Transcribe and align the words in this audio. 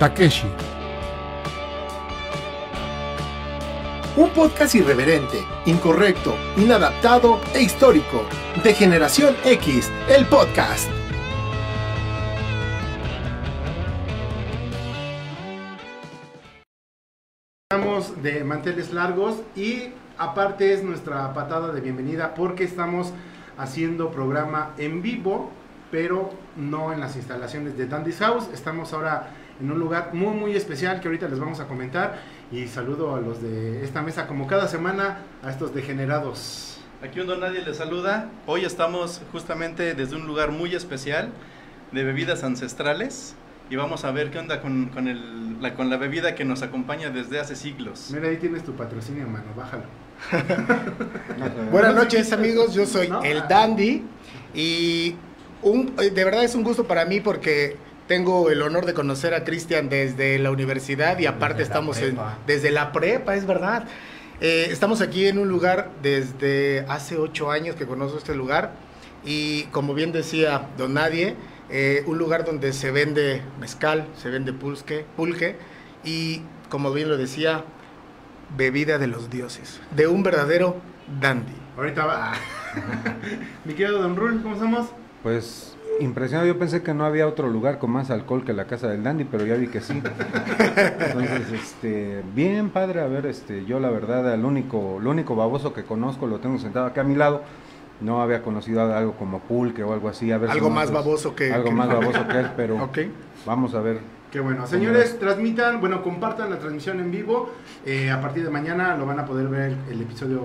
Takeshi. 0.00 0.46
Un 4.16 4.30
podcast 4.30 4.74
irreverente, 4.74 5.36
incorrecto, 5.66 6.34
inadaptado 6.56 7.38
e 7.52 7.60
histórico. 7.60 8.24
De 8.64 8.72
Generación 8.72 9.36
X, 9.44 9.92
el 10.08 10.24
podcast. 10.24 10.90
Estamos 17.70 18.22
de 18.22 18.42
manteles 18.42 18.94
largos 18.94 19.42
y 19.54 19.90
aparte 20.16 20.72
es 20.72 20.82
nuestra 20.82 21.34
patada 21.34 21.74
de 21.74 21.80
bienvenida 21.82 22.34
porque 22.34 22.64
estamos 22.64 23.12
haciendo 23.58 24.10
programa 24.10 24.72
en 24.78 25.02
vivo, 25.02 25.50
pero 25.90 26.30
no 26.56 26.90
en 26.90 27.00
las 27.00 27.16
instalaciones 27.16 27.76
de 27.76 27.86
Dandy's 27.86 28.16
House. 28.16 28.48
Estamos 28.54 28.94
ahora 28.94 29.34
en 29.60 29.70
un 29.70 29.78
lugar 29.78 30.10
muy 30.14 30.34
muy 30.34 30.56
especial 30.56 31.00
que 31.00 31.08
ahorita 31.08 31.28
les 31.28 31.38
vamos 31.38 31.60
a 31.60 31.68
comentar 31.68 32.20
y 32.50 32.66
saludo 32.66 33.14
a 33.14 33.20
los 33.20 33.42
de 33.42 33.84
esta 33.84 34.02
mesa 34.02 34.26
como 34.26 34.46
cada 34.46 34.68
semana 34.68 35.18
a 35.42 35.50
estos 35.50 35.74
degenerados. 35.74 36.78
Aquí 37.02 37.20
un 37.20 37.26
don 37.26 37.40
nadie 37.40 37.62
les 37.62 37.76
saluda. 37.76 38.30
Hoy 38.46 38.64
estamos 38.64 39.22
justamente 39.32 39.94
desde 39.94 40.16
un 40.16 40.26
lugar 40.26 40.50
muy 40.50 40.74
especial 40.74 41.30
de 41.92 42.04
bebidas 42.04 42.44
ancestrales 42.44 43.34
y 43.70 43.76
vamos 43.76 44.04
a 44.04 44.10
ver 44.10 44.30
qué 44.30 44.38
onda 44.38 44.60
con, 44.60 44.88
con, 44.88 45.08
el, 45.08 45.62
la, 45.62 45.74
con 45.74 45.90
la 45.90 45.96
bebida 45.96 46.34
que 46.34 46.44
nos 46.44 46.62
acompaña 46.62 47.10
desde 47.10 47.38
hace 47.38 47.54
siglos. 47.54 48.10
Mira, 48.12 48.28
ahí 48.28 48.36
tienes 48.36 48.64
tu 48.64 48.72
patrocinio, 48.72 49.26
mano, 49.28 49.46
bájalo. 49.56 49.84
Buenas 51.70 51.94
noches 51.94 52.32
amigos, 52.32 52.74
yo 52.74 52.84
soy 52.84 53.10
el 53.24 53.42
Dandy 53.48 54.02
y 54.54 55.14
un, 55.62 55.96
de 55.96 56.24
verdad 56.24 56.44
es 56.44 56.54
un 56.54 56.62
gusto 56.62 56.84
para 56.84 57.04
mí 57.06 57.20
porque 57.20 57.76
tengo 58.10 58.50
el 58.50 58.60
honor 58.62 58.86
de 58.86 58.92
conocer 58.92 59.34
a 59.34 59.44
Cristian 59.44 59.88
desde 59.88 60.36
la 60.40 60.50
universidad 60.50 61.16
y 61.20 61.26
aparte 61.26 61.58
Desde 61.58 61.70
estamos 61.70 61.98
en, 61.98 62.18
desde 62.44 62.72
la 62.72 62.90
prepa, 62.90 63.36
es 63.36 63.46
verdad. 63.46 63.84
Eh, 64.40 64.66
estamos 64.68 65.00
aquí 65.00 65.28
en 65.28 65.38
un 65.38 65.48
lugar 65.48 65.92
desde 66.02 66.84
hace 66.88 67.18
ocho 67.18 67.52
años 67.52 67.76
que 67.76 67.86
conozco 67.86 68.18
este 68.18 68.34
lugar 68.34 68.72
y 69.24 69.62
como 69.66 69.94
bien 69.94 70.10
decía 70.10 70.70
Don 70.76 70.94
Nadie, 70.94 71.36
eh, 71.70 72.02
un 72.04 72.18
lugar 72.18 72.44
donde 72.44 72.72
se 72.72 72.90
vende 72.90 73.42
mezcal, 73.60 74.08
se 74.20 74.28
vende 74.28 74.52
pulque, 74.52 75.04
pulque 75.16 75.54
y 76.02 76.42
como 76.68 76.92
bien 76.92 77.08
lo 77.08 77.16
decía, 77.16 77.64
bebida 78.56 78.98
de 78.98 79.06
los 79.06 79.30
dioses, 79.30 79.80
de 79.94 80.08
un 80.08 80.24
verdadero 80.24 80.80
dandy. 81.20 81.54
Ahorita 81.76 82.06
va. 82.06 82.32
Mi 83.64 83.74
querido 83.74 84.02
Don 84.02 84.16
Rul, 84.16 84.42
¿cómo 84.42 84.56
estamos? 84.56 84.88
Pues 85.22 85.76
impresionado, 86.00 86.46
yo 86.46 86.58
pensé 86.58 86.82
que 86.82 86.94
no 86.94 87.04
había 87.04 87.26
otro 87.26 87.48
lugar 87.48 87.78
con 87.78 87.90
más 87.90 88.10
alcohol 88.10 88.44
que 88.44 88.52
la 88.52 88.66
casa 88.66 88.88
del 88.88 89.02
Dandy, 89.02 89.24
pero 89.24 89.44
ya 89.44 89.54
vi 89.56 89.66
que 89.68 89.80
sí. 89.80 90.00
Entonces, 90.76 91.52
este, 91.52 92.22
bien 92.34 92.70
padre, 92.70 93.00
a 93.00 93.06
ver, 93.06 93.26
este, 93.26 93.64
yo 93.64 93.80
la 93.80 93.90
verdad, 93.90 94.32
el 94.32 94.44
único, 94.44 94.98
lo 95.00 95.10
único 95.10 95.36
baboso 95.36 95.72
que 95.72 95.82
conozco 95.84 96.26
lo 96.26 96.38
tengo 96.38 96.58
sentado 96.58 96.86
acá 96.86 97.00
a 97.02 97.04
mi 97.04 97.14
lado. 97.16 97.42
No 98.00 98.22
había 98.22 98.42
conocido 98.42 98.80
algo 98.96 99.12
como 99.12 99.40
pulque 99.40 99.82
o 99.82 99.92
algo 99.92 100.08
así. 100.08 100.32
A 100.32 100.38
ver 100.38 100.50
si 100.50 100.56
Algo 100.56 100.70
más 100.70 100.90
nosotros- 100.90 101.04
baboso 101.04 101.34
que... 101.36 101.52
Algo 101.52 101.66
que- 101.68 101.74
más 101.74 101.88
baboso 101.88 102.26
que 102.28 102.38
él, 102.38 102.50
pero 102.56 102.82
Ok. 102.82 102.98
vamos 103.44 103.74
a 103.74 103.80
ver. 103.80 103.98
Qué 104.32 104.40
bueno. 104.40 104.66
Señores, 104.66 105.18
transmitan, 105.18 105.80
bueno, 105.80 106.02
compartan 106.02 106.48
la 106.50 106.58
transmisión 106.58 106.98
en 107.00 107.10
vivo. 107.10 107.50
Eh, 107.84 108.10
a 108.10 108.20
partir 108.22 108.42
de 108.44 108.50
mañana 108.50 108.96
lo 108.96 109.04
van 109.04 109.18
a 109.18 109.26
poder 109.26 109.48
ver 109.48 109.76
el 109.90 110.00
episodio 110.00 110.40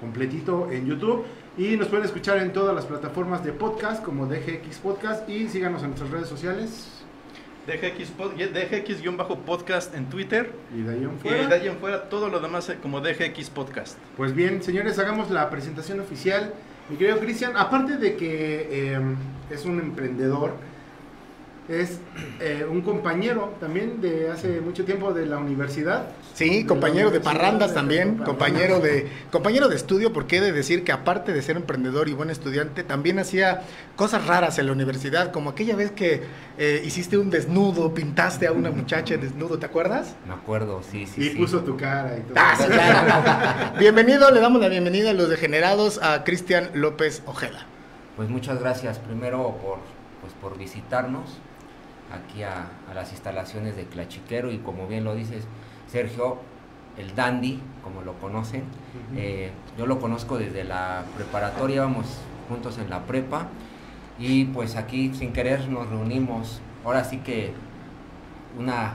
completito 0.00 0.68
en 0.72 0.86
YouTube. 0.86 1.22
Y 1.58 1.76
nos 1.76 1.88
pueden 1.88 2.04
escuchar 2.06 2.38
en 2.38 2.52
todas 2.52 2.74
las 2.74 2.86
plataformas 2.86 3.44
de 3.44 3.52
podcast 3.52 4.02
como 4.02 4.26
DGX 4.26 4.78
Podcast. 4.78 5.28
Y 5.28 5.48
síganos 5.48 5.82
en 5.82 5.88
nuestras 5.88 6.10
redes 6.10 6.28
sociales. 6.28 6.88
DGX, 7.66 8.16
pod- 8.16 8.34
DGX-podcast 8.36 9.94
en 9.94 10.06
Twitter 10.08 10.50
Y 10.74 10.80
de 10.82 10.92
ahí 10.94 11.04
en 11.04 11.14
y 11.14 11.18
fuera. 11.18 11.46
de 11.46 11.54
ahí 11.54 11.68
en 11.68 11.76
fuera 11.76 12.08
todo 12.08 12.28
lo 12.28 12.40
demás 12.40 12.68
eh, 12.70 12.78
como 12.82 13.00
DGX 13.00 13.50
Podcast. 13.50 13.98
Pues 14.16 14.34
bien, 14.34 14.62
señores, 14.62 14.98
hagamos 14.98 15.30
la 15.30 15.50
presentación 15.50 16.00
oficial. 16.00 16.54
Mi 16.88 16.96
querido 16.96 17.18
Cristian, 17.18 17.56
aparte 17.56 17.98
de 17.98 18.16
que 18.16 18.66
eh, 18.94 19.00
es 19.50 19.64
un 19.66 19.78
emprendedor, 19.78 20.54
es 21.70 22.00
eh, 22.40 22.66
un 22.68 22.80
compañero 22.82 23.54
también 23.60 24.00
de 24.00 24.28
hace 24.28 24.60
mucho 24.60 24.84
tiempo 24.84 25.12
de 25.12 25.24
la 25.24 25.38
universidad. 25.38 26.08
Sí, 26.34 26.62
De 26.62 26.66
compañero 26.66 27.12
de 27.12 27.20
parrandas 27.20 27.74
también, 27.74 28.18
de 28.18 28.24
compañero 28.24 28.80
de 28.80 29.06
compañero 29.30 29.68
de 29.68 29.76
estudio, 29.76 30.12
porque 30.12 30.38
he 30.38 30.40
de 30.40 30.50
decir 30.50 30.82
que 30.82 30.90
aparte 30.90 31.32
de 31.32 31.40
ser 31.42 31.56
emprendedor 31.56 32.08
y 32.08 32.12
buen 32.12 32.30
estudiante, 32.30 32.82
también 32.82 33.20
hacía 33.20 33.62
cosas 33.94 34.26
raras 34.26 34.58
en 34.58 34.66
la 34.66 34.72
universidad, 34.72 35.30
como 35.30 35.50
aquella 35.50 35.76
vez 35.76 35.92
que 35.92 36.22
eh, 36.58 36.82
hiciste 36.84 37.16
un 37.16 37.30
desnudo, 37.30 37.94
pintaste 37.94 38.48
a 38.48 38.52
una 38.52 38.72
muchacha 38.72 39.16
desnudo, 39.16 39.58
¿te 39.58 39.66
acuerdas? 39.66 40.16
Me 40.26 40.34
acuerdo, 40.34 40.82
sí, 40.82 41.06
sí. 41.06 41.22
Y 41.22 41.28
sí. 41.30 41.36
puso 41.36 41.60
tu 41.60 41.76
cara 41.76 42.18
y 42.18 42.22
todo. 42.22 42.34
Ah, 42.36 42.54
sí, 42.58 42.64
claro. 42.64 43.78
Bienvenido, 43.78 44.28
le 44.32 44.40
damos 44.40 44.60
la 44.60 44.68
bienvenida 44.68 45.10
a 45.10 45.14
los 45.14 45.28
degenerados 45.28 46.02
a 46.02 46.24
Cristian 46.24 46.70
López 46.74 47.22
Ojeda. 47.26 47.64
Pues 48.16 48.28
muchas 48.28 48.58
gracias 48.58 48.98
primero 48.98 49.56
por, 49.62 49.78
pues, 50.20 50.32
por 50.40 50.58
visitarnos 50.58 51.38
aquí 52.12 52.42
a, 52.42 52.68
a 52.90 52.94
las 52.94 53.12
instalaciones 53.12 53.76
de 53.76 53.84
Clachiquero 53.84 54.50
y 54.50 54.58
como 54.58 54.86
bien 54.86 55.04
lo 55.04 55.14
dices, 55.14 55.44
Sergio, 55.88 56.38
el 56.96 57.14
dandy, 57.14 57.60
como 57.82 58.02
lo 58.02 58.14
conocen. 58.14 58.64
Eh, 59.16 59.50
yo 59.78 59.86
lo 59.86 59.98
conozco 60.00 60.38
desde 60.38 60.64
la 60.64 61.04
preparatoria, 61.16 61.76
íbamos 61.76 62.06
juntos 62.48 62.78
en 62.78 62.90
la 62.90 63.04
prepa 63.06 63.48
y 64.18 64.44
pues 64.46 64.76
aquí 64.76 65.12
sin 65.14 65.32
querer 65.32 65.68
nos 65.68 65.88
reunimos. 65.88 66.60
Ahora 66.84 67.04
sí 67.04 67.18
que 67.18 67.52
una, 68.58 68.94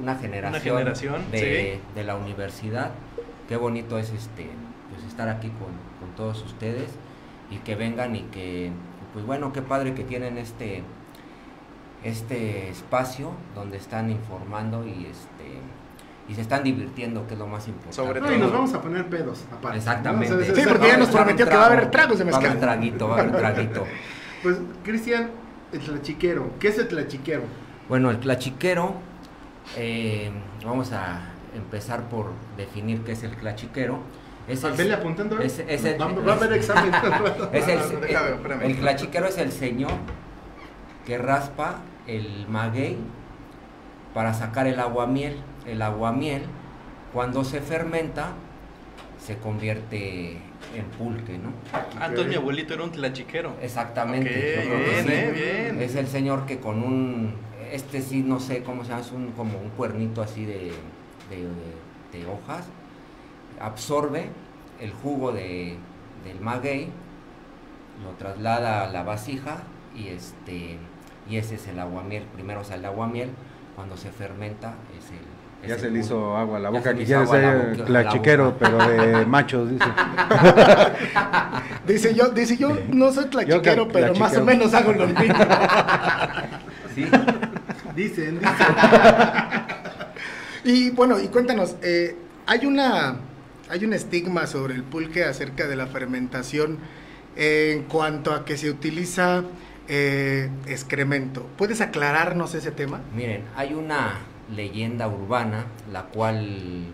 una 0.00 0.16
generación, 0.16 0.78
generación, 0.78 1.30
de, 1.30 1.80
de 1.94 2.04
la 2.04 2.16
universidad. 2.16 2.90
Qué 3.48 3.56
bonito 3.56 3.98
es 3.98 4.10
este 4.10 4.48
pues 4.90 5.04
estar 5.04 5.28
aquí 5.28 5.48
con, 5.48 5.72
con 6.00 6.14
todos 6.16 6.42
ustedes 6.42 6.90
y 7.50 7.56
que 7.58 7.74
vengan 7.74 8.14
y 8.16 8.22
que 8.22 8.70
pues 9.12 9.26
bueno, 9.26 9.52
qué 9.52 9.60
padre 9.62 9.94
que 9.94 10.04
tienen 10.04 10.38
este 10.38 10.82
este 12.04 12.68
espacio 12.70 13.30
donde 13.54 13.76
están 13.76 14.10
informando 14.10 14.84
y 14.86 15.06
este 15.10 15.60
y 16.28 16.34
se 16.34 16.40
están 16.40 16.62
divirtiendo, 16.62 17.26
que 17.26 17.34
es 17.34 17.38
lo 17.38 17.46
más 17.48 17.66
importante. 17.66 17.96
Sobre 17.96 18.20
No, 18.20 18.32
y 18.32 18.38
nos 18.38 18.52
vamos 18.52 18.72
a 18.74 18.80
poner 18.80 19.06
pedos 19.08 19.44
aparte. 19.52 19.78
Exactamente. 19.78 20.30
¿no? 20.34 20.40
O 20.40 20.44
sea, 20.44 20.54
Sí, 20.54 20.62
porque 20.68 20.86
ya 20.86 20.96
nos 20.96 21.08
prometió 21.08 21.48
que 21.48 21.56
va 21.56 21.64
a 21.64 21.66
haber 21.66 21.90
tragos 21.90 22.18
de 22.18 22.24
Va 22.24 22.30
a 22.30 22.36
haber 22.36 22.50
mezcal. 22.50 22.60
traguito, 22.60 23.08
va 23.08 23.16
a 23.16 23.20
haber 23.20 23.36
traguito. 23.36 23.86
Pues, 24.42 24.56
Cristian, 24.82 25.30
el 25.72 25.78
tlachiquero. 25.80 26.50
¿Qué 26.58 26.68
es 26.68 26.78
el 26.78 26.88
tlachiquero? 26.88 27.42
Bueno, 27.88 28.10
el 28.10 28.18
clachiquero, 28.18 28.94
eh, 29.76 30.32
vamos 30.64 30.92
a 30.92 31.20
empezar 31.54 32.08
por 32.08 32.32
definir 32.56 33.02
qué 33.02 33.12
es 33.12 33.22
el 33.22 33.36
clachiquero. 33.36 34.00
Es 34.48 34.64
el, 34.64 34.72
Vele 34.72 34.94
apuntando. 34.94 35.40
¿eh? 35.40 35.46
es- 35.46 35.60
es 35.60 35.84
el- 35.84 36.00
va, 36.00 36.06
va 36.08 36.32
a 36.32 36.36
haber 36.36 36.54
examen. 36.54 36.92
es 37.52 37.68
el, 37.68 37.78
espérame. 37.80 38.62
el 38.64 38.76
clachiquero 38.78 39.26
es 39.26 39.38
el 39.38 39.52
señor 39.52 39.92
que 41.06 41.18
raspa 41.18 41.76
el 42.06 42.46
maguey 42.48 42.96
para 44.14 44.34
sacar 44.34 44.66
el 44.66 44.78
aguamiel. 44.80 45.36
El 45.66 45.80
aguamiel, 45.82 46.42
cuando 47.12 47.44
se 47.44 47.60
fermenta, 47.60 48.32
se 49.24 49.38
convierte 49.38 50.32
en 50.74 50.84
pulque, 50.98 51.38
¿no? 51.38 51.50
Ah, 51.72 52.06
entonces 52.06 52.28
mi 52.28 52.34
abuelito 52.34 52.74
era 52.74 52.82
un 52.84 52.90
tlachiquero. 52.90 53.54
Exactamente. 53.62 54.30
Ok, 54.30 54.64
yo 54.64 54.70
creo 54.70 54.84
que 54.84 54.90
bien, 54.90 55.06
sí. 55.06 55.12
eh, 55.12 55.62
bien. 55.72 55.82
Es 55.82 55.94
el 55.94 56.08
señor 56.08 56.46
que 56.46 56.58
con 56.58 56.82
un, 56.82 57.34
este 57.70 58.02
sí, 58.02 58.22
no 58.22 58.40
sé 58.40 58.62
cómo 58.62 58.82
se 58.82 58.90
llama, 58.90 59.02
es 59.02 59.12
un, 59.12 59.30
como 59.32 59.58
un 59.58 59.70
cuernito 59.70 60.22
así 60.22 60.44
de, 60.44 60.72
de- 61.30 61.46
de- 62.12 62.18
de 62.18 62.26
hojas, 62.26 62.66
absorbe 63.60 64.26
el 64.80 64.90
jugo 64.92 65.32
de, 65.32 65.76
del 66.24 66.40
maguey, 66.40 66.88
lo 68.04 68.10
traslada 68.18 68.84
a 68.84 68.88
la 68.92 69.02
vasija 69.04 69.62
y 69.96 70.08
este 70.08 70.76
y 71.28 71.36
ese 71.36 71.54
es 71.56 71.66
el 71.68 71.78
aguamiel. 71.78 72.24
Primero 72.34 72.64
sale 72.64 72.80
el 72.80 72.86
aguamiel, 72.86 73.30
cuando 73.76 73.96
se 73.96 74.10
fermenta 74.10 74.74
es 74.98 75.10
el... 75.10 75.18
es 75.62 75.68
Ya 75.68 75.74
el 75.74 75.80
se 75.80 75.90
le 75.90 76.00
hizo 76.00 76.36
agua 76.36 76.58
a 76.58 76.60
la 76.60 76.70
Ya 76.70 76.78
boca, 76.78 76.90
se 76.90 76.94
le 76.94 76.96
que 76.96 77.02
hizo 77.04 77.08
quiere 77.08 77.22
agua 77.22 77.36
a 77.36 77.40
la 77.42 77.52
ser 78.12 78.40
boca. 78.40 78.58
pero 78.58 78.78
de 78.88 79.26
machos, 79.26 79.70
dice. 79.70 79.84
Dice 81.86 82.14
yo, 82.14 82.28
dice 82.30 82.56
yo 82.56 82.76
no 82.90 83.12
soy 83.12 83.26
tlachiquero, 83.26 83.88
pero 83.88 84.14
más 84.14 84.32
tlachiquero. 84.32 84.42
o 84.42 84.46
menos 84.46 84.74
hago 84.74 84.92
lo 84.92 85.06
mismo. 85.08 85.34
Sí. 86.94 87.06
Dicen, 87.96 88.38
dicen. 88.38 88.66
Y 90.64 90.90
bueno, 90.90 91.18
y 91.18 91.28
cuéntanos, 91.28 91.76
eh, 91.82 92.14
hay 92.46 92.66
una 92.66 93.16
hay 93.70 93.84
un 93.86 93.94
estigma 93.94 94.46
sobre 94.46 94.74
el 94.74 94.82
pulque 94.82 95.24
acerca 95.24 95.66
de 95.66 95.76
la 95.76 95.86
fermentación 95.86 96.78
en 97.36 97.84
cuanto 97.84 98.34
a 98.34 98.44
que 98.44 98.58
se 98.58 98.68
utiliza 98.68 99.42
eh, 99.94 100.48
excremento. 100.64 101.46
¿Puedes 101.58 101.82
aclararnos 101.82 102.54
ese 102.54 102.70
tema? 102.70 103.02
Miren, 103.14 103.44
hay 103.54 103.74
una 103.74 104.20
leyenda 104.50 105.06
urbana 105.06 105.66
la 105.92 106.04
cual 106.04 106.86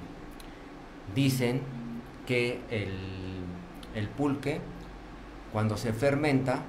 dicen 1.15 1.61
que 2.27 2.61
el, 2.71 2.91
el 3.95 4.09
pulque 4.09 4.61
cuando 5.53 5.77
se 5.77 5.93
fermenta 5.93 6.62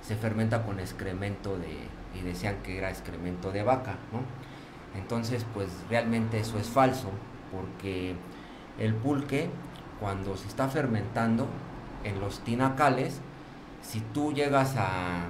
se 0.00 0.16
fermenta 0.16 0.64
con 0.64 0.80
excremento 0.80 1.56
de 1.56 1.76
y 2.18 2.22
decían 2.22 2.56
que 2.64 2.78
era 2.78 2.90
excremento 2.90 3.52
de 3.52 3.62
vaca, 3.62 3.98
¿no? 4.12 4.20
Entonces, 5.00 5.46
pues 5.54 5.68
realmente 5.88 6.40
eso 6.40 6.58
es 6.58 6.66
falso 6.66 7.08
porque 7.52 8.16
el 8.80 8.94
pulque 8.94 9.48
cuando 10.00 10.36
se 10.36 10.48
está 10.48 10.66
fermentando 10.66 11.46
en 12.02 12.18
los 12.18 12.40
tinacales, 12.40 13.20
si 13.80 14.00
tú 14.00 14.32
llegas 14.32 14.74
a 14.76 15.28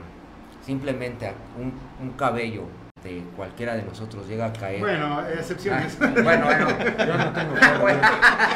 simplemente 0.65 1.33
un, 1.59 1.73
un 2.05 2.13
cabello 2.15 2.63
de 3.03 3.25
cualquiera 3.37 3.75
de 3.75 3.83
nosotros 3.83 4.29
llega 4.29 4.47
a 4.47 4.53
caer. 4.53 4.79
Bueno, 4.79 5.21
excepciones. 5.27 5.99
Ah, 6.01 6.13
bueno, 6.23 6.47
bueno. 6.47 6.69
Yo 6.99 7.17
no 7.19 7.33
tengo 7.33 7.55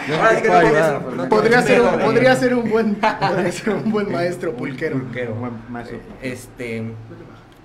Yo 0.08 0.22
no 0.22 0.28
te 0.28 0.40
puedo 0.48 0.58
ayudar, 0.58 1.02
no 1.02 1.08
pero- 1.16 1.28
Podría 1.28 1.62
ser, 1.62 1.80
un, 1.80 1.98
podría 2.00 2.36
ser 2.36 2.54
un 2.54 2.70
buen 2.70 2.94
podría 2.94 3.52
ser 3.52 3.70
un 3.74 3.90
buen 3.90 4.12
maestro 4.12 4.52
pulquero. 4.54 4.98
Pulquero. 4.98 5.34
Buen 5.34 5.52
maestro. 5.68 5.98
Este, 6.22 6.84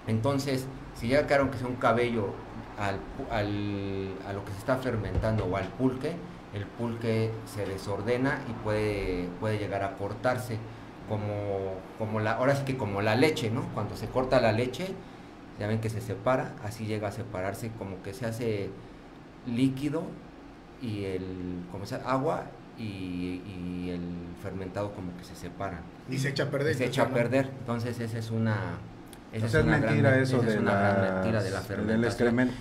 entonces, 0.07 0.65
si 0.95 1.07
llega 1.07 1.21
a 1.21 1.27
caer 1.27 1.41
aunque 1.41 1.57
sea 1.59 1.67
un 1.67 1.75
cabello 1.75 2.33
al, 2.79 2.95
pu- 2.95 3.31
al- 3.31 4.27
a 4.27 4.33
lo 4.33 4.43
que 4.43 4.51
se 4.51 4.57
está 4.57 4.77
fermentando 4.77 5.45
o 5.45 5.55
al 5.57 5.67
pulque, 5.67 6.13
el 6.55 6.65
pulque 6.65 7.31
se 7.45 7.65
desordena 7.65 8.39
y 8.49 8.53
puede, 8.63 9.27
puede 9.39 9.59
llegar 9.59 9.83
a 9.83 9.93
cortarse. 9.93 10.57
Como, 11.11 11.73
como 11.97 12.21
la, 12.21 12.31
ahora 12.37 12.55
sí 12.55 12.63
que 12.63 12.77
como 12.77 13.01
la 13.01 13.15
leche, 13.17 13.51
¿no? 13.51 13.63
Cuando 13.73 13.97
se 13.97 14.07
corta 14.07 14.39
la 14.39 14.53
leche, 14.53 14.87
ya 15.59 15.67
ven 15.67 15.81
que 15.81 15.89
se 15.89 15.99
separa, 15.99 16.53
así 16.63 16.85
llega 16.85 17.09
a 17.09 17.11
separarse, 17.11 17.69
como 17.77 18.01
que 18.01 18.13
se 18.13 18.25
hace 18.25 18.69
líquido 19.45 20.03
y 20.81 21.03
el, 21.03 21.65
como 21.69 21.85
sea, 21.85 22.01
agua 22.05 22.45
y, 22.77 23.41
y 23.45 23.89
el 23.89 24.01
fermentado 24.41 24.93
como 24.93 25.15
que 25.17 25.25
se 25.25 25.35
separan. 25.35 25.81
Y 26.09 26.17
se 26.17 26.29
echa 26.29 26.43
a 26.43 26.49
perder. 26.49 26.75
se 26.75 26.85
echa 26.85 27.03
a 27.03 27.09
perder. 27.09 27.49
Entonces 27.59 27.99
esa 27.99 28.17
es 28.17 28.31
una... 28.31 28.77
Esa 29.33 29.45
es 29.45 29.53
gran 29.65 29.81
mentira 29.81 30.11
men- 30.11 30.19
eso 30.23 30.37
esa 30.37 30.47
es 30.47 30.53
de 30.55 30.59
una 30.59 30.71
gran 30.73 31.01
las- 31.01 31.13
mentira 31.13 31.43
de 31.43 31.49
la 31.51 31.57
del 31.59 31.65
fermentación. 31.67 32.03
excremento. 32.05 32.53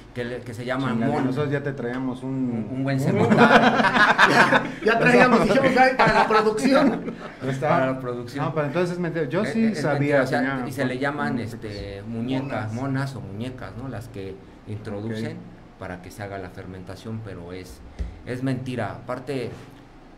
Que, 0.44 0.54
se 0.54 0.64
llama 0.64 0.94
mon. 0.94 1.26
Nosotros 1.26 1.50
ya 1.50 1.62
te 1.62 1.72
traíamos 1.72 2.22
un, 2.22 2.30
Un, 2.30 2.68
un 2.70 2.84
buen 2.84 3.00
cemental 3.00 3.38
Ya 4.84 4.98
traíamos, 4.98 5.42
dijimos, 5.44 5.70
"Ay, 5.76 5.94
para 5.96 6.14
la 6.14 6.28
producción. 6.28 7.12
Para 7.60 7.86
la 7.86 8.00
producción. 8.00 8.44
No, 8.44 8.54
pero 8.54 8.66
entonces 8.68 8.92
es 8.92 8.98
mentira. 9.00 9.24
Yo 9.28 9.42
Eh, 9.42 9.52
sí 9.52 9.64
eh, 9.64 9.68
es 9.72 9.80
sabía. 9.80 9.98
mentira, 9.98 10.22
o 10.22 10.26
sea, 10.26 10.38
tenía- 10.40 10.68
y 10.68 10.72
se 10.72 10.84
le 10.84 10.98
llaman 10.98 11.38
este, 11.40 12.02
muñecas, 12.06 12.72
monas 12.72 13.16
o 13.16 13.20
muñecas, 13.20 13.72
¿no? 13.76 13.88
Las 13.88 14.08
que 14.08 14.36
introducen 14.68 15.36
para 15.78 16.02
que 16.02 16.10
se 16.10 16.22
haga 16.22 16.38
la 16.38 16.50
fermentación, 16.50 17.20
pero 17.24 17.52
es, 17.52 17.80
es 18.26 18.42
mentira. 18.44 18.92
Aparte, 18.92 19.50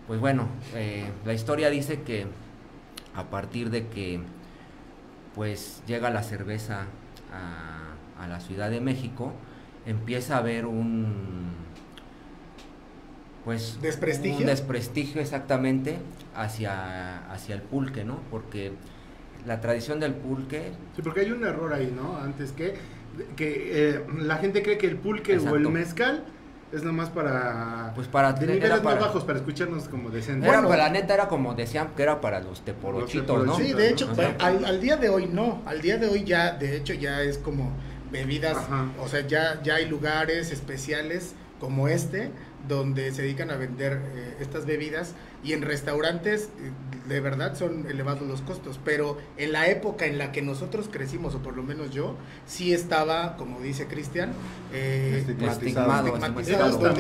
pues 0.07 0.21
bueno, 0.21 0.49
eh, 0.75 1.05
la 1.25 1.33
historia 1.33 1.71
dice 1.71 2.03
que 2.03 2.27
a 3.15 3.25
partir 3.25 3.71
de 3.71 3.87
que 3.87 4.21
pues 5.35 5.83
llega 5.87 6.11
la 6.11 6.23
cerveza 6.23 6.87
a, 7.33 8.23
a 8.23 8.29
la 8.29 8.41
Ciudad 8.41 8.71
de 8.71 8.81
México, 8.81 9.33
empieza 9.87 10.37
a 10.37 10.39
haber 10.39 10.67
un 10.67 11.53
pues 13.45 13.79
¿Desprestigio? 13.83 14.39
un 14.39 14.47
desprestigio 14.47 15.21
exactamente 15.21 15.99
hacia, 16.37 17.29
hacia 17.33 17.55
el 17.57 17.63
pulque, 17.63 18.05
¿no? 18.05 18.21
Porque 18.31 18.73
la 19.47 19.61
tradición 19.61 19.99
del 19.99 20.15
pulque 20.15 20.71
Sí, 20.95 21.03
porque 21.03 21.21
hay 21.21 21.33
un 21.33 21.45
error 21.45 21.73
ahí, 21.75 21.93
¿no? 21.95 22.17
Antes 22.17 22.53
que, 22.53 22.75
que 23.35 23.91
eh, 23.97 24.05
la 24.21 24.37
gente 24.37 24.63
cree 24.63 24.79
que 24.79 24.87
el 24.87 24.97
pulque 24.97 25.33
o 25.33 25.35
el 25.35 25.41
Exacto. 25.41 25.71
mezcal 25.71 26.25
es 26.73 26.83
nomás 26.83 27.11
para... 27.11 27.93
Pues 27.95 28.09
para- 28.09 28.33
de 28.33 28.45
era 28.45 28.55
niveles 28.55 28.81
para- 28.81 28.97
más 28.97 29.05
bajos, 29.07 29.25
para 29.25 29.39
escucharnos 29.39 29.89
como 29.89 30.11
decentes. 30.11 30.45
Era, 30.45 30.59
Bueno. 30.59 30.69
pues, 30.69 30.79
la 30.79 30.89
neta 30.91 31.15
era 31.15 31.29
como 31.29 31.55
decían 31.55 31.89
que 31.97 32.03
era 32.03 32.21
para 32.21 32.41
los 32.41 32.63
teporochitos, 32.65 33.45
¿no? 33.47 33.57
Sí, 33.57 33.73
de 33.73 33.89
hecho, 33.91 34.09
al, 34.41 34.65
al 34.65 34.81
día 34.81 34.97
de 34.97 35.09
hoy 35.11 35.27
no. 35.27 35.63
Al 35.67 35.81
día 35.83 35.99
de 35.99 36.09
hoy 36.09 36.25
ya, 36.25 36.53
de 36.53 36.77
hecho, 36.77 36.95
ya 36.95 37.21
es 37.23 37.39
como 37.39 37.71
bebidas, 38.11 38.57
Ajá. 38.57 38.87
o 39.01 39.09
sea, 39.09 39.27
ya, 39.27 39.61
ya 39.63 39.77
hay 39.77 39.87
lugares 39.89 40.51
especiales 40.51 41.35
como 41.61 41.89
este 41.89 42.31
donde 42.69 43.11
se 43.13 43.23
dedican 43.23 43.51
a 43.51 43.57
vender 43.57 44.01
eh, 44.15 44.37
estas 44.41 44.67
bebidas 44.67 45.15
y 45.43 45.53
en 45.55 45.63
restaurantes 45.63 46.51
eh, 46.61 46.71
de 47.09 47.21
verdad 47.21 47.57
son 47.57 47.87
elevados 47.89 48.23
los 48.29 48.43
costos, 48.43 48.79
pero 48.85 49.19
en 49.37 49.53
la 49.53 49.67
época 49.67 50.07
en 50.07 50.19
la 50.19 50.31
que 50.31 50.41
nosotros 50.41 50.89
crecimos, 50.91 51.35
o 51.35 51.39
por 51.41 51.57
lo 51.57 51.63
menos 51.65 51.91
yo, 51.91 52.17
sí 52.47 52.73
estaba, 52.73 53.37
como 53.37 53.61
dice 53.61 53.87
Cristian, 53.89 54.33
eh, 54.73 55.25
Estigmatizado. 55.27 56.19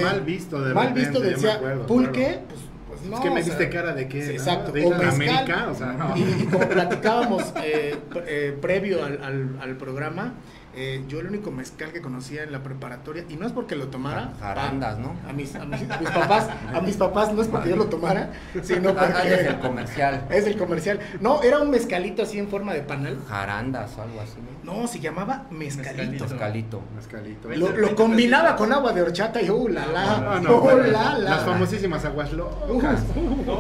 mal 0.02 0.20
visto 0.22 0.60
de 0.62 0.74
mal 0.74 0.88
repente, 0.88 1.00
visto 1.00 1.20
decía 1.20 1.54
acuerdo, 1.54 1.86
pulque, 1.86 2.24
claro. 2.24 2.40
pues, 2.48 2.60
pues 2.88 3.02
no. 3.08 3.16
es 3.16 3.22
que 3.22 3.30
me 3.30 3.40
o 3.40 3.44
sea, 3.44 3.54
diste 3.58 3.70
cara 3.70 3.94
de 3.94 4.08
que... 4.08 4.20
sí, 4.22 4.28
¿no? 4.28 4.32
exacto, 4.34 4.72
De 4.72 4.80
o 4.84 4.84
Isla 4.86 4.98
mezcal. 4.98 5.28
América, 5.28 5.68
o 5.70 5.74
sea, 5.74 5.92
no. 5.92 6.16
Y, 6.16 6.22
y 6.42 6.46
como 6.46 6.68
platicábamos 6.68 7.52
eh, 7.62 7.96
pre- 8.10 8.24
eh, 8.26 8.52
previo 8.60 9.04
al, 9.04 9.22
al- 9.22 9.58
al 9.60 9.76
programa, 9.76 10.34
eh, 10.74 11.04
yo 11.08 11.20
el 11.20 11.26
único 11.26 11.50
mezcal 11.50 11.92
que 11.92 12.00
conocía 12.00 12.42
en 12.44 12.52
la 12.52 12.62
preparatoria, 12.62 13.24
y 13.28 13.36
no 13.36 13.46
es 13.46 13.52
porque 13.52 13.76
lo 13.76 13.88
tomara, 13.88 14.32
Jarandas, 14.40 14.98
¿no? 14.98 15.14
a, 15.28 15.32
mis, 15.32 15.54
a 15.54 15.64
mis- 15.64 15.90
a 15.90 15.98
mis 15.98 16.10
papás, 16.10 16.48
a 16.74 16.80
mis 16.80 16.96
papás 16.96 17.32
no 17.34 17.42
es 17.42 17.48
porque 17.48 17.68
yo 17.70 17.76
lo 17.76 17.86
tomara, 17.86 18.30
sino 18.62 18.90
Ah, 18.90 19.10
ah, 19.16 19.22
es 19.24 19.40
el 19.40 19.46
porque 19.54 19.68
comercial. 19.68 20.26
es 20.30 20.46
el 20.46 20.56
comercial. 20.56 21.00
No, 21.20 21.42
era 21.42 21.58
un 21.60 21.70
mezcalito 21.70 22.22
así 22.22 22.38
en 22.38 22.48
forma 22.48 22.72
de 22.74 22.82
panal. 22.82 23.18
Jarandas 23.28 23.96
o 23.98 24.02
algo 24.02 24.20
así, 24.20 24.36
¿no? 24.64 24.74
No, 24.82 24.86
se 24.88 25.00
llamaba 25.00 25.46
mezcalito. 25.50 26.24
Mezcalito. 26.28 26.82
Mezcalito. 26.96 27.48
Lo, 27.50 27.70
lo 27.76 27.94
combinaba 27.94 28.56
con 28.56 28.72
agua 28.72 28.92
de 28.92 29.02
horchata 29.02 29.42
y 29.42 29.50
uh, 29.50 29.68
la 29.68 29.86
la, 29.86 30.34
Ah, 30.36 30.40
no, 30.42 30.56
uh, 30.56 30.60
bueno, 30.60 30.84
la, 30.84 31.18
la. 31.18 31.30
Las 31.30 31.42
famosísimas 31.44 32.04
aguas 32.04 32.32
Uh, 32.32 32.36
locas. 32.36 33.02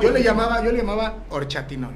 yo 0.00 0.10
le 0.10 0.22
llamaba, 0.22 0.62
yo 0.64 0.70
le 0.72 0.78
llamaba 0.78 1.14
horchatinol. 1.30 1.92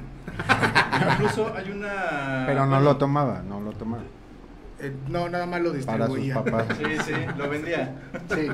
Incluso 1.11 1.51
hay 1.55 1.71
una... 1.71 2.43
Pero 2.45 2.65
no 2.65 2.79
lo 2.79 2.97
tomaba, 2.97 3.41
no 3.47 3.59
lo 3.61 3.71
tomaba. 3.71 4.03
Eh, 4.79 4.93
no, 5.09 5.27
nada 5.29 5.45
más 5.45 5.61
lo 5.61 5.71
Para 5.85 6.07
sus 6.07 6.17
distribuía. 6.17 6.33
papás. 6.43 6.77
Sí, 6.77 6.85
sí, 7.05 7.13
lo 7.37 7.49
vendía. 7.49 7.95
Sí. 8.29 8.47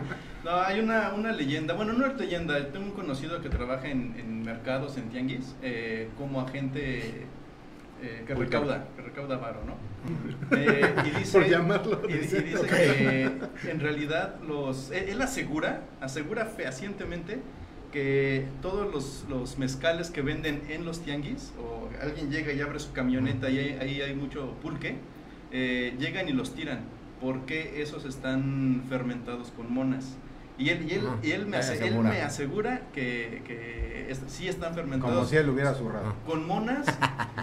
No, 0.43 0.51
hay 0.61 0.79
una, 0.79 1.13
una 1.13 1.31
leyenda, 1.31 1.73
bueno, 1.73 1.93
no 1.93 2.05
es 2.05 2.17
leyenda, 2.17 2.71
tengo 2.71 2.85
un 2.87 2.91
conocido 2.91 3.41
que 3.41 3.49
trabaja 3.49 3.87
en, 3.87 4.15
en 4.17 4.43
mercados, 4.43 4.97
en 4.97 5.09
tianguis, 5.09 5.55
eh, 5.61 6.09
como 6.17 6.41
agente 6.41 7.25
eh, 8.01 8.23
que 8.27 8.35
recauda, 8.35 8.87
que 8.95 9.01
recauda 9.01 9.37
varo, 9.37 9.61
¿no? 9.65 9.75
Eh, 10.57 10.93
y 11.05 11.09
dice, 11.19 11.39
Por 11.39 11.49
llamarlo 11.49 12.01
y, 12.09 12.11
y 12.13 12.17
de 12.17 12.41
dice 12.41 12.57
Ok. 12.57 12.67
que 12.67 13.71
en 13.71 13.79
realidad 13.79 14.35
los, 14.45 14.91
él, 14.91 15.09
él 15.09 15.21
asegura, 15.21 15.81
asegura 16.01 16.45
fehacientemente 16.45 17.39
que 17.93 18.45
todos 18.61 18.91
los, 18.91 19.25
los 19.29 19.57
mezcales 19.57 20.09
que 20.09 20.21
venden 20.21 20.61
en 20.67 20.83
los 20.83 21.01
tianguis, 21.03 21.53
o 21.57 21.87
alguien 22.01 22.31
llega 22.31 22.51
y 22.51 22.59
abre 22.59 22.79
su 22.79 22.91
camioneta 22.91 23.49
y 23.49 23.59
ahí, 23.59 23.77
ahí 23.79 24.01
hay 24.01 24.15
mucho 24.15 24.55
pulque, 24.61 24.95
eh, 25.53 25.95
llegan 25.99 26.27
y 26.27 26.33
los 26.33 26.53
tiran, 26.53 26.81
porque 27.21 27.81
esos 27.81 28.03
están 28.05 28.83
fermentados 28.89 29.51
con 29.55 29.71
monas. 29.73 30.17
Y 30.55 30.69
él, 30.69 30.85
y 30.87 30.93
él, 30.93 31.01
y 31.23 31.31
él, 31.31 31.47
me, 31.47 31.57
él 31.57 31.63
ase- 31.63 31.77
él 31.77 31.83
asegura. 31.83 32.09
me 32.11 32.21
asegura 32.21 32.81
que, 32.93 33.41
que 33.47 34.05
es- 34.11 34.21
sí 34.27 34.47
están 34.47 34.75
fermentados 34.75 35.15
Como 35.15 35.27
si 35.27 35.35
él 35.35 35.49
hubiera 35.49 35.73
zurrado. 35.73 36.13
con 36.27 36.45
monas, 36.45 36.85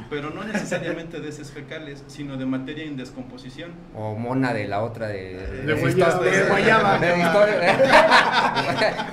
pero 0.08 0.30
no 0.30 0.44
necesariamente 0.44 1.18
de 1.18 1.28
heces 1.28 1.50
fecales, 1.50 2.04
sino 2.06 2.36
de 2.36 2.46
materia 2.46 2.84
en 2.84 2.96
descomposición. 2.96 3.72
O 3.96 4.14
mona 4.14 4.52
de 4.54 4.68
la 4.68 4.82
otra 4.84 5.08
de... 5.08 5.64
De 5.66 5.74
guayaba, 5.74 6.20
de, 6.22 6.30
de 6.30 6.48
guayaba. 6.48 6.98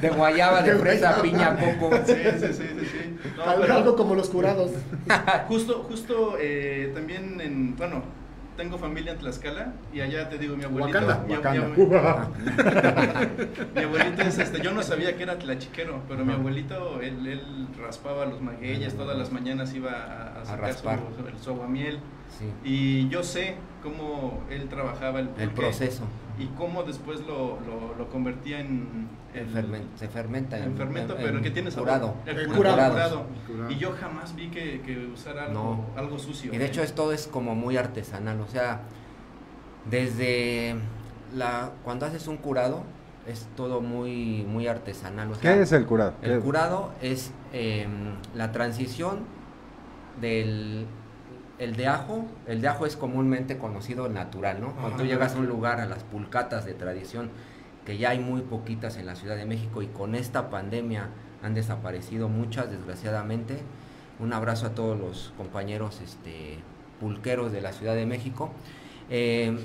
De, 0.01 0.09
guayaba, 0.09 0.61
de 0.61 0.73
De 0.73 0.79
fresa, 0.79 1.17
guayaba. 1.19 1.21
piña, 1.57 1.75
coco. 1.79 1.97
Sí, 2.05 2.13
sí, 2.13 2.47
sí, 2.47 2.53
sí. 2.53 2.85
sí. 2.85 3.31
No, 3.35 3.43
Algo, 3.43 3.61
pero- 3.61 3.73
algo 3.73 3.95
como 3.95 4.13
los 4.15 4.29
curados. 4.29 4.71
Justo, 5.47 5.83
justo 5.89 6.37
eh, 6.39 6.91
también 6.93 7.39
en, 7.41 7.75
bueno, 7.75 8.03
tengo 8.57 8.77
familia 8.77 9.13
en 9.13 9.19
Tlaxcala 9.19 9.71
y 9.93 10.01
allá 10.01 10.27
te 10.29 10.37
digo 10.37 10.55
mi 10.57 10.63
abuelito. 10.65 10.99
Wakanda. 10.99 11.23
mi, 11.27 11.33
Wakanda. 11.35 11.67
mi- 11.67 11.85
mi 13.75 13.81
abuelito 13.83 14.21
es 14.23 14.39
este, 14.39 14.61
yo 14.61 14.73
no 14.73 14.81
sabía 14.83 15.15
que 15.15 15.23
era 15.23 15.37
tlachiquero, 15.37 16.01
pero 16.09 16.25
mi 16.25 16.33
abuelito, 16.33 16.99
él, 17.01 17.25
él 17.27 17.67
raspaba 17.79 18.25
los 18.25 18.41
magueyes, 18.41 18.95
todas 18.97 19.17
las 19.17 19.31
mañanas 19.31 19.73
iba 19.73 19.91
a, 19.91 20.41
a 20.41 20.45
sacar 20.45 20.61
raspar. 20.61 20.99
su- 21.17 21.27
el- 21.27 21.37
su 21.39 21.49
aguamiel. 21.51 21.99
Sí, 22.29 22.45
Y 22.63 23.09
yo 23.09 23.23
sé 23.23 23.55
cómo 23.81 24.41
él 24.49 24.67
trabajaba 24.69 25.19
el, 25.19 25.29
el 25.39 25.49
proceso. 25.51 26.03
y 26.37 26.45
cómo 26.57 26.83
después 26.83 27.21
lo, 27.21 27.57
lo, 27.61 27.95
lo 27.97 28.09
convertía 28.09 28.59
en, 28.59 29.07
El 29.33 29.47
se 29.95 30.07
fermenta. 30.07 30.57
en 30.59 30.75
fermento, 30.75 31.15
en- 31.15 31.23
pero 31.23 31.37
en 31.37 31.43
que 31.43 31.51
tiene 31.51 31.71
sabor. 31.71 31.87
curado. 31.87 32.15
El 32.25 32.37
El 32.39 32.47
curado. 32.47 32.75
curado. 32.75 32.91
curado. 32.93 33.25
curado. 33.47 33.71
Y 33.71 33.77
yo 33.77 33.91
jamás 33.93 34.35
vi 34.35 34.49
que, 34.49 34.81
que 34.81 35.07
usara 35.07 35.45
algo, 35.45 35.85
algo 35.95 36.19
sucio. 36.19 36.53
Y 36.53 36.57
de 36.57 36.65
hecho 36.65 36.83
esto 36.83 37.11
es 37.13 37.27
como 37.27 37.55
muy 37.55 37.77
artesanal, 37.77 38.39
o 38.41 38.47
sea, 38.47 38.81
desde 39.89 40.75
la 41.35 41.71
cuando 41.83 42.05
haces 42.05 42.27
un 42.27 42.37
curado 42.37 42.83
es 43.27 43.47
todo 43.55 43.81
muy 43.81 44.43
muy 44.47 44.67
artesanal. 44.67 45.31
O 45.31 45.35
sea, 45.35 45.53
¿Qué 45.55 45.61
es 45.61 45.71
el 45.71 45.85
curado? 45.85 46.13
El 46.21 46.39
curado 46.39 46.91
es 47.01 47.31
em, 47.53 48.15
la 48.35 48.51
transición 48.51 49.19
del 50.21 50.85
el 51.59 51.75
de 51.75 51.87
ajo. 51.87 52.25
El 52.47 52.61
de 52.61 52.67
ajo 52.67 52.85
es 52.85 52.95
comúnmente 52.95 53.57
conocido 53.57 54.09
natural, 54.09 54.59
¿no? 54.61 54.73
Cuando 54.73 54.97
tú 54.97 55.05
llegas 55.05 55.35
a 55.35 55.39
un 55.39 55.47
lugar, 55.47 55.79
a 55.79 55.85
las 55.85 56.03
pulcatas 56.03 56.65
de 56.65 56.73
tradición, 56.73 57.29
que 57.85 57.97
ya 57.97 58.09
hay 58.11 58.19
muy 58.19 58.41
poquitas 58.41 58.97
en 58.97 59.05
la 59.05 59.15
Ciudad 59.15 59.35
de 59.35 59.45
México 59.45 59.81
y 59.81 59.87
con 59.87 60.13
esta 60.15 60.49
pandemia 60.49 61.09
han 61.43 61.53
desaparecido 61.53 62.27
muchas, 62.29 62.69
desgraciadamente. 62.69 63.59
Un 64.19 64.33
abrazo 64.33 64.65
a 64.67 64.69
todos 64.71 64.99
los 64.99 65.33
compañeros 65.37 66.01
este, 66.01 66.59
pulqueros 66.99 67.51
de 67.51 67.61
la 67.61 67.71
Ciudad 67.71 67.95
de 67.95 68.05
México. 68.05 68.49
Eh, 69.09 69.57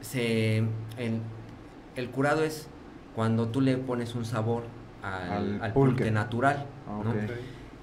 se, 0.00 0.58
el, 0.58 1.20
el 1.96 2.10
curado 2.10 2.42
es 2.44 2.68
cuando 3.14 3.48
tú 3.48 3.60
le 3.60 3.76
pones 3.76 4.14
un 4.14 4.24
sabor 4.24 4.64
al, 5.02 5.30
Al 5.32 5.62
al 5.62 5.72
pulque. 5.72 5.96
pulque. 5.96 6.10
natural. 6.10 6.66
¿no? 6.88 7.12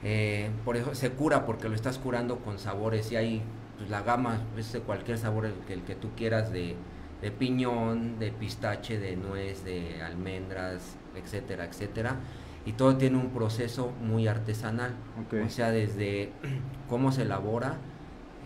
Eh, 0.03 0.50
por 0.65 0.75
eso 0.75 0.95
se 0.95 1.12
cura 1.12 1.45
porque 1.45 1.69
lo 1.69 1.75
estás 1.75 1.98
curando 1.98 2.39
con 2.39 2.60
sabores 2.60 3.12
y 3.12 3.15
hay 3.15 3.41
pues, 3.77 3.89
la 3.89 4.01
gama 4.01 4.41
es 4.57 4.74
de 4.74 4.81
cualquier 4.81 5.17
sabor 5.17 5.45
el 5.45 5.53
que, 5.65 5.74
el 5.74 5.83
que 5.83 5.95
tú 5.95 6.10
quieras 6.15 6.51
de, 6.51 6.75
de 7.22 7.31
piñón, 7.31 8.19
de 8.19 8.31
pistache, 8.31 9.00
de 9.00 9.15
nuez, 9.15 9.63
de 9.63 10.01
almendras, 10.01 10.98
etcétera, 11.15 11.65
etcétera. 11.65 12.17
Y 12.65 12.74
todo 12.74 12.98
tiene 12.98 13.17
un 13.17 13.29
proceso 13.31 13.91
muy 14.01 14.27
artesanal. 14.27 14.93
O 15.45 15.50
sea, 15.50 15.72
desde 15.72 16.31
cómo 16.89 17.12
se 17.12 17.24
elabora 17.24 17.77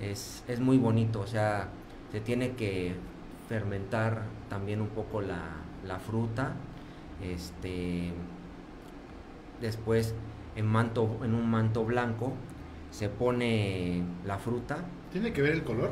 es, 0.02 0.44
es 0.48 0.60
muy 0.60 0.78
bonito. 0.78 1.22
O 1.22 1.28
sea, 1.28 1.70
se 2.12 2.20
tiene 2.20 2.52
que 2.52 2.96
fermentar 3.50 4.24
también 4.50 4.82
un 4.82 4.90
poco 4.90 5.22
la, 5.22 5.42
la 5.86 6.00
fruta. 6.00 6.54
Este, 7.22 8.12
después 9.62 10.14
en, 10.58 10.66
manto, 10.66 11.20
en 11.24 11.34
un 11.34 11.50
manto 11.50 11.86
blanco 11.86 12.34
se 12.92 13.08
pone 13.10 14.04
la 14.26 14.38
fruta. 14.38 14.78
¿Tiene 15.12 15.32
que 15.32 15.42
ver 15.42 15.54
el 15.54 15.64
color? 15.64 15.92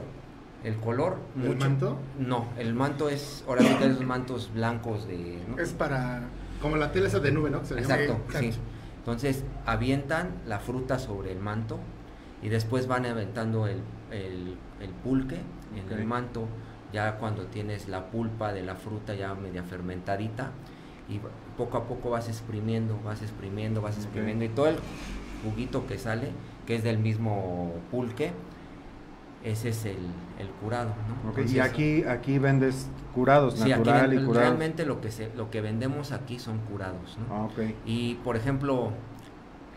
El 0.63 0.75
color. 0.77 1.17
¿El 1.36 1.50
mucho- 1.50 1.60
manto? 1.69 1.98
No, 2.19 2.48
el 2.57 2.74
manto 2.74 3.07
es, 3.10 3.43
ahora 3.48 3.62
que 3.62 3.86
esos 3.86 4.03
mantos 4.05 4.51
blancos 4.53 5.07
de... 5.07 5.39
¿no? 5.48 5.60
Es 5.62 5.72
para. 5.74 6.24
Como 6.62 6.75
la 6.77 6.91
tela 6.91 7.07
esa 7.07 7.19
de 7.19 7.31
nube, 7.31 7.50
¿no? 7.50 7.63
Se. 7.63 7.75
Exacto, 7.77 8.19
sí. 8.39 8.51
Entonces 8.98 9.43
avientan 9.67 10.31
la 10.48 10.60
fruta 10.60 10.98
sobre 10.98 11.31
el 11.31 11.39
manto 11.39 11.77
y 12.41 12.50
después 12.50 12.88
van 12.88 13.05
aventando 13.05 13.67
el, 13.67 13.81
el- 14.12 14.57
el 14.81 14.89
pulque 15.03 15.38
en 15.75 15.91
el 16.00 16.05
manto, 16.05 16.48
ya 16.91 17.17
cuando 17.17 17.45
tienes 17.45 17.88
la 17.88 18.10
pulpa 18.10 18.51
de 18.53 18.63
la 18.63 18.75
fruta 18.75 19.13
ya 19.13 19.36
media 19.36 19.63
fermentadita 19.63 20.51
y 21.07 21.19
poco 21.58 21.78
a 21.78 21.84
poco 21.86 22.10
vas 22.10 22.28
exprimiendo, 22.28 23.00
vas 23.04 23.22
exprimiendo, 23.22 23.82
vas 23.82 23.98
exprimiendo 23.98 24.46
y 24.46 24.50
todo 24.50 24.68
el 24.68 24.78
juguito 25.44 25.88
que 25.88 25.98
sale, 25.98 26.32
que 26.66 26.76
es 26.76 26.84
del 26.84 26.98
mismo 26.98 27.74
pulque, 27.92 28.32
ese 29.44 29.70
es 29.70 29.86
el, 29.86 29.98
el 30.40 30.48
curado. 30.62 30.94
¿no? 31.24 31.44
Y 31.44 31.60
aquí, 31.60 32.04
aquí 32.04 32.40
vendes 32.40 32.90
curados, 33.14 33.56
sí, 33.56 33.72
aquí 33.72 33.72
natural 33.72 34.14
y 34.14 34.18
curados. 34.18 34.38
realmente 34.38 34.86
lo 34.86 35.02
que, 35.02 35.12
se, 35.12 35.32
lo 35.36 35.52
que 35.52 35.62
vendemos 35.62 36.12
aquí 36.12 36.40
son 36.40 36.58
curados. 36.60 37.18
¿no? 37.30 37.50
Ah. 37.56 37.62
Y 37.86 38.16
por 38.16 38.36
ejemplo, 38.36 38.92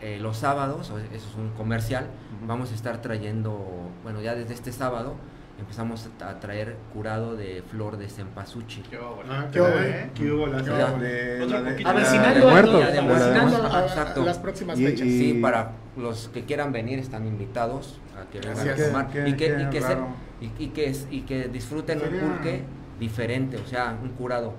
eh, 0.01 0.17
los 0.19 0.37
sábados, 0.37 0.91
eso 1.13 1.29
es 1.29 1.35
un 1.35 1.51
comercial, 1.51 2.07
vamos 2.47 2.71
a 2.71 2.75
estar 2.75 3.01
trayendo, 3.01 3.63
bueno, 4.03 4.21
ya 4.21 4.33
desde 4.33 4.53
este 4.53 4.71
sábado 4.71 5.15
empezamos 5.59 6.09
a 6.21 6.39
traer 6.39 6.75
curado 6.93 7.35
de 7.35 7.63
flor 7.69 7.97
de 7.97 8.07
cempasúchil. 8.07 8.83
Qué. 8.89 8.97
Ah, 9.29 9.47
Qué 9.51 9.59
bueno. 9.59 9.75
bueno. 9.75 10.11
¿Qué 10.13 10.31
bueno. 10.31 10.61
De- 10.63 11.45
la 11.45 11.61
de- 11.61 11.71
poquito. 11.71 11.89
la 11.93 11.99
de 11.99 12.05
Avecinando 12.05 12.47
a- 12.47 12.51
muertos, 12.51 12.79
Ya 12.79 12.85
de 12.87 12.91
de 12.91 12.95
la 12.95 13.01
de 13.01 13.01
muertos. 13.07 13.27
Avecinando 13.27 13.57
muertos. 13.57 13.73
a- 13.73 13.79
a- 13.79 13.85
Exacto. 13.85 14.25
las 14.25 14.37
próximas 14.37 14.79
Y- 14.79 14.85
fechas. 14.85 15.07
y- 15.07 15.19
Sí, 15.19 15.33
para 15.41 15.71
los 15.97 16.29
que 16.29 16.45
quieran 16.45 16.71
venir 16.71 16.99
están 16.99 17.27
invitados 17.27 17.99
a 18.17 18.29
que 18.31 18.39
vengan 18.39 18.69
a 18.69 18.75
tomar 18.75 19.07
Qué- 19.09 19.27
y 19.29 19.33
que, 19.33 19.37
qué 19.55 19.61
y 19.63 19.69
que, 19.69 19.81
se- 19.81 19.97
y, 20.41 20.63
y 20.63 20.67
que, 20.69 20.95
y 21.11 21.21
que 21.21 21.47
disfruten 21.49 21.99
un 22.01 22.19
pulque 22.19 22.63
diferente, 22.99 23.57
o 23.57 23.65
sea, 23.65 23.97
un 24.01 24.09
curado. 24.09 24.53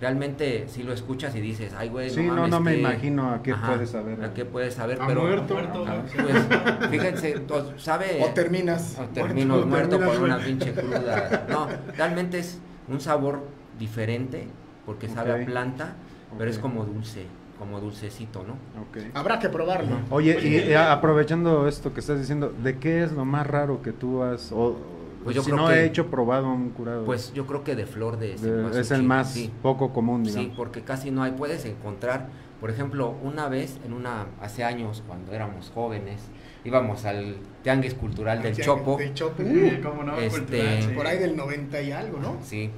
Realmente 0.00 0.66
si 0.68 0.84
lo 0.84 0.92
escuchas 0.92 1.34
y 1.34 1.40
dices, 1.40 1.74
ay 1.76 1.88
güey, 1.88 2.08
Sí, 2.10 2.22
no, 2.22 2.34
mames, 2.34 2.50
no 2.50 2.60
me 2.60 2.72
que- 2.74 2.78
imagino 2.80 3.30
a 3.32 3.42
qué 3.42 3.52
Ajá, 3.52 3.72
puedes 3.72 3.90
saber. 3.90 4.22
A 4.24 4.32
qué 4.32 4.44
puedes 4.44 4.74
saber, 4.74 5.00
A 5.02 5.06
pero 5.08 5.22
muerto. 5.22 5.54
Muerto. 5.54 5.84
Pues, 6.14 6.90
fíjense, 6.90 7.42
o- 7.50 7.78
sabe 7.78 8.20
O 8.22 8.28
terminas. 8.32 8.96
o 8.98 9.04
termino 9.06 9.54
muerto, 9.66 9.68
muerto, 9.68 9.90
terminas 9.98 10.16
por 10.18 10.24
una 10.24 10.38
pinche 10.38 10.72
cruda. 10.72 11.46
No, 11.48 11.66
realmente 11.96 12.38
es 12.38 12.58
un 12.88 13.00
sabor 13.00 13.42
diferente 13.78 14.46
porque 14.86 15.08
sabe 15.08 15.42
a 15.42 15.44
planta, 15.46 15.94
pero 16.38 16.48
es 16.50 16.58
como 16.58 16.84
dulce, 16.84 17.26
como 17.58 17.80
dulcecito, 17.80 18.44
¿no? 18.44 18.52
Ok. 18.82 18.98
Habrá 19.14 19.38
que 19.40 19.48
probarlo. 19.48 19.96
Oye, 20.10 20.38
y 20.42 20.54
eh, 20.70 20.76
aprovechando 20.76 21.66
esto 21.66 21.92
que 21.92 22.00
estás 22.00 22.18
diciendo, 22.20 22.54
¿de 22.62 22.78
qué 22.78 23.02
es 23.02 23.10
lo 23.12 23.24
más 23.24 23.46
raro 23.48 23.82
que 23.82 23.92
tú 23.92 24.22
has, 24.22 24.52
o 24.52 24.76
Pues 25.24 25.36
yo 25.36 25.42
si 25.42 25.50
creo 25.50 25.62
no 25.62 25.68
que- 25.68 25.74
he 25.74 25.84
hecho 25.84 26.06
probado 26.06 26.48
un 26.50 26.70
curado? 26.70 27.04
Pues 27.04 27.32
yo 27.34 27.46
creo 27.46 27.64
que 27.64 27.74
de 27.76 27.86
flor 27.86 28.18
de, 28.18 28.36
De- 28.36 28.80
es 28.80 28.90
el 28.90 29.02
más 29.02 29.32
sí. 29.32 29.50
poco 29.62 29.92
común, 29.92 30.24
Sí, 30.24 30.32
digamos. 30.32 30.56
porque 30.56 30.82
casi 30.82 31.10
no 31.10 31.22
hay. 31.22 31.32
Puedes 31.32 31.64
encontrar, 31.64 32.28
por 32.60 32.70
ejemplo, 32.70 33.14
una 33.22 33.48
vez, 33.48 33.78
en 33.84 33.92
una, 33.92 34.26
hace 34.40 34.64
años, 34.64 35.02
cuando 35.06 35.32
éramos 35.32 35.70
jóvenes, 35.74 36.20
íbamos 36.64 37.04
al 37.04 37.36
Tianguis 37.62 37.94
Cultural 37.94 38.42
del 38.42 38.54
Sí, 38.54 38.62
Chopo. 38.62 38.96
Del 38.96 39.14
Chopo. 39.14 39.42
Sí, 39.42 39.80
cómo 39.82 40.02
no, 40.04 40.16
Este, 40.18 40.38
cultural, 40.40 40.82
sí. 40.82 40.88
Por 40.94 41.06
ahí 41.06 41.18
del 41.18 41.36
90 41.36 41.80
y 41.82 41.92
algo, 41.92 42.18
¿no? 42.18 42.36
Sí. 42.42 42.70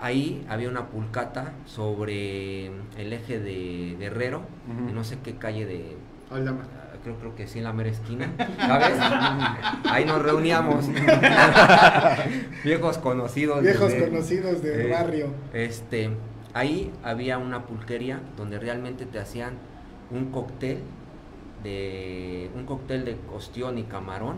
Ahí 0.00 0.44
había 0.48 0.68
una 0.68 0.88
pulcata 0.88 1.52
sobre 1.66 2.66
el 2.66 3.12
eje 3.12 3.38
de 3.38 3.96
Guerrero, 3.98 4.38
Ujú. 4.68 4.90
y 4.90 4.92
no 4.92 5.04
sé 5.04 5.18
qué 5.22 5.34
calle 5.36 5.66
de. 5.66 5.96
Aldama. 6.30 6.64
Creo, 7.04 7.16
creo 7.18 7.34
que 7.36 7.46
sí, 7.46 7.58
en 7.58 7.64
la 7.64 7.72
mera 7.72 7.90
esquina, 7.90 8.32
¿sabes? 8.58 8.94
Ahí 9.90 10.04
nos 10.06 10.20
reuníamos. 10.22 10.86
Viejos 12.64 12.98
conocidos. 12.98 13.62
Viejos 13.62 13.92
desde- 13.92 14.08
conocidos 14.08 14.62
del 14.62 14.80
eh, 14.80 14.90
barrio. 14.90 15.26
Este, 15.52 16.10
ahí 16.54 16.90
había 17.02 17.38
una 17.38 17.66
pulquería 17.66 18.20
donde 18.36 18.58
realmente 18.58 19.04
te 19.06 19.18
hacían 19.18 19.54
un 20.10 20.30
cóctel 20.30 20.78
de 21.62 22.50
un 22.54 22.64
cóctel 22.66 23.04
de 23.04 23.16
ostión 23.34 23.78
y 23.78 23.84
camarón 23.84 24.36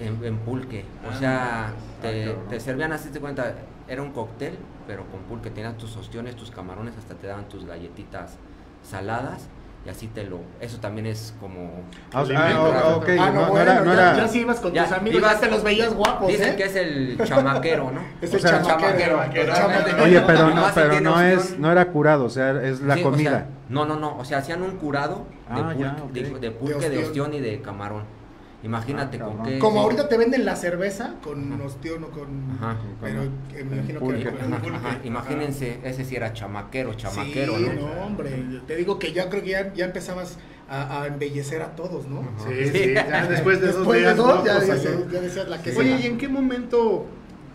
en, 0.00 0.24
en 0.24 0.38
pulque. 0.38 0.84
O 1.06 1.10
Ah, 1.10 1.18
sea, 1.18 1.72
te, 2.02 2.34
te 2.48 2.60
servían 2.60 2.92
así 2.92 3.10
de 3.10 3.20
cuenta, 3.20 3.54
era 3.88 4.02
un 4.02 4.12
cóctel, 4.12 4.56
pero 4.86 5.04
con 5.06 5.20
pulque. 5.22 5.50
Tenías 5.50 5.76
tus 5.76 5.96
ostiones, 5.96 6.34
tus 6.36 6.50
camarones, 6.50 6.96
hasta 6.96 7.14
te 7.14 7.26
daban 7.26 7.48
tus 7.48 7.64
galletitas 7.66 8.36
saladas 8.82 9.48
y 9.84 9.88
así 9.88 10.08
te 10.08 10.24
lo. 10.24 10.40
Eso 10.60 10.78
también 10.78 11.06
es 11.06 11.34
como. 11.40 11.70
Ah, 12.12 12.22
o 12.22 12.26
ah, 12.36 12.96
ok, 12.96 13.08
ah, 13.18 13.30
no, 13.30 13.32
no, 13.32 13.40
no 13.46 13.48
bueno, 13.50 13.62
era, 13.72 13.80
no 13.80 13.86
ya, 13.86 13.92
era- 13.92 14.16
ya 14.16 14.28
si 14.28 14.40
ibas 14.40 14.60
con 14.60 14.72
Ya, 14.72 14.84
tus 14.84 14.92
amigos, 14.92 15.18
ibas- 15.20 15.34
ya 15.34 15.40
te 15.40 15.50
los 15.50 15.62
veías 15.62 15.94
guapos, 15.94 16.28
Dicen 16.28 16.52
¿eh? 16.52 16.56
que 16.56 16.64
es 16.64 16.76
el 16.76 17.18
chamaquero, 17.24 17.90
¿no? 17.90 18.00
Es 18.20 18.32
o 18.32 18.36
el 18.36 18.42
sea, 18.42 18.62
chamaquero. 18.62 19.16
chamaquero. 19.18 19.54
chamaquero. 19.54 20.04
Oye, 20.04 20.20
pero 20.26 20.50
no, 20.54 20.66
pero 20.74 21.00
no 21.00 21.20
es, 21.22 21.58
no 21.58 21.72
era 21.72 21.86
curado, 21.88 22.24
o 22.24 22.30
sea, 22.30 22.62
es 22.62 22.80
la 22.82 22.94
Sí, 22.96 23.00
o 23.00 23.10
comida. 23.10 23.30
sea, 23.30 23.46
no, 23.70 23.84
no, 23.86 23.96
no. 23.96 24.18
O 24.18 24.24
sea, 24.24 24.38
hacían 24.38 24.62
un 24.62 24.72
curado 24.76 25.26
de, 25.54 25.60
Ah, 25.60 25.72
pul- 25.74 25.78
ya, 25.78 25.96
ok. 26.04 26.10
de- 26.12 26.38
de 26.40 26.50
pulque, 26.50 26.74
De 26.74 26.80
de, 26.90 26.96
ostión. 26.98 27.04
ostión 27.28 27.34
y 27.34 27.40
de 27.40 27.60
camarón. 27.62 28.19
Imagínate 28.62 29.18
Ah, 29.20 29.24
con 29.24 29.42
qué... 29.42 29.58
Como 29.58 29.76
sí. 29.76 29.78
ahorita 29.84 30.08
te 30.08 30.16
venden 30.18 30.44
la 30.44 30.54
cerveza 30.56 31.14
con 31.24 31.52
Ajá. 31.54 31.64
ostión 31.64 32.04
o 32.04 32.08
con... 32.10 32.28
Ajá. 32.58 32.76
Pero 33.00 33.22
me 33.54 33.76
imagino 33.76 34.00
pulque. 34.00 34.22
que... 34.22 34.28
Ajá, 34.28 34.60
ajá. 34.76 34.98
Imagínense, 35.04 35.80
ese 35.82 36.04
sí 36.04 36.16
era 36.16 36.32
chamaquero, 36.32 36.94
chamaquero, 36.94 37.56
sí, 37.56 37.66
¿no? 37.66 37.72
no, 37.86 37.92
hombre. 38.04 38.60
Te 38.66 38.76
digo 38.76 38.98
que 38.98 39.12
ya 39.12 39.30
creo 39.30 39.42
que 39.42 39.50
ya, 39.50 39.72
ya 39.72 39.86
empezabas 39.86 40.36
a, 40.68 41.02
a 41.02 41.06
embellecer 41.06 41.62
a 41.62 41.74
todos, 41.74 42.06
¿no? 42.06 42.22
Sí, 42.46 42.66
sí, 42.70 42.94
ya 42.94 43.26
después 43.28 43.60
de 43.60 43.68
dos 43.68 43.76
Después 43.78 43.98
de 43.98 44.04
días, 44.04 44.16
dos, 44.16 44.28
¿no? 44.40 44.44
ya, 44.44 44.56
Pues, 44.58 44.82
ya 45.10 45.20
decías 45.20 45.48
la 45.48 45.62
que 45.62 45.76
Oye. 45.76 45.98
¿y 46.02 46.06
en 46.06 46.18
qué 46.18 46.28
momento 46.28 47.06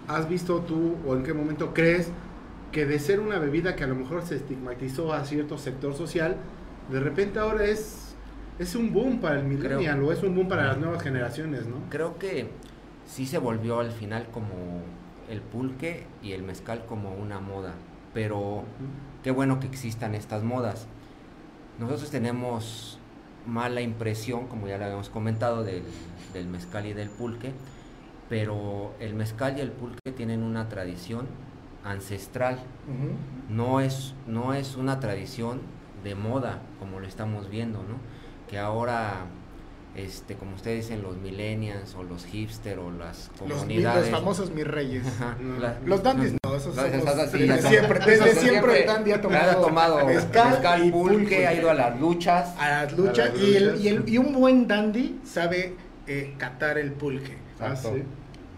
has 0.08 0.28
visto 0.28 0.60
tú 0.62 0.96
o 1.08 1.16
en 1.16 1.24
qué 1.24 1.34
momento 1.34 1.74
crees 1.74 2.10
que 2.72 2.86
de 2.86 3.00
ser 3.00 3.20
una 3.22 3.40
bebida 3.40 3.76
que 3.76 3.84
a 3.86 3.88
lo 3.88 3.96
mejor 3.96 4.24
se 4.26 4.36
estigmatizó 4.36 5.14
a 5.14 5.24
cierto 5.24 5.58
sector 5.58 5.94
social, 5.96 6.36
de 6.92 7.00
repente 7.00 7.40
ahora 7.40 7.64
es, 7.66 8.05
es 8.60 8.76
un 8.76 8.94
boom 8.94 9.20
para 9.20 9.40
el 9.40 9.46
millennial 9.46 10.02
o 10.04 10.12
es 10.12 10.24
un 10.24 10.36
boom 10.36 10.48
para 10.48 10.68
las 10.68 10.78
nuevas 10.78 11.02
generaciones, 11.02 11.68
¿no? 11.68 11.78
Creo 11.90 12.18
que 12.18 12.50
sí 13.06 13.26
se 13.26 13.38
volvió 13.38 13.80
al 13.80 13.92
final 13.92 14.28
como 14.32 14.82
el 15.30 15.42
pulque 15.42 16.06
y 16.22 16.32
el 16.32 16.44
mezcal 16.44 16.86
como 16.86 17.14
una 17.14 17.40
moda, 17.40 17.74
pero 18.14 18.64
qué 19.24 19.32
bueno 19.32 19.60
que 19.60 19.68
existan 19.68 20.16
estas 20.16 20.44
modas. 20.44 20.88
Nosotros 21.80 22.10
tenemos 22.10 23.00
mala 23.46 23.82
impresión, 23.82 24.48
como 24.48 24.68
ya 24.68 24.78
lo 24.78 24.86
habíamos 24.86 25.10
comentado, 25.10 25.64
del, 25.64 25.84
del 26.34 26.48
mezcal 26.48 26.86
y 26.86 26.94
del 26.94 27.10
pulque, 27.10 27.52
pero 28.30 28.94
el 29.00 29.14
mezcal 29.14 29.58
y 29.58 29.62
el 29.62 29.72
pulque 29.72 30.12
tienen 30.12 30.42
una 30.42 30.70
tradición 30.70 31.28
ancestral, 31.84 32.60
no 33.50 33.80
es, 33.80 34.16
no 34.26 34.54
es 34.54 34.76
una 34.76 35.00
tradición 35.00 35.62
de 36.04 36.16
moda, 36.16 36.62
como 36.80 37.00
lo 37.00 37.08
estamos 37.08 37.50
viendo, 37.50 37.80
¿no? 37.80 37.98
Que 38.50 38.58
ahora, 38.60 39.26
este, 39.96 40.36
como 40.36 40.56
ustedes 40.56 40.88
dicen, 40.88 41.02
los 41.02 41.18
millennials 41.18 41.96
o 41.96 42.04
los 42.04 42.26
hipster 42.26 42.80
o 42.80 42.92
las 42.92 43.30
Los, 43.40 43.50
los 43.50 43.58
comunidades... 43.60 44.10
famosos 44.10 44.52
mis 44.52 44.68
reyes. 44.68 45.06
Ajá, 45.08 45.36
No. 45.40 45.60
la- 45.60 45.80
Los 45.86 46.04
dandies 46.04 46.34
no, 46.44 46.56
esos 46.56 46.76
Los- 46.76 46.86
somos 46.86 47.10
esas 47.10 47.32
sí, 47.32 47.38
desde 47.40 47.68
siempre, 47.70 47.98
esos 48.00 48.06
desde 48.26 48.34
son 48.36 48.44
siempre 48.50 48.82
el 48.82 48.88
dandy 48.88 49.12
ha 49.14 49.22
tomado, 49.22 49.52
ha 49.52 49.62
tomado 49.62 50.06
mezcal, 50.06 50.50
mezcal, 50.52 50.86
y 50.86 50.92
pulque, 50.92 51.48
ha 51.48 51.54
ido 51.54 51.70
a 51.70 51.74
las 51.74 52.00
luchas. 52.00 52.54
a 52.60 52.70
las 52.70 52.94
luchas, 52.98 53.30
A 53.30 53.34
las 53.34 53.42
y, 53.42 53.56
el- 53.56 53.76
y, 53.82 53.88
el- 53.88 54.10
y 54.10 54.18
un 54.18 54.34
buen 54.34 54.68
dandy 54.68 55.20
sabe 55.26 55.76
eh, 56.08 56.36
catar 56.38 56.78
el 56.78 56.92
pulque. 56.92 57.38
Ah, 57.60 57.70
Exacto. 57.70 57.94
sí. 57.96 58.04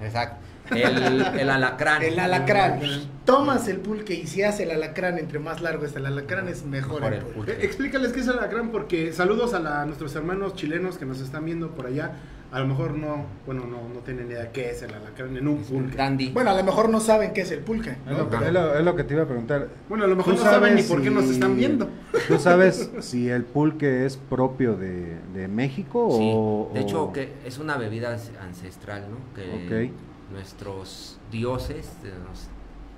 Exacto. 0.03 0.37
El, 0.75 1.39
el 1.39 1.49
alacrán. 1.49 2.03
El 2.03 2.19
alacrán. 2.19 2.79
Tomas 3.25 3.67
el 3.67 3.77
pulque 3.77 4.13
y 4.13 4.25
si 4.27 4.41
hace 4.43 4.63
el 4.63 4.71
alacrán, 4.71 5.17
entre 5.17 5.39
más 5.39 5.61
largo 5.61 5.85
es 5.85 5.95
el 5.95 6.05
alacrán, 6.05 6.47
es 6.47 6.63
mejor, 6.65 7.01
Mejor 7.01 7.13
el 7.13 7.19
pulque. 7.21 7.35
pulque. 7.37 7.51
Eh, 7.53 7.65
explícales 7.65 8.13
qué 8.13 8.21
es 8.21 8.27
el 8.27 8.37
alacrán, 8.37 8.69
porque 8.71 9.11
saludos 9.11 9.53
a, 9.53 9.59
la- 9.59 9.81
a 9.81 9.85
nuestros 9.85 10.15
hermanos 10.15 10.55
chilenos 10.55 10.97
que 10.97 11.05
nos 11.05 11.19
están 11.19 11.43
viendo 11.45 11.71
por 11.71 11.87
allá. 11.87 12.11
A 12.49 12.61
lo 12.61 12.67
mejor 12.67 12.93
no, 12.97 13.25
bueno, 13.45 13.65
no, 13.65 13.89
no 13.93 13.99
tienen 14.05 14.27
idea 14.31 14.53
qué 14.53 14.69
es 14.71 14.81
el 14.81 14.93
alacrán 14.93 15.35
en 15.35 15.45
un 15.49 15.63
pulque. 15.63 15.97
Dandy. 15.97 16.29
Bueno, 16.31 16.51
a 16.51 16.53
lo 16.53 16.63
mejor 16.63 16.87
no 16.87 17.01
saben 17.01 17.33
qué 17.33 17.41
es 17.41 17.51
el 17.51 17.59
pulque. 17.59 17.97
Es 18.09 18.17
lo, 18.17 18.29
que, 18.29 18.37
Pero- 18.37 18.47
es 18.47 18.53
lo- 18.53 18.75
es 18.79 18.85
lo 18.85 18.95
que 18.95 19.03
te 19.03 19.13
iba 19.15 19.23
a 19.23 19.27
preguntar. 19.27 19.67
Bueno, 19.89 20.05
a 20.05 20.07
lo 20.07 20.15
mejor 20.15 20.35
¿Tú 20.35 20.45
no 20.45 20.49
saben 20.49 20.75
ni 20.75 20.83
por 20.83 21.01
qué 21.01 21.09
nos 21.09 21.25
están 21.25 21.57
viendo. 21.57 21.89
¿Tú 22.29 22.39
sabes 22.39 22.89
si 23.01 23.27
el 23.29 23.43
pulque 23.43 24.05
es 24.05 24.15
propio 24.15 24.77
de, 24.77 25.17
de 25.33 25.49
México 25.49 26.07
Sí, 26.17 26.31
o...? 26.33 26.71
de 26.73 26.79
hecho 26.79 27.03
o- 27.03 27.11
que 27.11 27.33
es 27.45 27.57
una 27.57 27.75
bebida 27.75 28.17
ancestral, 28.41 29.03
¿no? 29.11 29.17
Que 29.35 29.89
Ok. 29.89 29.91
Nuestros 30.31 31.19
dioses, 31.31 32.01
de 32.03 32.09
los 32.09 32.49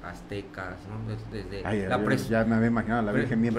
aztecas, 0.04 0.76
¿no? 0.88 1.08
Des- 1.10 1.32
Desde 1.32 1.66
Ay, 1.66 1.82
la 1.82 1.98
ya 2.30 2.44
me 2.46 2.56
había 2.56 2.68
imaginado 2.68 3.02
la 3.04 3.12
Virgen 3.12 3.42
bien 3.42 3.54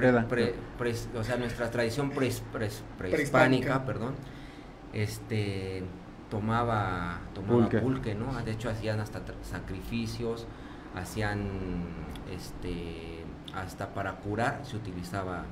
pre- 0.78 0.94
o 1.14 1.22
sea, 1.24 1.36
nuestra 1.36 1.70
tradición 1.70 2.10
pres- 2.12 2.42
pres- 2.52 2.82
Prehispánica. 2.98 3.08
prehispánica, 3.14 3.84
perdón, 3.84 4.14
este 4.92 5.84
tomaba 6.30 7.20
tomaba 7.34 7.54
Pulque. 7.68 7.78
pulque. 7.78 8.14
¿no? 8.14 8.32
De 8.42 8.52
hecho 8.52 8.70
hacían 8.70 9.00
hasta 9.00 9.20
sacrificios, 9.42 10.46
hacían 10.94 11.40
este 12.34 13.24
hasta 13.54 13.92
para 13.94 14.16
curar 14.16 14.60
se 14.64 14.76
utilizaba 14.76 15.44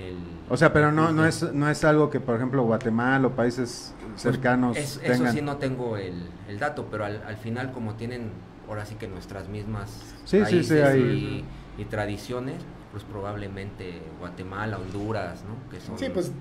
el 0.00 0.16
O 0.48 0.56
sea, 0.56 0.72
pero 0.72 0.92
no, 0.92 1.12
no, 1.12 1.26
es, 1.26 1.42
no 1.52 1.68
es 1.68 1.84
algo 1.84 2.08
que, 2.10 2.20
por 2.20 2.36
ejemplo, 2.36 2.62
Guatemala 2.64 3.26
o 3.26 3.30
países 3.30 3.94
cercanos 4.16 4.76
Es- 4.76 5.00
eso 5.02 5.12
tengan. 5.12 5.32
sí 5.34 5.42
no 5.42 5.56
tengo 5.58 5.96
el, 5.96 6.28
el 6.48 6.58
dato, 6.58 6.86
pero 6.90 7.04
al, 7.04 7.22
al 7.26 7.36
final 7.36 7.72
como 7.72 7.94
tienen 7.94 8.30
ahora 8.68 8.84
sí 8.86 8.94
que 8.96 9.08
nuestras 9.08 9.48
mismas 9.48 9.90
Sí, 10.24 10.38
sí, 10.44 10.44
sí, 10.64 10.74
raíces 10.74 10.84
hay- 10.88 11.44
y, 11.78 11.82
y 11.82 11.84
tradiciones, 11.86 12.56
pues 12.92 13.04
probablemente 13.04 14.00
Guatemala, 14.20 14.78
Honduras, 14.78 15.44
¿no? 15.44 15.70
Que 15.70 15.80
son 15.80 15.98
Sí, 15.98 16.08
pues 16.12 16.32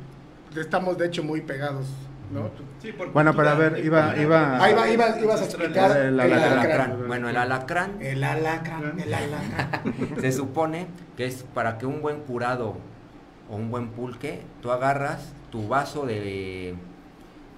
estamos 0.55 0.97
de 0.97 1.05
hecho 1.07 1.23
muy 1.23 1.41
pegados, 1.41 1.85
¿no? 2.33 2.49
Sí, 2.81 2.91
por 2.93 3.11
Bueno, 3.11 3.33
pero 3.35 3.49
a 3.49 3.55
ver, 3.55 3.83
iba- 3.85 4.15
iba- 4.17 4.61
Ahí 4.63 4.73
va, 4.73 4.89
iba- 4.89 5.19
ibas 5.19 5.41
a 5.41 5.45
explicar 5.45 5.91
El 5.91 5.97
el, 5.97 6.19
el 6.19 6.19
alacrán. 6.33 6.59
alacrán. 6.59 7.07
Bueno, 7.07 7.29
el 7.29 7.37
alacrán 7.37 7.91
El 8.01 8.23
alacrán, 8.23 8.99
el 8.99 9.13
alacrán. 9.13 9.93
se 10.21 10.31
supone 10.31 10.87
que 11.15 11.25
es 11.27 11.43
para 11.53 11.77
que 11.77 11.85
un 11.85 12.01
buen 12.01 12.21
curado 12.21 12.77
o 13.49 13.55
un 13.55 13.69
buen 13.71 13.89
pulque, 13.89 14.41
tú 14.61 14.71
agarras 14.71 15.33
tu 15.51 15.67
vaso 15.67 16.05
de, 16.05 16.75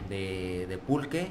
de, 0.10 0.65
de 0.67 0.78
pulque 0.78 1.28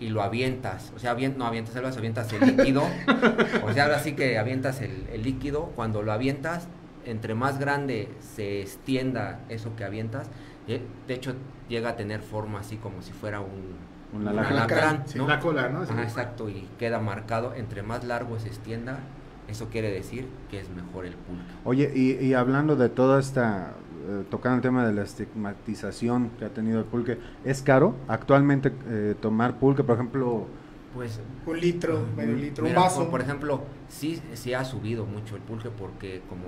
y 0.00 0.08
lo 0.10 0.22
avientas. 0.22 0.92
O 0.94 0.98
sea, 0.98 1.16
avien- 1.16 1.36
no 1.36 1.44
avientas 1.46 1.74
el 1.76 1.82
vaso, 1.82 1.98
avientas 1.98 2.32
el 2.32 2.56
líquido. 2.56 2.82
o 3.64 3.72
sea, 3.72 3.84
ahora 3.84 3.98
sí 3.98 4.12
que 4.12 4.38
avientas 4.38 4.80
el, 4.80 5.06
el 5.12 5.22
líquido. 5.22 5.66
Cuando 5.74 6.02
lo 6.02 6.12
avientas, 6.12 6.68
entre 7.04 7.34
más 7.34 7.58
grande 7.58 8.08
se 8.20 8.60
extienda 8.62 9.40
eso 9.48 9.74
que 9.76 9.84
avientas, 9.84 10.28
de 10.66 10.82
de 11.06 11.14
hecho 11.14 11.34
llega 11.68 11.90
a 11.90 11.96
tener 11.96 12.20
forma 12.20 12.60
así 12.60 12.76
como 12.76 13.02
si 13.02 13.12
fuera 13.12 13.40
un, 13.40 13.76
Un 14.12 14.28
alacrán. 14.28 15.04
¿no? 15.16 15.26
La 15.26 15.38
cola, 15.40 15.68
¿no? 15.68 15.82
Ajá, 15.82 16.02
exacto, 16.02 16.48
y 16.48 16.68
queda 16.78 16.98
marcado, 17.00 17.54
entre 17.54 17.82
más 17.82 18.04
largo 18.04 18.38
se 18.38 18.48
extienda, 18.48 19.00
eso 19.48 19.68
quiere 19.70 19.90
decir 19.90 20.28
que 20.50 20.60
es 20.60 20.68
mejor 20.70 21.06
el 21.06 21.14
pulque. 21.14 21.42
Oye, 21.64 21.90
y, 21.94 22.12
y 22.24 22.34
hablando 22.34 22.76
de 22.76 22.88
toda 22.90 23.18
esta, 23.18 23.72
eh, 24.08 24.24
tocando 24.30 24.56
el 24.56 24.62
tema 24.62 24.86
de 24.86 24.92
la 24.94 25.02
estigmatización 25.02 26.30
que 26.38 26.44
ha 26.46 26.48
tenido 26.48 26.78
el 26.78 26.84
pulque, 26.86 27.18
¿es 27.44 27.62
caro 27.62 27.94
actualmente 28.08 28.72
eh, 28.88 29.14
tomar 29.20 29.58
pulque? 29.58 29.84
Por 29.84 29.94
ejemplo, 29.96 30.46
Pues, 30.94 31.20
Un 31.46 31.60
litro, 31.60 32.06
medio 32.16 32.34
litro, 32.34 32.64
un 32.64 32.70
mira, 32.70 32.80
vaso. 32.82 33.00
por, 33.02 33.10
por 33.10 33.20
ejemplo, 33.20 33.60
sí, 33.88 34.20
sí 34.34 34.54
ha 34.54 34.64
subido 34.64 35.04
mucho 35.04 35.36
el 35.36 35.42
pulque 35.42 35.68
porque 35.68 36.22
como, 36.28 36.46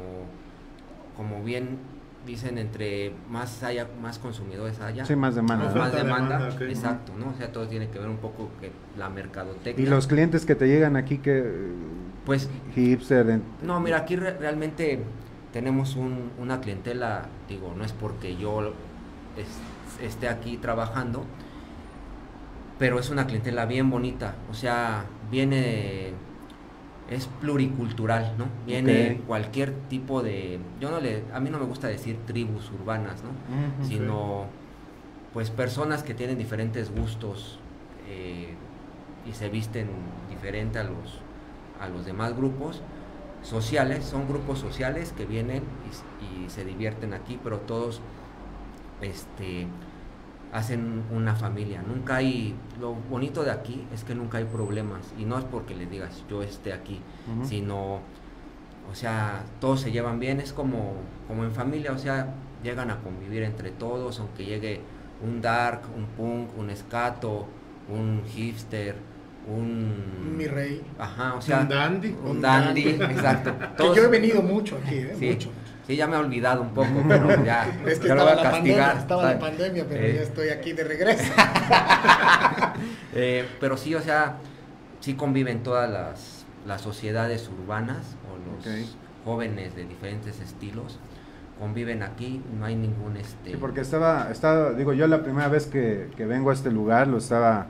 como 1.16 1.44
bien 1.44 1.78
dicen, 2.26 2.58
entre 2.58 3.12
más 3.30 3.62
haya, 3.62 3.86
más 4.02 4.18
consumidores 4.18 4.80
haya, 4.80 5.04
sí, 5.04 5.14
más 5.16 5.34
demanda. 5.34 5.72
más, 5.74 5.92
demanda, 5.92 6.48
exacto, 6.68 7.12
¿no? 7.18 7.30
O 7.30 7.34
sea, 7.34 7.52
todo 7.52 7.66
tiene 7.68 7.88
que 7.88 7.98
ver 7.98 8.08
un 8.08 8.16
poco 8.18 8.50
que 8.60 8.70
la 8.98 9.08
mercadotecnia. 9.10 9.86
Y 9.86 9.88
los 9.88 10.06
clientes 10.06 10.44
que 10.46 10.54
te 10.54 10.66
llegan 10.68 10.96
aquí, 10.96 11.18
que 11.18 11.44
Pues 12.26 12.48
hipster, 12.74 13.28
en- 13.30 13.42
No, 13.62 13.80
mira, 13.80 13.98
aquí 13.98 14.16
re- 14.16 14.36
realmente 14.38 15.00
tenemos 15.52 15.96
un- 15.96 16.30
una 16.38 16.60
clientela, 16.60 17.26
digo, 17.48 17.74
no 17.76 17.84
es 17.84 17.92
porque 17.92 18.36
yo 18.36 18.72
es- 19.36 20.04
esté 20.04 20.28
aquí 20.28 20.56
trabajando, 20.56 21.24
pero 22.78 22.98
es 22.98 23.10
una 23.10 23.26
clientela 23.26 23.66
bien 23.66 23.90
bonita, 23.90 24.34
o 24.50 24.54
sea, 24.54 25.04
viene, 25.30 26.12
es 27.10 27.26
pluricultural, 27.40 28.34
¿no? 28.38 28.46
Viene 28.66 28.92
cualquier 29.26 29.72
tipo 29.88 30.22
de, 30.22 30.58
yo 30.80 30.90
no 30.90 31.00
le, 31.00 31.24
a 31.34 31.40
mí 31.40 31.50
no 31.50 31.58
me 31.58 31.66
gusta 31.66 31.88
decir 31.88 32.16
tribus 32.26 32.70
urbanas, 32.70 33.16
¿no? 33.22 33.30
Sino, 33.86 34.46
pues 35.34 35.50
personas 35.50 36.02
que 36.02 36.14
tienen 36.14 36.38
diferentes 36.38 36.90
gustos 36.94 37.58
eh, 38.08 38.54
y 39.28 39.32
se 39.32 39.48
visten 39.48 39.88
diferente 40.30 40.78
a 40.78 40.84
los, 40.84 41.18
a 41.80 41.88
los 41.88 42.04
demás 42.06 42.34
grupos 42.36 42.80
sociales, 43.42 44.04
son 44.04 44.28
grupos 44.28 44.58
sociales 44.58 45.12
que 45.16 45.26
vienen 45.26 45.62
y, 45.90 46.50
se 46.50 46.64
divierten 46.64 47.14
aquí, 47.14 47.38
pero 47.44 47.58
todos 47.58 48.00
este, 49.00 49.68
hacen 50.52 51.04
una 51.12 51.36
familia. 51.36 51.82
Nunca 51.82 52.16
hay, 52.16 52.56
lo 52.80 52.94
bonito 52.94 53.44
de 53.44 53.52
aquí 53.52 53.86
es 53.94 54.02
que 54.02 54.16
nunca 54.16 54.38
hay 54.38 54.44
problemas 54.44 55.14
y 55.16 55.24
no 55.24 55.38
es 55.38 55.44
porque 55.44 55.76
les 55.76 55.88
digas 55.88 56.24
yo 56.28 56.42
esté 56.42 56.72
aquí, 56.72 57.00
sino, 57.44 58.00
o 58.90 58.94
sea, 58.94 59.44
todos 59.60 59.80
se 59.80 59.92
llevan 59.92 60.18
bien, 60.18 60.40
es 60.40 60.52
como, 60.52 60.94
como 61.28 61.44
en 61.44 61.52
familia, 61.52 61.92
o 61.92 61.98
sea, 61.98 62.34
llegan 62.64 62.90
a 62.90 62.98
convivir 63.00 63.44
entre 63.44 63.70
todos, 63.70 64.18
aunque 64.18 64.44
llegue 64.44 64.80
un 65.22 65.40
dark, 65.40 65.82
un 65.96 66.06
punk, 66.06 66.58
un 66.58 66.70
escato, 66.70 67.46
un 67.88 68.22
hipster, 68.26 68.96
un... 69.48 70.36
Mi 70.36 70.46
rey. 70.46 70.82
Ajá, 70.98 71.34
o 71.34 71.40
sea... 71.42 71.60
Un 71.60 71.68
dandy. 71.68 72.08
Un 72.22 72.30
Un 72.30 72.40
dandy, 72.40 72.92
dandy. 72.92 73.14
exacto. 73.14 73.58
Que 73.58 73.66
Todos- 73.76 73.96
yo 73.96 74.04
he 74.04 74.08
venido 74.08 74.42
mucho 74.42 74.78
aquí, 74.84 74.96
¿eh? 74.96 75.16
Sí, 75.18 75.30
Mucho. 75.30 75.50
sí, 75.86 75.96
ya 75.96 76.06
me 76.06 76.16
he 76.16 76.18
olvidado 76.18 76.62
un 76.62 76.70
poco, 76.74 77.04
pero 77.08 77.28
ya, 77.44 77.66
Es 77.86 77.98
que 77.98 78.08
ya 78.08 78.14
lo 78.14 78.22
estaba 78.22 78.22
voy 78.22 78.32
a 78.32 78.34
la 78.36 78.42
castigar. 78.50 78.52
pandemia, 78.52 78.92
estaba 79.00 79.22
la 79.24 79.32
Está- 79.32 79.46
pandemia, 79.46 79.84
pero 79.88 80.04
Eh. 80.04 80.14
ya 80.14 80.22
estoy 80.22 80.48
aquí 80.50 80.72
de 80.72 80.84
regreso. 80.84 81.32
Eh, 83.14 83.44
pero 83.60 83.76
sí, 83.76 83.94
o 83.94 84.00
sea, 84.00 84.36
sí 85.00 85.14
conviven 85.14 85.62
todas 85.62 85.90
las, 85.90 86.44
las 86.66 86.80
sociedades 86.80 87.48
urbanas 87.48 88.16
o 88.30 88.38
los 88.56 88.66
Ok. 88.66 88.88
jóvenes 89.24 89.74
de 89.74 89.84
diferentes 89.84 90.40
estilos 90.40 90.98
conviven 91.58 92.02
aquí, 92.02 92.40
no 92.58 92.64
hay 92.64 92.74
ningún 92.76 93.16
este 93.18 93.50
Sí, 93.50 93.56
porque 93.60 93.80
estaba, 93.82 94.28
estaba, 94.30 94.72
digo, 94.72 94.92
yo 94.94 95.06
la 95.08 95.22
primera 95.22 95.48
vez 95.48 95.66
que, 95.66 96.08
que 96.16 96.24
vengo 96.24 96.50
a 96.50 96.54
este 96.54 96.70
lugar 96.70 97.06
lo 97.08 97.18
estaba 97.18 97.66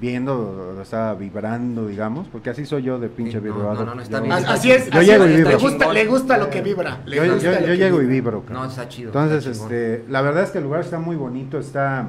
viendo, 0.00 0.72
lo 0.76 0.82
estaba 0.82 1.14
vibrando, 1.14 1.86
digamos, 1.86 2.28
porque 2.28 2.50
así 2.50 2.64
soy 2.66 2.82
yo 2.82 2.98
de 2.98 3.08
pinche 3.08 3.40
vibrador. 3.40 3.78
no, 3.78 3.84
no, 3.86 3.94
no, 3.94 4.02
está 4.02 4.20
bien. 4.20 4.32
As- 4.32 4.44
Así 4.44 4.70
es, 4.70 4.90
Yo 4.90 4.98
así 5.00 5.06
llego 5.10 5.26
y 5.26 5.36
vibro. 5.36 5.50
le 5.50 5.56
gusta, 5.56 5.92
le 5.92 6.06
gusta 6.06 6.38
lo 6.38 6.50
que 6.50 6.62
vibra. 6.62 7.00
le 7.06 7.16
Yo, 7.16 7.24
yo- 7.24 7.34
gusta 7.34 7.50
lo 7.52 7.60
yo 7.60 7.66
que 7.66 7.76
llego 7.76 8.02
y 8.02 8.06
vibro. 8.06 8.44
No, 8.50 8.64
está 8.64 8.88
chido. 8.88 9.08
Entonces, 9.08 9.38
está 9.46 9.52
chingón. 9.52 9.72
este, 9.72 10.04
la 10.10 10.20
verdad 10.22 10.42
es 10.44 10.50
que 10.50 10.58
el 10.58 10.64
lugar 10.64 10.80
está 10.80 10.98
muy 10.98 11.16
bonito, 11.16 11.58
está 11.58 12.08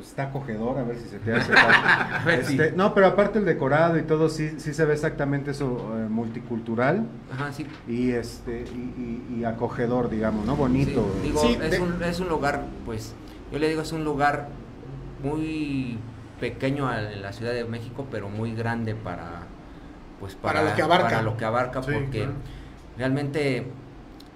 está 0.00 0.24
acogedor, 0.24 0.76
a 0.78 0.82
ver 0.82 0.96
si 0.98 1.08
se 1.08 1.18
te 1.20 1.32
hace. 1.32 1.52
Este, 2.40 2.72
No, 2.72 2.92
pero 2.92 3.06
aparte 3.06 3.38
el 3.38 3.44
decorado 3.44 3.96
y 3.98 4.02
todo 4.02 4.28
sí, 4.28 4.54
sí 4.58 4.74
se 4.74 4.84
ve 4.84 4.94
exactamente 4.94 5.52
eso 5.52 5.94
eh, 5.96 6.08
multicultural 6.10 7.06
Ajá, 7.32 7.52
sí. 7.52 7.66
y 7.88 8.10
este 8.10 8.64
y, 8.74 9.32
y- 9.36 9.38
y 9.40 9.44
acogedor, 9.44 10.10
digamos, 10.10 10.44
¿no? 10.44 10.56
Bonito. 10.56 11.06
Sí, 11.22 11.28
digo, 11.28 11.40
Sí, 11.42 11.56
es, 11.62 11.70
de- 11.70 11.80
un, 11.80 12.02
es 12.02 12.18
un 12.20 12.28
lugar, 12.28 12.64
pues, 12.84 13.14
yo 13.52 13.58
le 13.60 13.68
digo, 13.68 13.82
es 13.82 13.92
un 13.92 14.02
lugar 14.04 14.48
muy 15.22 15.98
pequeño 16.46 16.88
a- 16.88 17.12
en 17.12 17.22
la 17.22 17.32
Ciudad 17.32 17.52
de 17.52 17.64
México, 17.64 18.04
pero 18.10 18.28
muy 18.28 18.52
grande 18.52 18.96
para, 18.96 19.42
pues, 20.18 20.34
Para 20.34 20.64
lo 20.64 20.74
que 20.74 20.82
abarca. 20.82 21.04
para 21.08 21.22
lo 21.22 21.36
que 21.36 21.44
abarca, 21.44 21.82
Sí, 21.84 21.90
porque 21.94 22.18
claro. 22.18 22.32
realmente 22.98 23.64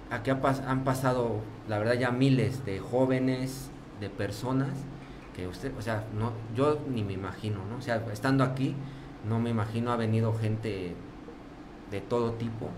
aquí 0.09 0.29
ha 0.29 0.41
pas- 0.41 0.63
han 0.65 0.85
pasado, 0.85 1.41
la 1.67 1.77
verdad, 1.79 1.95
ya 1.95 2.11
miles 2.11 2.63
de 2.63 2.79
jóvenes, 2.79 3.69
de 3.99 4.09
personas, 4.09 4.69
que 5.35 5.47
usted, 5.49 5.73
o 5.77 5.81
sea, 5.81 6.05
no, 6.17 6.31
yo 6.55 6.79
ni 6.89 7.03
me 7.03 7.11
imagino, 7.11 7.57
¿no? 7.69 7.75
O 7.77 7.81
sea, 7.81 8.01
estando 8.13 8.45
aquí, 8.45 8.73
no 9.27 9.39
me 9.41 9.49
imagino, 9.49 9.91
ha 9.91 9.97
venido 9.97 10.33
gente 10.33 10.95
de 11.91 11.99
todo 12.01 12.31
tipo, 12.33 12.69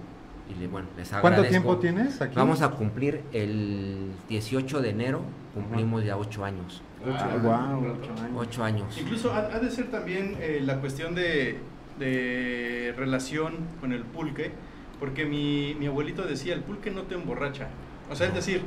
y 0.49 0.59
le, 0.59 0.67
bueno, 0.67 0.87
les 0.97 1.13
agradezco. 1.13 1.21
¿Cuánto 1.21 1.49
tiempo 1.49 1.77
tienes 1.77 2.19
aquí? 2.19 2.35
Vamos 2.35 2.63
a 2.63 2.71
cumplir 2.71 3.21
el 3.31 4.09
18 4.27 4.81
de 4.81 4.89
enero, 4.89 5.21
cumplimos 5.53 6.03
ya 6.03 6.17
ocho 6.17 6.43
años. 6.43 6.81
Ah, 7.07 7.37
guau, 7.41 7.85
ocho 7.97 8.11
años. 8.21 8.31
Ocho 8.35 8.63
años. 8.63 8.97
Incluso 8.99 9.33
ha, 9.33 9.39
ha 9.39 9.59
de 9.59 9.71
ser 9.71 9.89
también 9.89 10.35
eh, 10.41 10.59
la 10.63 10.79
cuestión 10.79 11.15
de, 11.15 11.57
de 11.97 12.93
relación 12.97 13.53
con 13.79 13.93
el 13.93 14.03
pulque, 14.03 14.51
porque 14.99 15.25
mi, 15.25 15.75
mi 15.79 15.87
abuelito 15.87 16.23
decía, 16.23 16.53
el 16.53 16.61
pulque 16.61 16.91
no 16.91 17.03
te 17.03 17.15
emborracha. 17.15 17.67
O 18.11 18.15
sea, 18.15 18.27
es 18.27 18.33
decir, 18.33 18.61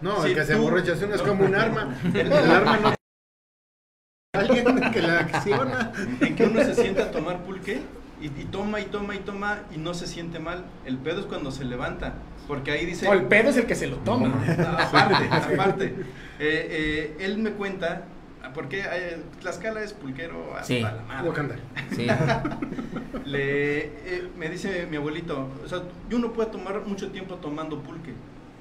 No, 0.00 0.22
Sí, 0.22 0.28
el 0.30 0.34
que 0.36 0.44
se 0.44 0.54
tú- 0.54 0.58
emborrachación 0.58 1.12
es 1.12 1.20
no. 1.22 1.28
como 1.28 1.44
un 1.44 1.54
arma. 1.66 1.94
El, 2.14 2.16
el 2.16 2.32
arma 2.32 2.78
no. 2.82 2.94
Alguien 4.34 4.80
que 4.92 5.02
la 5.02 5.18
acciona. 5.20 5.92
en 6.20 6.36
que 6.36 6.44
uno 6.44 6.60
se 6.62 6.74
sienta 6.74 7.04
a 7.04 7.10
tomar 7.10 7.42
pulque 7.42 7.82
y, 8.22 8.26
y 8.26 8.44
toma 8.50 8.80
y 8.80 8.84
toma 8.84 9.14
y 9.16 9.18
toma 9.18 9.58
y 9.74 9.78
no 9.78 9.92
se 9.92 10.06
siente 10.06 10.38
mal. 10.38 10.64
El 10.86 10.96
pedo 10.98 11.20
es 11.20 11.26
cuando 11.26 11.50
se 11.50 11.64
levanta, 11.64 12.14
porque 12.48 12.70
ahí 12.70 12.86
dice... 12.86 13.06
No, 13.06 13.12
el 13.12 13.24
pedo 13.24 13.50
es 13.50 13.56
el 13.56 13.66
que 13.66 13.74
se 13.74 13.86
lo 13.88 13.96
toma. 13.98 14.28
No, 14.28 14.68
aparte, 14.78 15.54
aparte. 15.54 15.94
Eh, 16.40 17.14
eh, 17.18 17.24
él 17.24 17.38
me 17.38 17.50
cuenta, 17.52 18.04
porque 18.54 18.80
eh, 18.80 19.18
Tlaxcala 19.40 19.82
es 19.82 19.92
pulquero 19.92 20.52
hasta 20.54 20.64
Sí. 20.64 20.80
la 20.80 20.92
madre. 21.06 21.28
Wakanda. 21.28 21.56
Sí. 21.94 22.06
Le, 23.26 23.78
eh, 23.84 24.28
me 24.38 24.48
dice 24.48 24.86
mi 24.90 24.96
abuelito, 24.96 25.48
o 25.64 25.68
sea, 25.68 25.82
yo 26.08 26.18
no 26.18 26.32
puedo 26.32 26.48
tomar 26.50 26.80
mucho 26.86 27.10
tiempo 27.10 27.36
tomando 27.36 27.80
pulque 27.82 28.12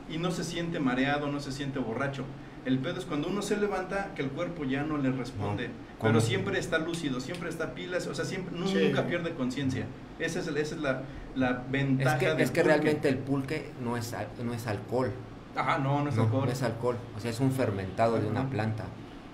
y 0.09 0.17
no 0.17 0.31
se 0.31 0.43
siente 0.43 0.79
mareado, 0.79 1.31
no 1.31 1.39
se 1.39 1.51
siente 1.51 1.79
borracho. 1.79 2.23
El 2.65 2.79
pedo 2.79 2.99
es 2.99 3.05
cuando 3.05 3.29
uno 3.29 3.41
se 3.41 3.55
levanta 3.55 4.11
que 4.15 4.21
el 4.21 4.29
cuerpo 4.29 4.65
ya 4.65 4.83
no 4.83 4.97
le 4.97 5.11
responde, 5.11 5.67
No. 5.69 5.73
pero 6.01 6.19
siempre 6.19 6.59
está 6.59 6.77
lúcido, 6.77 7.21
siempre 7.21 7.49
está 7.49 7.73
pilas, 7.73 8.05
o 8.07 8.13
sea, 8.13 8.25
siempre, 8.25 8.53
Sí. 8.67 8.75
nunca 8.87 9.07
pierde 9.07 9.33
conciencia. 9.33 9.85
Esa 10.19 10.39
es, 10.39 10.47
el- 10.47 10.57
esa 10.57 10.75
es 10.75 10.81
la, 10.81 11.03
la 11.35 11.49
Es 11.65 11.71
ventaja 11.71 12.17
que, 12.19 12.25
del 12.27 12.41
es 12.41 12.51
que 12.51 12.61
pulque. 12.61 12.73
realmente 12.73 13.09
el 13.09 13.17
pulque 13.17 13.71
no 13.81 13.95
es, 13.95 14.13
al- 14.13 14.27
no 14.43 14.53
es 14.53 14.67
alcohol. 14.67 15.11
Ajá, 15.59 15.77
no, 15.79 16.03
no 16.03 16.09
es 16.09 16.15
No, 16.15 16.23
alcohol. 16.23 16.45
no 16.45 16.51
es 16.51 16.63
alcohol. 16.63 16.97
O 17.17 17.19
sea, 17.19 17.31
es 17.31 17.39
un 17.39 17.51
fermentado 17.51 18.19
de 18.19 18.27
una 18.27 18.49
planta. 18.49 18.85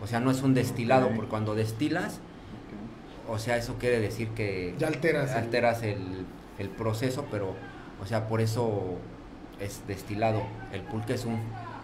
O 0.01 0.07
sea, 0.07 0.19
no 0.19 0.31
es 0.31 0.41
un 0.43 0.53
destilado, 0.53 1.09
porque 1.15 1.29
cuando 1.29 1.55
destilas, 1.55 2.19
o 3.27 3.39
sea, 3.39 3.57
eso 3.57 3.75
quiere 3.79 3.99
decir 3.99 4.29
que 4.29 4.75
Ya 4.77 4.87
alteras 4.87 5.31
el- 5.31 5.37
alteras 5.37 5.83
el, 5.83 6.25
el 6.59 6.69
proceso, 6.69 7.25
pero, 7.31 7.55
o 8.01 8.05
sea, 8.05 8.27
por 8.27 8.41
eso 8.41 8.95
es 9.59 9.81
destilado. 9.87 10.43
El 10.71 10.81
pulque 10.81 11.13
es 11.13 11.25
un, 11.25 11.39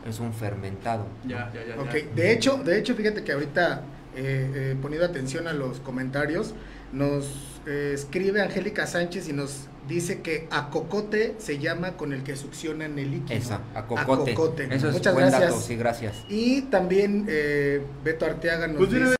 es 0.08 0.20
un 0.20 0.34
fermentado. 0.34 1.06
Ya, 1.26 1.52
ya, 1.54 1.62
ya. 1.66 1.76
ya. 1.76 1.82
Ok, 1.82 2.14
de 2.16 2.32
hecho, 2.34 2.58
de 2.58 2.78
hecho, 2.78 2.96
fíjate 2.96 3.24
que 3.24 3.32
ahorita, 3.32 3.82
eh, 4.16 4.52
eh, 4.54 4.76
poniendo 4.82 5.06
atención 5.06 5.48
a 5.48 5.54
los 5.54 5.80
comentarios, 5.80 6.54
nos 6.92 7.62
eh, 7.66 7.92
escribe 7.96 8.42
Angélica 8.42 8.86
Sánchez 8.86 9.30
y 9.30 9.34
nos 9.34 9.68
dice 9.88 10.22
que 10.22 10.48
a 10.52 10.70
cocote 10.70 11.36
se 11.40 11.60
llama 11.60 11.98
con 11.98 12.14
el 12.14 12.24
que 12.24 12.36
succionan 12.36 12.98
el 13.00 13.12
líquido. 13.12 13.38
Esa, 13.38 13.62
a 13.74 13.86
cocote. 13.86 14.34
cocote. 14.34 14.68
Eso 14.74 14.90
es 14.90 14.94
Muchas 14.96 15.14
buen 15.14 15.28
gracias. 15.28 15.52
dato, 15.52 15.62
sí, 15.62 15.76
gracias. 15.76 16.26
Y 16.30 16.62
también 16.64 17.26
eh, 17.28 17.82
Beto 18.04 18.26
Arteaga 18.26 18.68
nos 18.68 18.78
Pues 18.78 18.92
dice, 18.92 19.16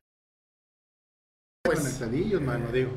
pues, 1.64 2.42
mano, 2.42 2.72
digo. 2.72 2.92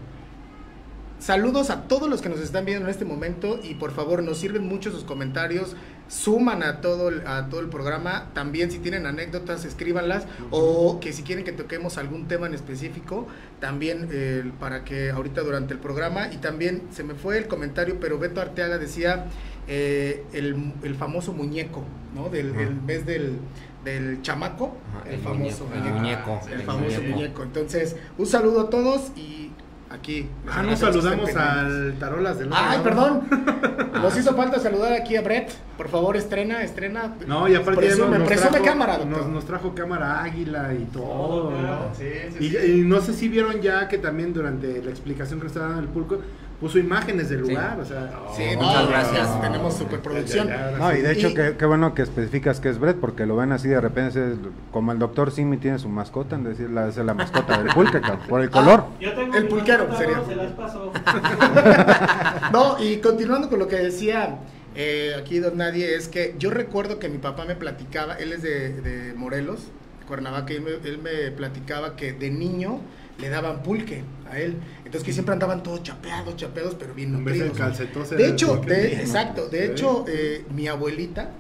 Saludos 1.19 1.71
a 1.71 1.89
todos 1.89 2.11
los 2.11 2.21
que 2.21 2.29
nos 2.29 2.41
están 2.41 2.67
viendo 2.67 2.85
en 2.85 2.91
este 2.91 3.05
momento 3.07 3.59
y 3.63 3.77
por 3.77 3.93
favor 3.93 4.23
nos 4.23 4.39
sirven 4.39 4.67
mucho 4.67 4.91
sus 4.91 5.05
comentarios, 5.05 5.75
suman 6.09 6.63
a 6.63 6.81
todo 6.81 7.09
el, 7.09 7.27
a 7.27 7.49
todo 7.49 7.61
el 7.61 7.69
programa, 7.69 8.31
también 8.35 8.71
si 8.71 8.79
tienen 8.79 9.07
anécdotas 9.07 9.65
escríbanlas 9.65 10.27
o 10.51 11.01
que 11.01 11.13
si 11.13 11.23
quieren 11.23 11.45
que 11.45 11.53
toquemos 11.53 11.99
algún 11.99 12.29
tema 12.29 12.47
en 12.47 12.55
específico, 12.55 13.27
también 13.61 14.09
eh, 14.13 14.51
para 14.61 14.85
que 14.85 15.11
ahorita 15.11 15.41
durante 15.43 15.73
el 15.75 15.81
programa 15.81 16.33
y 16.33 16.37
también 16.37 16.83
se 16.93 17.05
me 17.05 17.15
fue 17.15 17.39
el 17.39 17.47
comentario, 17.49 17.99
pero 18.01 18.19
Beto 18.19 18.41
Arteaga 18.41 18.79
decía 18.79 19.27
eh, 19.67 20.25
el, 20.33 20.73
el 20.83 20.95
famoso 20.95 21.33
muñeco, 21.33 21.83
¿no? 22.15 22.29
Del 22.29 22.55
el 22.55 22.75
mes 22.75 23.07
del, 23.07 23.39
del 23.85 24.21
chamaco, 24.23 24.77
Ajá, 24.95 25.09
el, 25.09 25.15
el 25.15 25.21
famoso 25.21 25.67
muñeco, 25.67 25.87
el 25.87 25.93
muñeco, 25.95 26.41
el 26.49 26.53
el 26.53 26.63
famoso 26.63 26.97
muñeco. 27.01 27.17
muñeco. 27.17 27.43
Entonces, 27.45 27.97
un 28.19 28.27
saludo 28.27 28.61
a 28.63 28.71
todos 28.71 29.11
y 29.17 29.51
aquí. 29.95 30.29
Ah, 30.51 30.63
nos 30.63 30.79
saludamos 30.79 31.35
al 31.35 31.95
Tarolas 31.99 32.39
del 32.39 32.51
Ay, 32.53 32.81
perdón. 32.83 33.23
Nos 33.95 34.19
hizo 34.19 34.35
falta 34.35 34.59
saludar 34.61 34.93
aquí 34.93 35.17
a 35.17 35.23
Brett. 35.23 35.51
Por 35.79 35.89
favor, 35.89 36.17
estrena, 36.17 36.63
estrena. 36.63 37.15
No, 37.27 37.49
y 37.49 37.55
aparte 37.55 37.81
ya 37.83 37.87
presume, 37.89 38.11
nos, 38.11 38.19
nos 38.19 38.29
presume 38.29 38.51
trajo, 38.51 38.65
cámara, 38.67 38.99
doctor. 38.99 39.19
nos, 39.19 39.29
nos 39.29 39.45
trajo 39.47 39.75
cámara 39.75 40.23
águila 40.23 40.75
y 40.75 40.85
todo. 40.93 41.51
¿no? 41.53 41.95
Sí, 41.97 42.05
sí, 42.37 42.45
Y, 42.45 42.51
sí. 42.51 42.57
y 42.73 42.81
no 42.83 43.01
sé 43.01 43.15
si 43.15 43.29
vieron 43.29 43.63
ya 43.63 43.89
que 43.89 43.97
también 43.99 44.35
durante 44.35 44.83
la 44.83 44.91
explicación 44.91 45.41
que 45.41 45.47
estaba 45.47 45.67
dando 45.69 45.83
el 45.83 45.89
pulco 45.89 46.19
puso 46.61 46.79
imágenes 46.79 47.29
del 47.29 47.45
Sí. 47.45 47.51
lugar, 47.51 47.79
o 47.81 47.85
sea, 47.85 48.11
Sí, 48.35 48.43
Oh, 48.57 48.63
Muchas 48.63 48.83
no, 48.85 48.89
gracias. 48.89 49.41
Tenemos 49.43 49.75
superproducción. 49.75 50.49
Ya, 50.49 50.57
ya, 50.57 50.71
ya, 50.73 50.79
No, 50.79 50.93
y 50.97 51.03
de 51.03 51.13
hecho, 51.13 51.29
Y- 51.29 51.35
qué, 51.35 51.57
qué 51.59 51.67
bueno 51.67 51.95
que 51.95 52.03
especificas 52.03 52.61
que 52.61 52.69
es 52.71 52.79
Brett, 52.79 52.97
porque 52.99 53.27
lo 53.27 53.37
ven 53.37 53.53
así 53.53 53.69
de 53.69 53.81
repente, 53.81 54.33
es 54.33 54.37
como 54.73 54.93
el 54.93 54.99
doctor 54.99 55.31
Simi 55.31 55.57
tiene 55.59 55.79
su 55.79 55.89
mascota, 55.89 56.37
en 56.37 56.45
decir, 56.45 56.71
la, 56.71 56.89
es 56.89 56.97
la 56.97 57.13
mascota 57.15 57.59
del 57.59 57.69
pulque, 57.75 58.01
por 58.29 58.41
el 58.41 58.51
color. 58.51 58.85
Yo 59.01 59.13
tengo 59.15 59.35
El 59.35 59.47
pulquero 59.49 59.87
mascota, 59.89 59.99
sería. 59.99 60.17
no, 60.19 60.27
Se 60.27 60.37
las 60.37 60.53
paso. 60.53 60.93
No, 62.53 62.77
y 62.83 62.99
continuando 62.99 63.49
con 63.49 63.59
lo 63.59 63.69
que 63.69 63.77
decía 63.77 64.37
eh, 64.77 65.15
aquí 65.19 65.39
Don 65.39 65.57
Nadie, 65.57 65.95
es 65.97 66.09
que 66.09 66.35
yo 66.39 66.51
recuerdo 66.51 66.99
que 66.99 67.09
mi 67.09 67.19
papá 67.19 67.45
me 67.45 67.55
platicaba, 67.57 68.15
él 68.15 68.33
es 68.33 68.43
de, 68.43 68.81
de 68.81 69.15
Morelos, 69.15 69.69
Cuernavaca, 70.09 70.53
y 70.53 70.57
él 70.57 70.63
me, 70.63 70.89
él 70.89 70.99
me 70.99 71.31
platicaba 71.31 71.97
que 71.97 72.13
de 72.13 72.31
niño 72.31 72.81
le 73.19 73.29
daban 73.29 73.63
pulque 73.63 74.03
a 74.31 74.39
él. 74.39 74.57
Entonces 74.79 75.05
que 75.05 75.13
siempre 75.13 75.33
andaban 75.33 75.63
todos 75.63 75.83
chapeados, 75.83 76.37
chapeados, 76.37 76.75
pero 76.79 76.95
bien 76.95 77.15
en 77.15 77.25
vez 77.25 77.39
del 77.39 77.49
nutridos. 77.49 77.69
calcetón 77.77 78.07
se 78.07 78.17
De 78.17 78.25
le- 78.27 78.33
hecho, 78.33 78.57
pulque. 78.61 78.75
de- 78.75 78.95
exacto, 79.01 79.49
de 79.49 79.67
hecho, 79.67 80.05
eh, 80.09 80.45
mi 80.55 80.67
abuelita, 80.69 81.31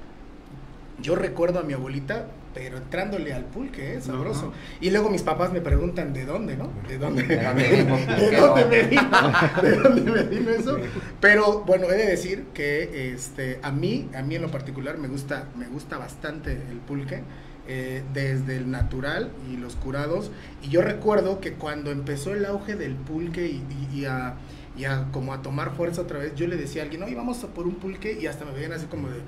yo 1.00 1.16
recuerdo 1.16 1.58
a 1.58 1.62
mi 1.64 1.72
abuelita, 1.72 2.26
pero 2.54 2.76
entrándole 2.76 3.32
al 3.34 3.44
pulque, 3.46 3.94
¿eh? 3.94 4.00
sabroso. 4.00 4.52
Y 4.80 4.90
luego 4.90 5.10
mis 5.10 5.22
papás 5.22 5.52
me 5.52 5.60
preguntan 5.60 6.12
de 6.12 6.24
dónde, 6.24 6.56
¿no? 6.56 6.70
¿De 6.88 6.98
dónde? 6.98 7.24
¿De 7.24 7.37
¿De 7.37 8.37
dónde 8.37 8.64
me 8.66 8.82
vino? 8.84 9.32
¿De 9.60 9.76
dónde 9.76 10.10
me 10.12 10.22
vino 10.22 10.50
eso? 10.52 10.78
Pero 11.20 11.62
bueno, 11.66 11.87
he 11.90 11.96
de 11.96 12.06
decir 12.06 12.44
que 12.54 13.12
este, 13.12 13.58
a 13.62 13.72
mí, 13.72 14.08
a 14.16 14.22
mí 14.22 14.37
en 14.37 14.42
lo 14.42 14.52
particular 14.52 14.98
me 14.98 15.08
gusta, 15.08 15.48
me 15.56 15.66
gusta 15.66 15.98
bastante 15.98 16.52
el 16.52 16.78
pulque. 16.87 17.22
Eh, 17.66 18.03
desde 18.12 18.57
el 18.59 18.70
natural 18.70 19.31
y 19.50 19.57
los 19.57 19.74
curados 19.77 20.31
y 20.62 20.68
yo 20.68 20.83
recuerdo 20.83 21.40
que 21.40 21.55
cuando 21.55 21.90
empezó 21.90 22.33
el 22.35 22.44
auge 22.44 22.77
del 22.77 22.94
pulque 22.94 23.46
y, 23.46 23.62
y- 23.92 24.00
y 24.00 24.05
a, 24.05 24.35
y 24.77 24.85
a 24.85 25.09
como 25.12 25.33
a 25.33 25.40
tomar 25.42 25.74
fuerza 25.74 26.03
otra 26.03 26.18
vez 26.18 26.35
yo 26.35 26.46
le 26.46 26.57
decía 26.57 26.83
a 26.83 26.85
alguien 26.85 27.03
oye 27.03 27.14
vamos 27.14 27.42
a 27.42 27.46
por 27.48 27.66
un 27.66 27.77
pulque 27.77 28.18
y 28.20 28.27
hasta 28.27 28.44
me 28.44 28.53
veían 28.53 28.72
así 28.72 28.87
como 28.87 29.09
de. 29.09 29.20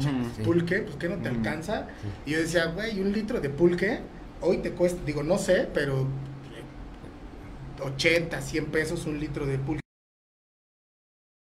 Sí. 0.00 0.08
pulque, 0.42 0.80
pues 0.80 0.96
que 0.96 1.08
no 1.08 1.14
te 1.18 1.28
alcanza. 1.28 1.86
Y 2.26 2.32
yo 2.32 2.38
decía, 2.40 2.66
güey, 2.72 2.98
un 3.00 3.12
litro 3.12 3.40
de 3.40 3.48
pulque, 3.50 4.00
hoy 4.40 4.56
te 4.58 4.72
cuesta, 4.72 5.00
digo, 5.06 5.22
no 5.22 5.38
sé, 5.38 5.68
pero 5.72 6.00
eh, 6.00 7.82
80, 7.84 8.40
100 8.40 8.66
pesos 8.66 9.06
un 9.06 9.20
litro 9.20 9.46
de 9.46 9.58
pulque. 9.60 9.80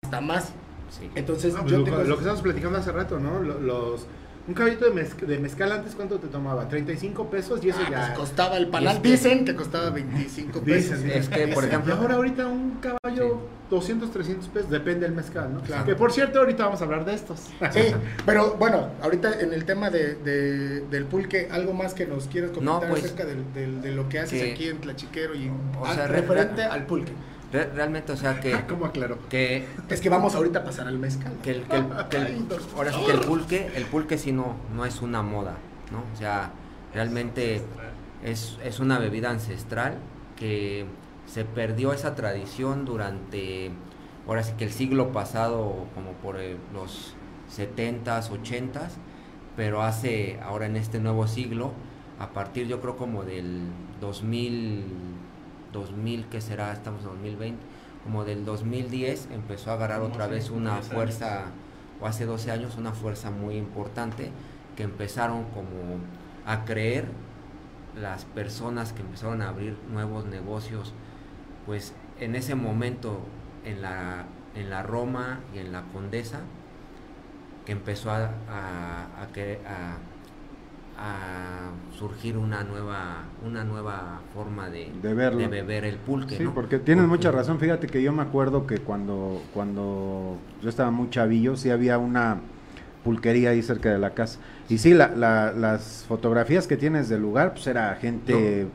Hasta 0.03 0.21
más. 0.21 0.51
Sí. 0.91 1.09
Entonces, 1.15 1.53
No, 1.53 1.61
pues 1.61 1.71
yo 1.71 1.77
lo, 1.79 1.83
tengo... 1.83 1.97
lo 1.97 2.03
que 2.15 2.21
estábamos 2.21 2.41
platicando 2.43 2.77
hace 2.77 2.91
rato, 2.91 3.19
¿no? 3.19 3.39
Lo- 3.41 3.59
Los, 3.59 4.05
Un 4.47 4.53
caballito 4.53 4.85
de, 4.85 4.93
mezc- 4.93 5.17
de 5.25 5.39
mezcal 5.39 5.71
antes, 5.73 5.93
¿cuánto 5.93 6.19
te 6.19 6.27
tomaba? 6.27 6.69
35 6.69 7.29
pesos 7.29 7.61
y 7.65 7.69
eso 7.69 7.79
Ah, 7.85 7.89
ya. 7.91 7.97
pues 8.07 8.19
costaba 8.19 8.55
el 8.57 8.67
panal. 8.67 9.01
Dicen 9.01 9.43
que 9.43 9.53
costaba 9.55 9.89
25 9.89 10.61
pesos. 10.61 11.03
Dicen, 11.03 11.19
Es 11.19 11.27
que, 11.27 11.47
por 11.49 11.65
Y 11.65 11.67
ejemplo, 11.67 11.95
ahora 11.95 12.15
ahorita 12.15 12.47
un 12.47 12.77
caballo 12.79 13.41
200, 13.69 14.09
300 14.09 14.47
pesos, 14.47 14.69
depende 14.69 15.01
del 15.05 15.11
mezcal, 15.13 15.53
¿no? 15.53 15.59
Claro. 15.61 15.83
Que 15.85 15.95
por 15.95 16.13
cierto, 16.13 16.39
ahorita 16.39 16.63
vamos 16.63 16.79
a 16.79 16.85
hablar 16.85 17.03
de 17.03 17.13
estos. 17.15 17.39
Sí, 17.73 17.81
pero 18.25 18.55
bueno, 18.55 18.87
ahorita 19.01 19.41
en 19.41 19.51
el 19.51 19.65
tema 19.65 19.89
de, 19.89 20.15
de- 20.15 20.79
del 20.87 21.03
pulque, 21.03 21.49
¿algo 21.51 21.73
más 21.73 21.93
que 21.93 22.05
nos 22.05 22.27
quieras 22.27 22.51
comentar 22.51 22.83
No, 22.83 22.87
pues, 22.89 23.03
acerca 23.03 23.25
del- 23.25 23.53
del- 23.53 23.81
de 23.81 23.91
lo 23.91 24.07
que 24.07 24.19
haces 24.19 24.41
que- 24.41 24.51
aquí 24.53 24.69
en 24.69 24.77
Tlachiquero 24.79 25.35
y 25.35 25.51
o 25.77 25.93
sea, 25.93 26.07
referente 26.07 26.61
re- 26.63 26.71
al 26.71 26.85
pulque? 26.85 27.11
Re- 27.51 27.69
realmente, 27.73 28.11
o 28.11 28.17
sea, 28.17 28.39
que, 28.39 28.51
¿Cómo 28.69 28.85
aclaró? 28.85 29.17
que, 29.29 29.65
Es 29.89 30.01
que 30.01 30.09
vamos 30.09 30.35
ahorita 30.35 30.59
a 30.59 30.63
pasar 30.63 30.87
al 30.87 30.99
mezcal. 30.99 31.33
que 31.41 31.51
el, 31.51 31.63
que 31.63 31.77
el- 31.77 31.85
que 32.09 32.17
el- 32.17 32.25
Ay, 32.25 32.45
doctor. 32.49 32.61
ahora 32.75 32.91
sí 32.93 32.99
que 33.05 33.11
el 33.13 33.19
pulque, 33.21 33.71
el 33.75 33.85
pulque 33.85 34.17
sí 34.17 34.31
no, 34.31 34.55
no 34.75 34.85
es 34.85 35.01
una 35.01 35.21
moda, 35.21 35.55
¿no? 35.91 35.99
O 36.13 36.17
sea, 36.17 36.51
realmente 36.93 37.61
es, 38.23 38.57
es 38.63 38.79
una 38.79 38.99
bebida 38.99 39.29
ancestral 39.29 39.95
que 40.35 40.85
se 41.25 41.45
perdió 41.45 41.93
esa 41.93 42.15
tradición 42.15 42.85
durante, 42.85 43.71
ahora 44.27 44.43
sí 44.43 44.53
que 44.57 44.65
el 44.65 44.71
siglo 44.71 45.11
pasado, 45.11 45.85
como 45.95 46.11
por 46.13 46.39
eh, 46.39 46.57
los 46.73 47.13
70s, 47.55 48.29
80s, 48.29 48.89
pero 49.55 49.81
hace, 49.83 50.39
ahora 50.43 50.65
en 50.67 50.75
este 50.75 50.99
nuevo 50.99 51.27
siglo, 51.27 51.71
a 52.19 52.29
partir 52.29 52.67
yo 52.67 52.79
creo 52.81 52.97
como 52.97 53.23
del 53.23 53.61
2000, 54.01 54.83
2000, 55.79 56.25
que 56.27 56.41
será? 56.41 56.73
Estamos 56.73 57.01
en 57.01 57.07
2020, 57.07 57.59
como 58.03 58.23
del 58.25 58.45
2010 58.45 59.29
empezó 59.33 59.71
a 59.71 59.73
agarrar 59.75 60.01
otra 60.01 60.27
vez 60.27 60.49
una 60.49 60.73
10 60.75 60.85
años. 60.85 60.93
fuerza, 60.93 61.45
o 62.01 62.05
hace 62.07 62.25
12 62.25 62.51
años, 62.51 62.77
una 62.77 62.91
fuerza 62.93 63.31
muy 63.31 63.55
importante, 63.57 64.31
que 64.75 64.83
empezaron 64.83 65.43
como 65.45 65.97
a 66.45 66.63
creer 66.65 67.05
las 67.99 68.25
personas 68.25 68.93
que 68.93 69.01
empezaron 69.01 69.41
a 69.41 69.49
abrir 69.49 69.75
nuevos 69.91 70.25
negocios, 70.25 70.93
pues 71.65 71.93
en 72.19 72.35
ese 72.35 72.55
momento 72.55 73.19
en 73.65 73.81
la, 73.81 74.25
en 74.55 74.69
la 74.69 74.83
Roma 74.83 75.39
y 75.53 75.59
en 75.59 75.71
la 75.71 75.81
Condesa, 75.93 76.41
que 77.65 77.71
empezó 77.73 78.11
a, 78.11 78.17
a, 78.49 79.07
a- 79.23 79.97
a 80.99 81.69
surgir 81.97 82.37
una 82.37 82.63
nueva, 82.63 83.23
una 83.45 83.63
nueva 83.63 84.21
forma 84.33 84.69
de, 84.69 84.91
De 85.01 85.13
verlo. 85.13 85.39
de 85.39 85.47
beber 85.47 85.85
el 85.85 85.97
pulque. 85.97 86.37
Sí, 86.37 86.43
¿no? 86.43 86.53
porque 86.53 86.79
tienes 86.79 87.05
mucha 87.07 87.31
razón. 87.31 87.59
Fíjate 87.59 87.87
que 87.87 88.01
yo 88.01 88.11
me 88.13 88.21
acuerdo 88.23 88.65
que 88.67 88.79
cuando, 88.79 89.41
cuando 89.53 90.37
yo 90.61 90.69
estaba 90.69 90.91
muy 90.91 91.09
chavillo, 91.09 91.55
sí 91.55 91.69
había 91.69 91.97
una 91.97 92.37
pulquería 93.03 93.51
ahí 93.51 93.61
cerca 93.61 93.89
de 93.91 93.99
la 93.99 94.11
casa. 94.11 94.39
Y 94.69 94.79
sí, 94.79 94.93
la, 94.93 95.09
la- 95.09 95.51
las 95.53 96.05
fotografías 96.07 96.67
que 96.67 96.77
tienes 96.77 97.09
del 97.09 97.21
lugar, 97.21 97.53
pues 97.53 97.67
era 97.67 97.95
gente 97.95 98.67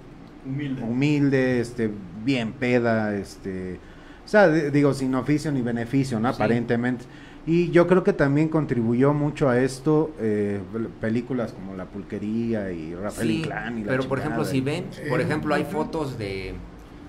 Humilde. 0.46 0.82
humilde, 0.82 1.61
este, 1.61 1.90
bien 2.24 2.52
peda, 2.52 3.14
este, 3.16 3.78
o 4.24 4.28
sea, 4.28 4.48
de- 4.48 4.70
digo, 4.70 4.94
sin 4.94 5.14
oficio 5.14 5.52
ni 5.52 5.61
beneficio, 5.61 6.18
¿no? 6.18 6.28
Sí. 6.32 6.37
Aparentemente. 6.37 7.04
Y 7.44 7.70
yo 7.72 7.88
creo 7.88 8.05
que 8.05 8.12
también 8.12 8.48
contribuyó 8.48 9.12
mucho 9.12 9.48
a 9.48 9.59
esto 9.61 10.12
eh, 10.20 10.61
pel- 10.72 10.88
películas 11.00 11.52
como 11.52 11.74
La 11.74 11.87
Pulquería 11.87 12.70
y 12.70 12.94
Rafael 12.94 13.28
Sí, 13.28 13.38
Inclán 13.40 13.78
y 13.78 13.85
la 13.85 13.88
pero 13.90 14.05
por 14.05 14.18
ejemplo, 14.20 14.44
si 14.44 14.61
ven, 14.61 14.87
por 15.09 15.20
ejemplo, 15.20 15.52
hay 15.55 15.64
fotos 15.64 16.16
de, 16.18 16.55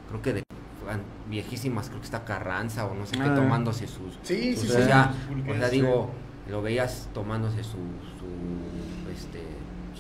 creo 0.10 0.22
que 0.24 0.34
de 0.34 0.44
an- 0.90 1.02
viejísimas, 1.30 1.90
creo 1.90 2.00
que 2.00 2.06
está 2.06 2.26
Carranza 2.26 2.86
o 2.86 2.96
no 2.96 3.06
sé 3.06 3.16
qué, 3.18 3.24
Ah. 3.24 3.36
tomándose 3.36 3.86
sus... 3.88 4.18
Sí, 4.24 4.56
sí, 4.56 4.66
sus- 4.68 4.72
sí. 4.72 4.82
o 4.82 4.86
sea, 4.86 5.14
Pulque, 5.28 5.52
o 5.52 5.56
sea, 5.56 5.70
sí. 5.70 5.76
digo, 5.76 6.10
lo 6.50 6.62
veías 6.64 7.10
tomándose 7.14 7.64
su, 7.64 7.78
su, 7.78 9.12
este, 9.14 9.40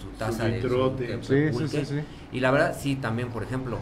su 0.02 0.08
taza 0.17 0.46
de, 0.46 0.62
su- 0.63 0.96
de- 0.98 1.08
de 1.17 1.52
pulque. 1.52 1.86
sí, 1.86 1.86
sí. 1.86 2.00
Y 2.32 2.39
la 2.39 2.50
verdad, 2.50 2.76
sí, 2.78 2.96
también, 2.96 3.30
por 3.30 3.43
ejemplo, 3.43 3.78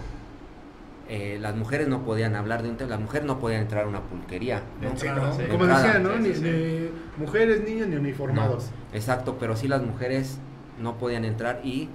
eh, 1.14 1.38
las 1.42 1.58
mujeres 1.58 1.90
no 1.90 2.06
podían 2.06 2.38
hablar 2.38 2.64
de 2.64 2.70
un 2.70 2.78
tema, 2.78 2.92
las 2.92 3.02
mujeres 3.02 3.28
no 3.28 3.38
podían 3.38 3.64
entrar 3.64 3.84
a 3.84 3.88
una 3.90 4.00
pulquería. 4.00 4.64
Como 4.80 4.92
entrada, 4.92 5.36
decía, 5.36 6.00
¿no? 6.00 6.14
sí, 6.14 6.20
Ni, 6.22 6.34
sí, 6.34 6.36
sí. 6.36 6.42
ni 6.42 7.26
mujeres, 7.26 7.64
niños, 7.66 7.90
ni 7.90 7.98
uniformados. 7.98 8.72
No, 8.72 8.96
exacto, 8.98 9.36
pero 9.38 9.58
sí 9.58 9.68
las 9.68 9.84
mujeres 9.84 10.38
no 10.80 10.98
podían 10.98 11.26
entrar 11.26 11.60
y 11.66 11.90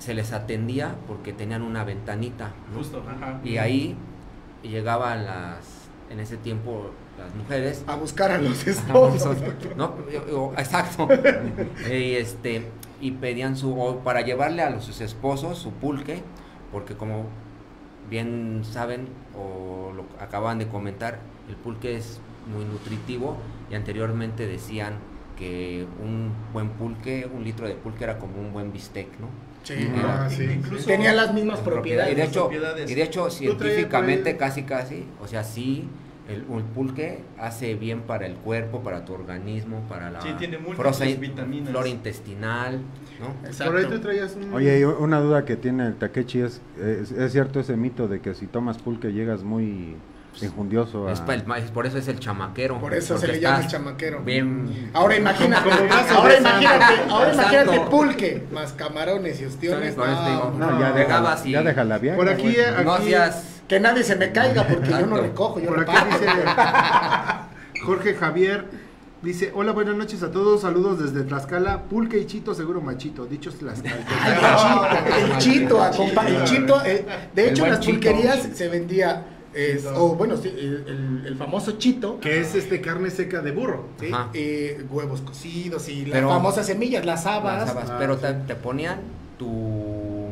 se 0.00 0.12
les 0.12 0.32
atendía 0.32 0.96
porque 1.06 1.32
tenían 1.32 1.62
una 1.62 1.84
ventanita. 1.84 2.50
¿no? 2.72 2.78
Justo, 2.78 3.04
ajá. 3.08 3.38
Y 3.44 3.58
ahí 3.58 3.94
llegaban 4.64 5.24
las, 5.24 5.88
en 6.10 6.18
ese 6.18 6.36
tiempo, 6.36 6.90
las 7.16 7.32
mujeres. 7.36 7.84
A 7.86 7.94
buscar 7.94 8.32
a 8.32 8.38
los 8.38 8.66
esposos. 8.66 9.36
no, 9.76 9.94
exacto. 10.58 11.08
y 11.88 12.14
este 12.14 12.64
y 13.00 13.12
pedían 13.12 13.56
su 13.56 13.80
o 13.80 14.00
para 14.00 14.22
llevarle 14.22 14.62
a 14.62 14.70
los, 14.70 14.82
sus 14.82 15.00
esposos 15.00 15.58
su 15.58 15.70
pulque, 15.70 16.24
porque 16.72 16.96
como 16.96 17.26
bien 18.10 18.62
saben 18.62 19.08
o 19.36 19.92
lo 19.94 20.04
acaban 20.22 20.58
de 20.58 20.66
comentar, 20.68 21.18
el 21.48 21.56
pulque 21.56 21.96
es 21.96 22.20
muy 22.52 22.64
nutritivo 22.64 23.36
y 23.70 23.74
anteriormente 23.74 24.46
decían 24.46 24.94
que 25.38 25.86
un 26.02 26.32
buen 26.52 26.70
pulque, 26.70 27.28
un 27.32 27.44
litro 27.44 27.68
de 27.68 27.74
pulque 27.74 28.04
era 28.04 28.18
como 28.18 28.40
un 28.40 28.52
buen 28.52 28.72
bistec, 28.72 29.06
¿no? 29.20 29.28
Sí, 29.62 29.74
Ah, 29.96 30.26
sí. 30.30 30.44
Incluso- 30.44 30.86
Tenía 30.86 31.12
las 31.12 31.34
mismas 31.34 31.60
Y 31.60 31.64
propiedades. 31.64 32.16
de 32.16 32.24
hecho, 32.24 32.40
propiedades. 32.48 32.90
y 32.90 32.94
de 32.94 33.02
hecho 33.02 33.28
científicamente 33.30 34.36
casi 34.36 34.62
casi, 34.62 35.04
o 35.22 35.26
sea, 35.26 35.44
sí, 35.44 35.86
el, 36.28 36.36
el 36.56 36.64
pulque 36.74 37.22
hace 37.38 37.74
bien 37.74 38.00
para 38.02 38.26
el 38.26 38.34
cuerpo, 38.34 38.82
para 38.82 39.04
tu 39.04 39.12
organismo, 39.14 39.80
para 39.88 40.10
la 40.10 40.20
Sí, 40.22 40.30
tiene 40.38 40.58
vitaminas. 41.16 41.70
flora 41.70 41.88
intestinal, 41.88 42.80
¿no? 43.20 43.46
Exacto. 43.46 43.72
Por 43.72 43.80
ahí 43.80 43.86
tú 43.86 43.98
traías 44.00 44.34
un... 44.36 44.52
Oye, 44.52 44.80
y 44.80 44.84
una 44.84 45.20
duda 45.20 45.44
que 45.44 45.56
tiene 45.56 45.86
el 45.86 45.94
Takechi 45.94 46.40
es, 46.40 46.60
es, 46.80 47.10
es 47.12 47.32
cierto 47.32 47.60
ese 47.60 47.76
mito 47.76 48.08
de 48.08 48.20
que 48.20 48.34
si 48.34 48.46
tomas 48.46 48.78
pulque 48.78 49.12
llegas 49.12 49.42
muy 49.42 49.96
injundioso 50.42 51.08
a... 51.08 51.12
Es 51.12 51.22
el 51.26 51.42
por 51.72 51.86
eso 51.86 51.98
es 51.98 52.08
el 52.08 52.20
chamaquero. 52.20 52.78
Por 52.80 52.94
eso 52.94 53.18
se 53.18 53.26
le 53.26 53.40
llama 53.40 53.60
el 53.60 53.66
chamaquero. 53.66 54.20
Bien. 54.22 54.90
Ahora 54.92 55.16
imagínate, 55.16 55.70
ahora 56.14 56.38
imagínate, 56.38 56.94
ahora 57.10 57.34
imagínate 57.34 57.80
pulque, 57.90 58.46
más 58.52 58.72
camarones 58.72 59.40
y 59.40 59.46
ostiones. 59.46 59.96
No, 59.96 60.06
No, 60.52 60.80
ya, 60.80 60.90
No, 60.90 60.96
llegabas 60.96 61.38
deja, 61.44 61.48
y- 61.48 61.52
ya 61.52 61.62
deja 61.62 61.84
la 61.84 61.98
viaje. 61.98 62.16
Por 62.16 62.28
aquí, 62.28 62.56
No 62.84 62.94
hacías 62.94 63.60
Que 63.66 63.80
nadie 63.80 64.04
se 64.04 64.16
me 64.16 64.32
caiga 64.32 64.66
porque 64.66 64.90
yo 64.90 65.06
no 65.06 65.16
recojo, 65.18 65.60
yo 65.60 65.68
Por 65.68 65.80
aquí 65.80 65.96
dice 66.10 66.26
Jorge 67.84 68.14
Javier, 68.14 68.64
dice, 69.22 69.52
hola, 69.54 69.72
buenas 69.72 69.96
noches 69.96 70.22
a 70.22 70.30
todos, 70.30 70.60
saludos 70.62 70.98
desde 71.00 71.26
Tlaxcala, 71.26 71.82
pulque 71.84 72.18
y 72.18 72.26
chito, 72.26 72.54
seguro 72.54 72.80
machito, 72.80 73.26
dichos 73.26 73.56
Tlaxcala. 73.56 73.96
El 73.96 75.38
chito, 75.38 75.38
el 75.38 75.38
chito, 75.38 75.82
acompa- 75.82 76.26
el 76.26 76.44
chito, 76.44 76.84
eh, 76.84 77.04
de 77.34 77.48
hecho 77.50 77.64
en 77.64 77.70
las 77.72 77.80
chito. 77.80 77.92
pulquerías 77.94 78.48
se 78.54 78.68
vendía, 78.68 79.26
eh, 79.54 79.82
o 79.96 80.14
bueno, 80.14 80.36
sí, 80.36 80.48
el, 80.48 81.34
famoso 81.36 81.72
chito, 81.78 82.20
que 82.20 82.40
es 82.40 82.54
este 82.54 82.80
carne 82.80 83.10
seca 83.10 83.40
de 83.40 83.52
burro. 83.52 83.86
¿sí? 84.00 84.10
Eh, 84.34 84.84
huevos 84.90 85.20
cocidos 85.22 85.88
y 85.88 86.02
las 86.06 86.12
Pero- 86.12 86.28
famosas 86.28 86.66
semillas, 86.66 87.04
las 87.04 87.26
habas. 87.26 87.60
las 87.62 87.70
habas, 87.70 87.90
Ah, 87.90 87.96
pero 87.98 88.14
sí. 88.16 88.22
te, 88.22 88.32
te 88.34 88.54
ponían 88.54 89.00
tu, 89.38 90.28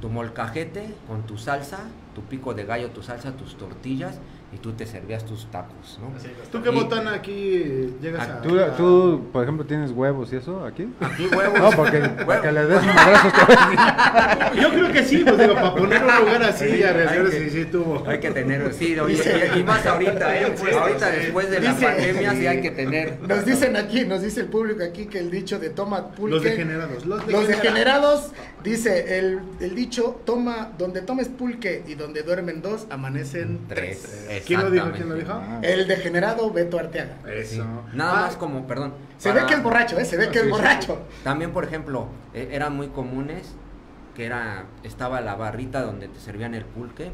tu 0.00 0.08
molcajete 0.08 0.86
con 1.06 1.22
tu 1.22 1.38
salsa, 1.38 1.78
tu 2.14 2.22
pico 2.22 2.52
de 2.54 2.64
gallo, 2.64 2.90
tu 2.90 3.02
salsa, 3.02 3.32
tus 3.32 3.56
tortillas 3.56 4.16
y 4.50 4.56
tú 4.56 4.72
te 4.72 4.86
servías 4.86 5.26
tus 5.26 5.44
tacos, 5.50 5.98
¿no? 6.00 6.08
¿Tú 6.50 6.62
qué 6.62 6.70
Y- 6.70 6.72
botana 6.74 7.12
aquí 7.12 7.94
llegas 8.00 8.26
Ah, 8.28 8.38
a...? 8.38 8.40
¿Tú, 8.40 8.58
a- 8.58 8.74
tú, 8.76 9.26
por 9.30 9.42
ejemplo, 9.42 9.66
tienes 9.66 9.90
huevos 9.90 10.32
y 10.32 10.36
eso 10.36 10.64
aquí? 10.64 10.88
Aquí 11.00 11.26
huevos. 11.26 11.60
No, 11.60 11.70
porque 11.72 11.98
para 12.26 12.40
que 12.40 12.52
le 12.52 12.64
des 12.64 12.80
un 12.80 12.86
madrazo 12.86 13.28
te 13.28 13.44
voy 13.44 13.56
a 13.58 14.48
decir. 14.48 14.62
Yo 14.62 14.70
creo 14.70 14.92
que 14.92 15.04
sí, 15.04 15.18
pues 15.24 15.38
digo, 15.38 15.54
para 15.54 15.74
poner 15.74 16.02
un 16.02 16.16
lugar 16.24 16.42
así 16.44 16.64
y 16.64 16.68
Sí, 16.78 16.82
arriesgar, 16.82 17.24
que- 17.28 17.38
sí, 17.38 17.50
sí 17.50 17.64
tuvo. 17.66 18.02
Hay 18.08 18.20
que 18.20 18.30
tener, 18.30 18.72
sí, 18.72 18.98
oye, 18.98 19.52
y, 19.54 19.58
y 19.58 19.64
más 19.64 19.84
ahorita, 19.84 20.40
¿eh? 20.40 20.54
ahorita 20.80 21.10
después 21.10 21.50
de 21.50 21.60
la 21.60 21.72
Dice- 21.74 21.84
pandemia 21.86 22.32
sí 22.32 22.46
hay 22.46 22.60
que 22.62 22.70
tener. 22.82 23.18
Nos 23.28 23.44
dicen 23.44 23.76
aquí, 23.76 24.06
nos 24.06 24.22
dice 24.22 24.40
el 24.40 24.46
público 24.46 24.82
aquí 24.82 25.04
que 25.06 25.18
el 25.18 25.30
dicho 25.30 25.58
de 25.58 25.68
toma 25.68 26.08
pulque. 26.12 26.34
Los 26.36 26.42
degenerados. 26.42 27.04
Los 27.04 27.26
Los 27.30 27.48
degenerados. 27.48 28.30
Dice 28.64 29.18
el, 29.18 29.40
el 29.60 29.74
dicho, 29.74 30.20
toma, 30.24 30.72
donde 30.78 31.02
tomes 31.02 31.28
pulque 31.28 31.82
y 31.86 31.94
donde 31.94 32.22
duermen 32.22 32.60
dos, 32.62 32.86
amanecen 32.90 33.60
tres. 33.68 34.02
Tres. 34.26 34.44
¿Quién 34.46 34.60
lo 34.60 34.70
dijo? 34.70 34.90
¿Quién 34.92 35.08
lo 35.08 35.14
dijo? 35.14 35.32
Ah. 35.32 35.60
El 35.62 35.86
degenerado 35.88 36.50
Beto 36.50 36.78
Arteaga. 36.78 37.16
Eso. 37.32 37.54
Sí. 37.54 37.62
Nada 37.96 38.12
Ah, 38.18 38.20
más 38.26 38.36
como, 38.36 38.66
perdón. 38.66 38.94
Se 39.18 39.28
para- 39.30 39.42
ve 39.42 39.46
que 39.48 39.54
es 39.54 39.62
borracho, 39.62 39.98
¿eh? 39.98 40.04
Se 40.04 40.16
ve 40.16 40.26
que 40.28 40.32
Sí, 40.34 40.38
es 40.40 40.44
sí. 40.44 40.50
borracho. 40.50 40.98
También, 41.24 41.52
por 41.52 41.64
ejemplo, 41.64 42.08
eh, 42.34 42.48
eran 42.52 42.74
muy 42.76 42.88
comunes 42.88 43.48
que 44.18 44.26
era 44.26 44.64
estaba 44.82 45.20
la 45.20 45.36
barrita 45.36 45.80
donde 45.80 46.08
te 46.08 46.18
servían 46.18 46.52
el 46.56 46.64
pulque 46.64 47.12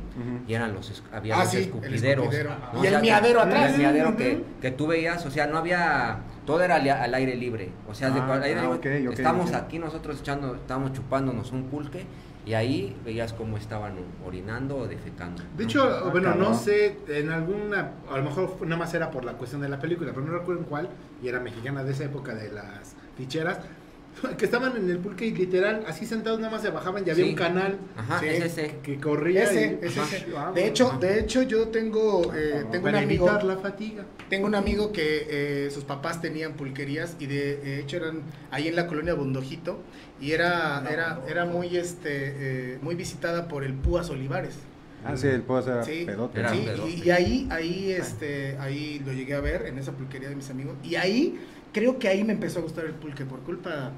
y 0.49 0.55
eran 0.55 0.73
los 0.73 0.89
es- 0.91 1.03
había 1.13 1.37
Ah, 1.37 1.41
los 1.41 1.51
sí, 1.51 1.59
el 1.59 1.63
escupideros 1.65 2.25
escupidero. 2.25 2.51
¿no? 2.51 2.57
Y 2.73 2.77
O 2.81 2.85
el 2.85 2.89
sea, 2.89 2.99
que- 2.99 3.03
miadero 3.03 3.41
atrás. 3.43 3.73
el 3.75 3.79
miadero 3.79 4.17
que, 4.17 4.43
que 4.63 4.71
tú 4.71 4.87
veías 4.87 5.27
o 5.27 5.31
sea 5.31 5.47
no 5.47 5.59
había 5.59 6.21
todo 6.47 6.63
era 6.63 6.77
al, 6.77 6.89
al 6.89 7.15
aire 7.15 7.35
libre 7.37 7.69
o 7.87 7.93
sea 7.95 8.09
de 8.09 8.21
Ah, 8.21 8.27
cual- 8.27 8.43
aire 8.43 8.59
ah, 8.61 8.63
libre. 8.73 9.03
ok, 9.03 9.09
ok, 9.09 9.19
estamos 9.19 9.53
aquí 9.53 9.79
nosotros 9.79 10.19
echando 10.19 10.55
estábamos 10.55 10.95
chupándonos 10.95 11.53
un 11.53 11.65
pulque 11.65 12.07
y 12.47 12.55
ahí 12.55 12.97
veías 13.05 13.35
cómo 13.35 13.59
estaban 13.59 13.97
orinando 14.27 14.79
o 14.79 14.87
defecando 14.89 15.43
De 15.59 15.65
hecho, 15.65 15.83
Ah, 15.85 16.09
bueno, 16.11 16.35
no 16.35 16.55
sé, 16.55 16.97
en 17.09 17.31
alguna, 17.31 17.91
a 18.11 18.17
lo 18.17 18.25
mejor 18.25 18.57
nada 18.63 18.77
más 18.79 18.95
era 18.95 19.11
por 19.11 19.27
la 19.27 19.35
cuestión 19.35 19.61
de 19.61 19.69
la 19.69 19.79
película, 19.79 20.13
pero 20.15 20.25
no 20.27 20.33
recuerdo 20.33 20.61
en 20.63 20.67
cuál, 20.67 20.89
y 21.23 21.29
era 21.29 21.39
mexicana 21.41 21.85
de 21.85 21.93
esa 21.93 22.05
época 22.05 22.35
de 22.35 22.51
las 22.51 22.97
ficheras, 23.17 23.61
que 24.39 24.45
estaban 24.45 24.77
en 24.77 24.89
el 24.89 24.99
pulque 24.99 25.27
y 25.27 25.33
literal, 25.33 25.85
así 25.87 26.07
sentados 26.07 26.39
nada 26.41 26.53
más 26.53 26.63
se 26.63 26.71
bajaban 26.71 27.05
y 27.07 27.11
había 27.11 27.25
Sí. 27.25 27.31
un 27.31 27.37
canal 27.37 27.79
Ajá, 27.97 28.21
Sí. 28.21 28.27
es 28.27 28.45
ese. 28.45 28.77
que 28.83 28.99
corría. 29.01 29.45
Ese, 29.45 29.79
y- 29.83 29.87
ese, 29.87 30.01
De 30.55 30.67
hecho, 30.67 30.97
de 31.01 31.21
hecho 31.21 31.43
yo 31.43 31.69
tengo, 31.69 32.33
eh, 32.35 32.65
tengo 32.71 32.87
un 32.87 32.93
para 32.93 32.99
amigo, 33.01 33.27
evitar 33.29 33.45
la 33.45 33.57
fatiga. 33.59 34.05
tengo 34.31 34.47
un 34.47 34.55
amigo 34.55 34.93
que 34.93 35.27
eh, 35.67 35.71
sus 35.71 35.85
papás 35.85 36.21
tenían 36.21 36.55
pulquerías 36.55 37.17
y 37.19 37.27
de, 37.27 37.57
de 37.57 37.81
hecho 37.81 37.97
eran 37.99 38.23
ahí 38.51 38.69
en 38.69 38.77
la 38.77 38.87
colonia 38.87 39.15
Bondojito 39.15 39.81
y 40.21 40.33
era, 40.33 40.85
era, 40.91 41.21
era 41.29 41.45
muy, 41.45 41.77
este, 41.77 42.09
eh, 42.75 42.79
muy 42.83 42.95
visitada 42.95 43.49
por 43.49 43.65
el 43.65 43.75
Púas 43.75 44.11
Olivares. 44.11 44.55
Ah, 45.07 45.19
sí, 45.19 45.27
el 45.27 45.43
puedo 45.43 45.61
hacer 45.61 45.85
Sí, 45.85 46.05
pedote. 46.07 46.41
Era 46.41 46.49
sí, 46.51 46.63
pedote. 46.65 46.91
y, 46.91 47.03
y 47.05 47.11
ahí, 47.11 47.49
ahí, 47.51 47.91
este, 47.93 48.57
ahí 48.59 49.03
lo 49.05 49.13
llegué 49.13 49.35
a 49.35 49.41
ver 49.41 49.67
en 49.67 49.79
esa 49.79 49.93
pulquería 49.93 50.31
de 50.31 50.35
mis 50.37 50.49
amigos 50.49 50.77
y 50.83 50.95
ahí 50.95 51.39
creo 51.75 51.99
que 51.99 52.09
ahí 52.09 52.25
me 52.25 52.33
empezó 52.33 52.61
a 52.61 52.63
gustar 52.63 52.87
el 52.87 52.93
pulque 52.93 53.27
por 53.27 53.41
culpa 53.41 53.93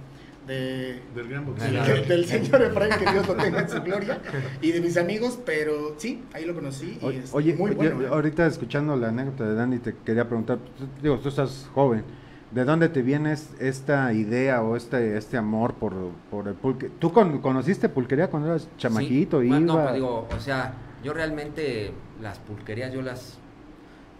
de 0.46 1.02
Del 1.14 1.28
gran 1.28 1.44
boxeo. 1.46 1.82
del, 1.84 2.06
del 2.08 2.24
señor 2.26 2.62
Efraín 2.62 2.92
que 2.98 3.10
Dios 3.12 3.26
lo 3.26 3.34
tenga 3.34 3.60
en 3.60 3.68
su 3.68 3.80
gloria 3.82 4.20
y 4.60 4.72
de 4.72 4.80
mis 4.80 4.96
amigos, 4.96 5.38
pero 5.44 5.94
sí, 5.98 6.22
ahí 6.32 6.44
lo 6.44 6.54
conocí 6.54 6.98
y 7.00 7.04
Oye, 7.04 7.18
es 7.24 7.34
oye, 7.34 7.54
muy 7.54 7.70
oye, 7.72 7.88
bueno. 7.90 8.02
¿eh? 8.02 8.08
ahorita 8.10 8.46
escuchando 8.46 8.96
la 8.96 9.08
anécdota 9.08 9.44
de 9.48 9.54
Dani, 9.54 9.78
te 9.78 9.94
quería 10.04 10.26
preguntar, 10.26 10.58
tú- 10.78 10.86
digo, 11.02 11.18
tú 11.18 11.28
estás 11.30 11.68
joven, 11.74 12.04
¿de 12.52 12.64
dónde 12.64 12.88
te 12.88 13.02
viene 13.02 13.32
es- 13.32 13.50
esta 13.58 14.12
idea 14.12 14.62
o 14.62 14.76
este 14.76 15.16
este 15.16 15.36
amor 15.36 15.74
por, 15.74 15.92
por 16.30 16.46
el 16.46 16.54
pulque? 16.54 16.90
¿Tú 16.98 17.12
con- 17.12 17.40
conociste 17.40 17.88
pulquería 17.88 18.28
cuando 18.30 18.48
eras 18.50 18.68
chamaquito? 18.78 19.40
Sí, 19.40 19.48
iba? 19.48 19.58
no, 19.58 19.82
pues 19.82 19.94
digo, 19.94 20.28
o 20.36 20.40
sea, 20.40 20.74
yo 21.02 21.12
realmente 21.12 21.90
las 22.22 22.38
pulquerías, 22.38 22.92
yo 22.92 23.02
las. 23.02 23.38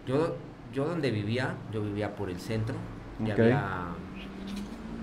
Yo, 0.05 0.35
yo 0.73 0.85
donde 0.85 1.09
vivía, 1.11 1.55
yo 1.71 1.81
vivía 1.81 2.15
por 2.15 2.29
el 2.29 2.39
centro 2.39 2.75
y 3.25 3.31
había 3.31 3.87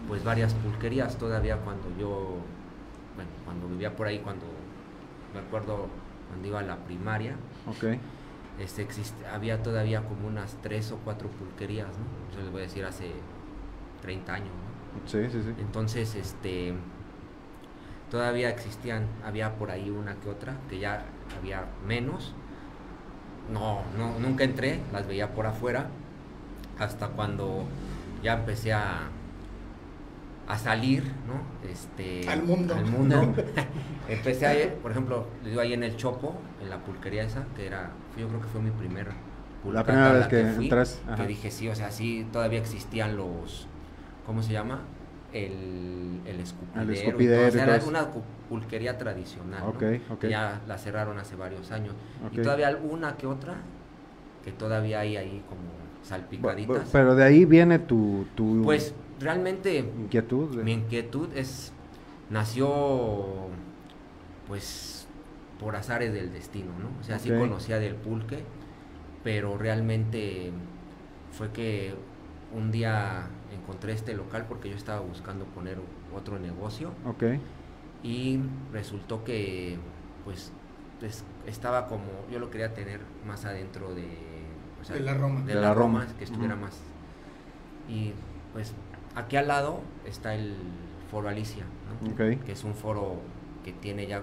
pues 0.09 0.25
varias 0.25 0.55
pulquerías 0.55 1.17
todavía 1.19 1.57
cuando 1.59 1.89
yo. 1.99 2.37
Bueno, 3.15 3.31
cuando 3.45 3.69
vivía 3.69 3.95
por 3.95 4.07
ahí, 4.07 4.19
cuando. 4.19 4.47
Me 5.33 5.41
acuerdo 5.41 5.89
cuando 6.29 6.49
iba 6.49 6.61
a 6.61 6.63
la 6.63 6.77
primaria, 6.77 7.37
este, 8.59 8.83
existe, 8.83 9.27
había 9.27 9.63
todavía 9.63 10.03
como 10.03 10.29
unas 10.29 10.57
tres 10.63 10.93
o 10.93 10.99
cuatro 10.99 11.29
pulquerías, 11.29 11.89
¿no? 11.89 12.35
Yo 12.35 12.43
les 12.43 12.53
voy 12.53 12.61
a 12.61 12.65
decir 12.65 12.85
hace 12.85 13.11
30 14.03 14.35
años, 14.35 14.49
¿no? 14.49 15.09
sí, 15.09 15.29
sí, 15.31 15.43
sí. 15.43 15.55
Entonces, 15.59 16.15
este, 16.15 16.75
todavía 18.11 18.49
existían, 18.49 19.07
había 19.25 19.57
por 19.57 19.71
ahí 19.71 19.91
una 19.91 20.15
que 20.15 20.29
otra, 20.29 20.57
que 20.69 20.79
ya 20.79 21.05
había 21.39 21.67
menos. 21.87 22.33
No, 23.53 23.83
no, 23.99 24.19
nunca 24.21 24.45
entré, 24.45 24.81
las 24.93 25.07
veía 25.07 25.35
por 25.35 25.47
afuera, 25.47 25.89
hasta 26.79 27.09
cuando 27.09 27.65
ya 28.23 28.35
empecé 28.35 28.73
a, 28.73 29.09
a 30.47 30.59
salir, 30.59 31.05
¿no? 31.27 31.69
Este, 31.69 32.29
Al 32.29 32.43
mundo. 32.43 32.75
Al 32.75 32.87
mundo. 32.87 33.35
empecé 34.09 34.47
a 34.47 34.55
ir, 34.63 34.75
por 34.75 34.91
ejemplo, 34.91 35.27
digo 35.45 35.61
ahí 35.61 35.73
en 35.73 35.83
el 35.83 35.97
Chopo, 35.97 36.35
en 36.63 36.71
la 36.71 36.79
pulquería 36.79 37.23
esa, 37.25 37.45
que 37.57 37.67
era, 37.67 37.91
yo 38.19 38.29
creo 38.29 38.41
que 38.41 38.49
fue 38.49 38.61
mi 38.61 38.71
primer 38.71 39.09
pulcata 39.63 39.85
primera 39.87 40.11
a 40.11 40.13
vez 40.13 40.21
la 40.23 40.29
que 40.29 40.45
fui, 40.55 40.65
entras, 40.67 41.01
ajá. 41.07 41.17
que 41.17 41.27
dije 41.27 41.51
sí, 41.51 41.69
o 41.69 41.75
sea, 41.75 41.91
sí, 41.91 42.27
todavía 42.31 42.59
existían 42.59 43.17
los, 43.17 43.67
¿cómo 44.27 44.43
se 44.43 44.53
llama? 44.53 44.81
El, 45.33 46.21
el 46.27 46.41
escupidero. 46.41 46.83
y 46.93 46.95
todo, 46.97 47.05
escupidero 47.07 47.49
o 47.49 47.51
sea, 47.51 47.63
era 47.77 47.85
una 47.85 48.05
cu- 48.11 48.23
pulquería 48.49 48.99
tradicional. 48.99 49.61
¿no? 49.63 49.69
Ok, 49.71 49.83
ok. 50.11 50.19
Que 50.21 50.29
Ya 50.31 50.61
la 50.69 50.79
cerraron 50.79 51.19
hace 51.19 51.35
varios 51.35 51.73
años. 51.73 51.95
Y 52.31 52.37
todavía 52.39 52.69
alguna 52.69 53.17
que 53.17 53.27
otra 53.27 53.57
que 54.45 54.53
todavía 54.53 55.01
hay 55.01 55.17
ahí 55.17 55.43
como 55.49 55.63
salpicaditas. 56.03 56.89
Pero 56.93 57.15
de 57.17 57.25
ahí 57.25 57.47
viene 57.47 57.79
tu, 57.79 58.27
tu 58.37 58.61
Pues 58.63 58.95
realmente 59.21 59.79
inquietud. 59.79 60.55
mi 60.63 60.73
inquietud 60.73 61.29
es 61.35 61.73
nació 62.31 63.49
pues 64.49 65.07
por 65.59 65.77
azares 65.77 66.13
del 66.13 66.33
destino, 66.33 66.73
¿no? 66.79 66.89
O 67.01 67.05
sea, 67.05 67.19
sí 67.19 67.31
conocía 67.31 67.79
del 67.79 67.95
pulque, 67.95 68.41
pero 69.23 69.57
realmente 69.57 70.51
fue 71.33 71.51
que 71.53 71.95
un 72.53 72.71
día 72.71 73.27
encontré 73.53 73.93
este 73.93 74.15
local 74.15 74.47
porque 74.49 74.69
yo 74.71 74.77
estaba 74.77 75.01
buscando 75.01 75.45
poner 75.47 75.79
otro 76.15 76.39
negocio 76.39 76.91
Ok, 77.07 77.25
y 78.03 78.39
resultó 78.73 79.25
que 79.25 79.79
pues 80.25 80.53
es- 81.03 81.25
estaba 81.47 81.87
como 81.87 82.05
yo 82.31 82.39
lo 82.39 82.51
quería 82.51 82.75
tener 82.75 83.01
más 83.27 83.45
adentro 83.45 83.95
de 83.95 84.07
o 84.81 84.85
sea, 84.85 84.97
De 84.97 85.03
la 85.03 85.15
Roma. 85.15 85.41
de 85.41 85.47
De 85.47 85.55
la, 85.55 85.61
la 85.69 85.75
Roma, 85.75 86.01
Roma. 86.05 86.15
que 86.19 86.25
estuviera 86.25 86.57
más 86.57 86.79
y 87.89 88.13
pues 88.53 88.73
aquí 89.15 89.37
al 89.37 89.49
lado 89.49 89.81
está 90.07 90.35
el 90.35 90.55
foro 91.11 91.29
Alicia 91.29 91.65
que 92.45 92.53
es 92.53 92.65
un 92.65 92.75
foro 92.75 93.17
que 93.65 93.73
tiene 93.73 94.07
ya 94.07 94.19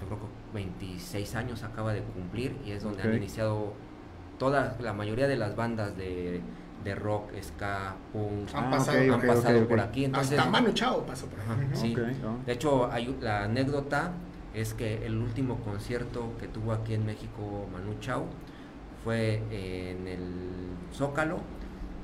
yo 0.00 0.06
creo 0.06 0.18
que 0.18 0.26
26 0.54 1.34
años 1.34 1.62
acaba 1.62 1.92
de 1.92 2.02
cumplir 2.02 2.56
y 2.64 2.70
es 2.72 2.82
donde 2.82 3.02
han 3.02 3.14
iniciado 3.14 3.72
toda 4.38 4.76
la 4.80 4.92
mayoría 4.92 5.26
de 5.26 5.36
las 5.36 5.56
bandas 5.56 5.96
de, 5.96 6.40
de 6.84 6.94
rock, 6.94 7.32
ska, 7.42 7.96
punk 8.12 8.48
Han 8.54 8.64
Ah, 8.66 8.70
pasado, 8.70 9.14
han 9.14 9.20
pasado 9.20 9.66
por 9.66 9.80
aquí 9.80 10.04
entonces 10.04 10.38
Hasta 10.38 10.50
Manu 10.50 10.72
Chao 10.72 11.04
pasó 11.04 11.26
por 11.26 11.40
ahí. 11.40 11.46
Ajá, 11.48 11.74
sí. 11.74 11.92
Ok, 11.92 12.00
oh. 12.24 12.46
De 12.46 12.52
hecho, 12.52 12.90
hay, 12.92 13.16
la 13.20 13.44
anécdota 13.44 14.12
es 14.54 14.74
que 14.74 15.04
el 15.04 15.16
último 15.18 15.56
concierto 15.64 16.32
que 16.38 16.46
tuvo 16.46 16.72
aquí 16.72 16.94
en 16.94 17.04
México 17.04 17.66
Manu 17.72 17.98
Chao 18.00 18.26
fue 19.02 19.42
en 19.50 20.06
el 20.06 20.22
Zócalo 20.94 21.40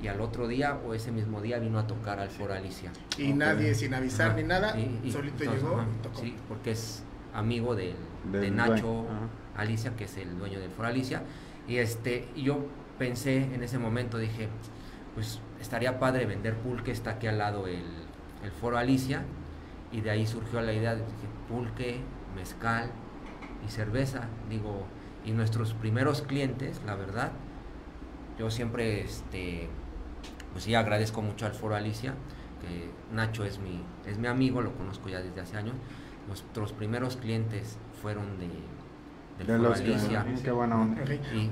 y 0.03 0.07
al 0.07 0.21
otro 0.21 0.47
día 0.47 0.77
o 0.85 0.93
ese 0.93 1.11
mismo 1.11 1.41
día 1.41 1.57
vino 1.59 1.79
a 1.79 1.87
tocar 1.87 2.19
al 2.19 2.29
Foro 2.29 2.53
Alicia. 2.53 2.91
Y 3.17 3.33
nadie 3.33 3.73
sin 3.73 3.93
avisar 3.93 4.27
Ajá, 4.31 4.37
ni 4.37 4.43
nada, 4.43 4.77
y- 4.79 4.99
y 5.03 5.11
solito 5.11 5.43
entonces, 5.43 5.63
llegó 5.63 5.79
ajá, 5.79 5.87
y 5.99 6.01
tocó. 6.03 6.19
Sí, 6.21 6.35
porque 6.47 6.71
es 6.71 7.03
amigo 7.33 7.75
del, 7.75 7.95
Del 8.31 8.41
de 8.41 8.51
Nacho. 8.51 9.05
Alicia, 9.57 9.95
que 9.95 10.03
es 10.03 10.17
el 10.17 10.37
dueño 10.37 10.59
del 10.59 10.69
Foro 10.71 10.89
Alicia. 10.89 11.23
Y 11.67 11.77
este, 11.77 12.27
yo 12.35 12.65
pensé 12.99 13.37
en 13.53 13.63
ese 13.63 13.79
momento, 13.79 14.17
dije, 14.17 14.49
pues 15.13 15.39
estaría 15.61 15.97
padre 15.99 16.25
vender 16.25 16.55
pulque, 16.55 16.91
está 16.91 17.11
aquí 17.11 17.27
al 17.27 17.37
lado 17.37 17.67
el, 17.67 17.83
el 18.43 18.51
Foro 18.51 18.77
Alicia. 18.77 19.23
Y 19.93 20.01
de 20.01 20.09
ahí 20.11 20.27
surgió 20.27 20.61
la 20.61 20.73
idea 20.73 20.91
de 20.95 21.01
dije, 21.01 21.27
pulque, 21.47 21.99
mezcal 22.35 22.91
y 23.65 23.71
cerveza. 23.71 24.27
Digo, 24.49 24.83
y 25.25 25.31
nuestros 25.31 25.73
primeros 25.73 26.21
clientes, 26.21 26.81
la 26.85 26.95
verdad, 26.95 27.31
yo 28.37 28.51
siempre, 28.51 29.01
este, 29.01 29.69
pues 30.55 30.63
sí, 30.63 30.73
agradezco 30.73 31.21
mucho 31.21 31.45
al 31.45 31.51
Foro 31.51 31.75
Alicia, 31.75 32.13
que 32.61 32.89
Nacho 33.13 33.43
es 33.43 33.59
mi, 33.59 33.81
es 34.09 34.17
mi 34.17 34.27
amigo, 34.27 34.61
lo 34.61 34.71
conozco 34.73 35.09
ya 35.09 35.19
desde 35.19 35.41
hace 35.41 35.57
años. 35.57 35.75
Nuestros 36.29 36.71
primeros 36.71 37.17
clientes 37.17 37.77
fueron 38.01 38.39
de, 38.39 38.47
del 39.37 39.47
De 39.47 39.57
Foro 39.57 39.69
los 39.69 39.81
que- 39.81 39.93
Alicia. 39.93 40.25
ah, 40.25 40.39
qué 40.41 40.51
buena 40.51 40.79
onda. 40.81 41.03
Y 41.33 41.49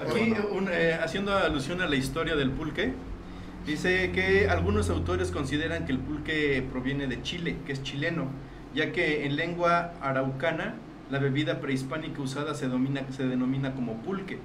Aquí, 0.00 0.34
un, 0.52 0.68
eh, 0.70 0.94
haciendo 1.02 1.36
alusión 1.36 1.82
a 1.82 1.86
la 1.86 1.96
historia 1.96 2.36
del 2.36 2.52
pulque, 2.52 2.94
dice 3.66 4.12
que 4.12 4.48
algunos 4.48 4.88
autores 4.88 5.32
consideran 5.32 5.84
que 5.84 5.90
el 5.92 5.98
pulque 5.98 6.64
proviene 6.70 7.08
de 7.08 7.22
Chile, 7.22 7.56
que 7.66 7.72
es 7.72 7.82
chileno, 7.82 8.26
ya 8.72 8.92
que 8.92 9.26
en 9.26 9.34
lengua 9.34 9.94
araucana 10.00 10.76
la 11.10 11.18
bebida 11.18 11.60
prehispánica 11.60 12.22
usada 12.22 12.54
se, 12.54 12.68
domina, 12.68 13.02
se 13.10 13.26
denomina 13.26 13.74
como 13.74 13.94
pulque. 14.02 14.38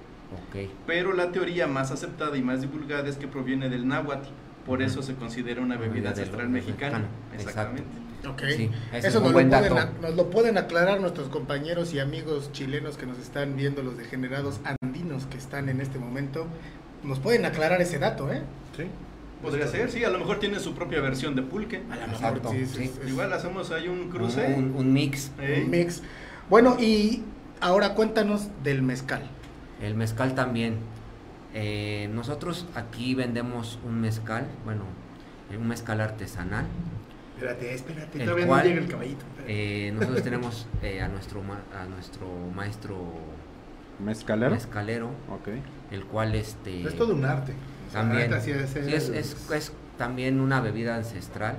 Pero 0.87 1.13
la 1.13 1.31
teoría 1.31 1.67
más 1.67 1.91
aceptada 1.91 2.37
y 2.37 2.41
más 2.41 2.61
divulgada 2.61 3.07
es 3.07 3.17
que 3.17 3.27
proviene 3.27 3.69
del 3.69 3.87
náhuatl, 3.87 4.27
por 4.65 4.81
eso 4.81 5.01
se 5.01 5.15
considera 5.15 5.61
una 5.61 5.77
bebida 5.77 6.09
ancestral 6.09 6.49
mexicana. 6.49 7.05
Exactamente. 7.33 7.83
Ok. 8.27 8.41
Sí, 8.55 8.69
Eso 8.91 9.21
nos 9.21 9.29
lo, 9.29 9.33
pueden, 9.33 9.49
nos 10.01 10.15
lo 10.15 10.29
pueden 10.29 10.57
aclarar 10.57 10.99
nuestros 10.99 11.29
compañeros 11.29 11.93
y 11.93 11.99
amigos 11.99 12.51
chilenos 12.51 12.97
que 12.97 13.05
nos 13.05 13.17
están 13.17 13.55
viendo, 13.55 13.81
los 13.81 13.97
degenerados 13.97 14.59
andinos 14.81 15.25
que 15.27 15.37
están 15.37 15.69
en 15.69 15.79
este 15.79 15.99
momento. 15.99 16.45
Nos 17.03 17.19
pueden 17.19 17.45
aclarar 17.45 17.81
ese 17.81 17.97
dato, 17.97 18.31
¿eh? 18.31 18.41
Sí. 18.75 18.83
Podría 19.41 19.67
ser, 19.67 19.89
sí, 19.89 20.03
a 20.03 20.09
lo 20.09 20.19
mejor 20.19 20.37
tiene 20.39 20.59
su 20.59 20.73
propia 20.73 20.99
versión 20.99 21.33
de 21.33 21.43
pulque. 21.43 21.77
A 21.89 21.95
lo 21.95 22.01
mejor 22.07 22.13
Exacto, 22.13 22.51
sí, 22.51 22.65
sí. 22.65 22.83
es- 22.83 22.97
es 22.97 23.07
Igual 23.09 23.31
hacemos 23.31 23.71
ahí 23.71 23.87
un 23.87 24.09
cruce. 24.09 24.53
Un, 24.57 24.75
un 24.75 24.91
mix. 24.91 25.31
Un 25.63 25.69
mix. 25.69 26.01
Bueno, 26.49 26.75
y 26.77 27.23
ahora 27.61 27.93
cuéntanos 27.95 28.49
del 28.65 28.81
mezcal. 28.81 29.21
El 29.81 29.95
mezcal 29.95 30.35
también. 30.35 30.77
Eh, 31.53 32.09
nosotros 32.13 32.67
aquí 32.75 33.15
vendemos 33.15 33.79
un 33.83 33.99
mezcal, 34.01 34.45
bueno, 34.65 34.83
eh, 35.51 35.57
un 35.57 35.67
mezcal 35.67 35.99
artesanal. 36.01 36.65
Espérate, 37.35 37.73
espérate, 37.73 38.19
El 38.19 38.25
todavía 38.25 38.47
cual- 38.47 38.59
no 38.63 38.69
llega 38.69 38.81
el 38.81 38.87
caballito. 38.87 39.25
Eh, 39.47 39.91
nosotros 39.93 40.21
tenemos 40.23 40.67
eh, 40.83 41.01
a, 41.01 41.07
nuestro 41.07 41.41
ma- 41.41 41.61
a 41.81 41.85
nuestro 41.85 42.27
maestro 42.55 42.97
¿Mezcalero? 43.99 44.51
mezcalero, 44.51 45.07
Ok. 45.29 45.47
el 45.91 46.05
cual 46.05 46.35
este 46.35 46.83
es 46.87 46.95
todo 46.97 47.15
un 47.15 47.25
arte. 47.25 47.53
También 47.91 48.31
es- 48.33 49.09
es 49.09 49.71
también 49.97 50.39
una 50.39 50.61
bebida 50.61 50.95
ancestral 50.95 51.55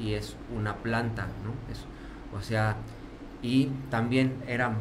y 0.00 0.14
es 0.14 0.36
una 0.56 0.76
planta, 0.76 1.26
¿no? 1.44 1.52
Es- 1.72 1.84
o 2.36 2.42
sea, 2.42 2.76
y 3.42 3.66
también 3.90 4.32
era 4.48 4.72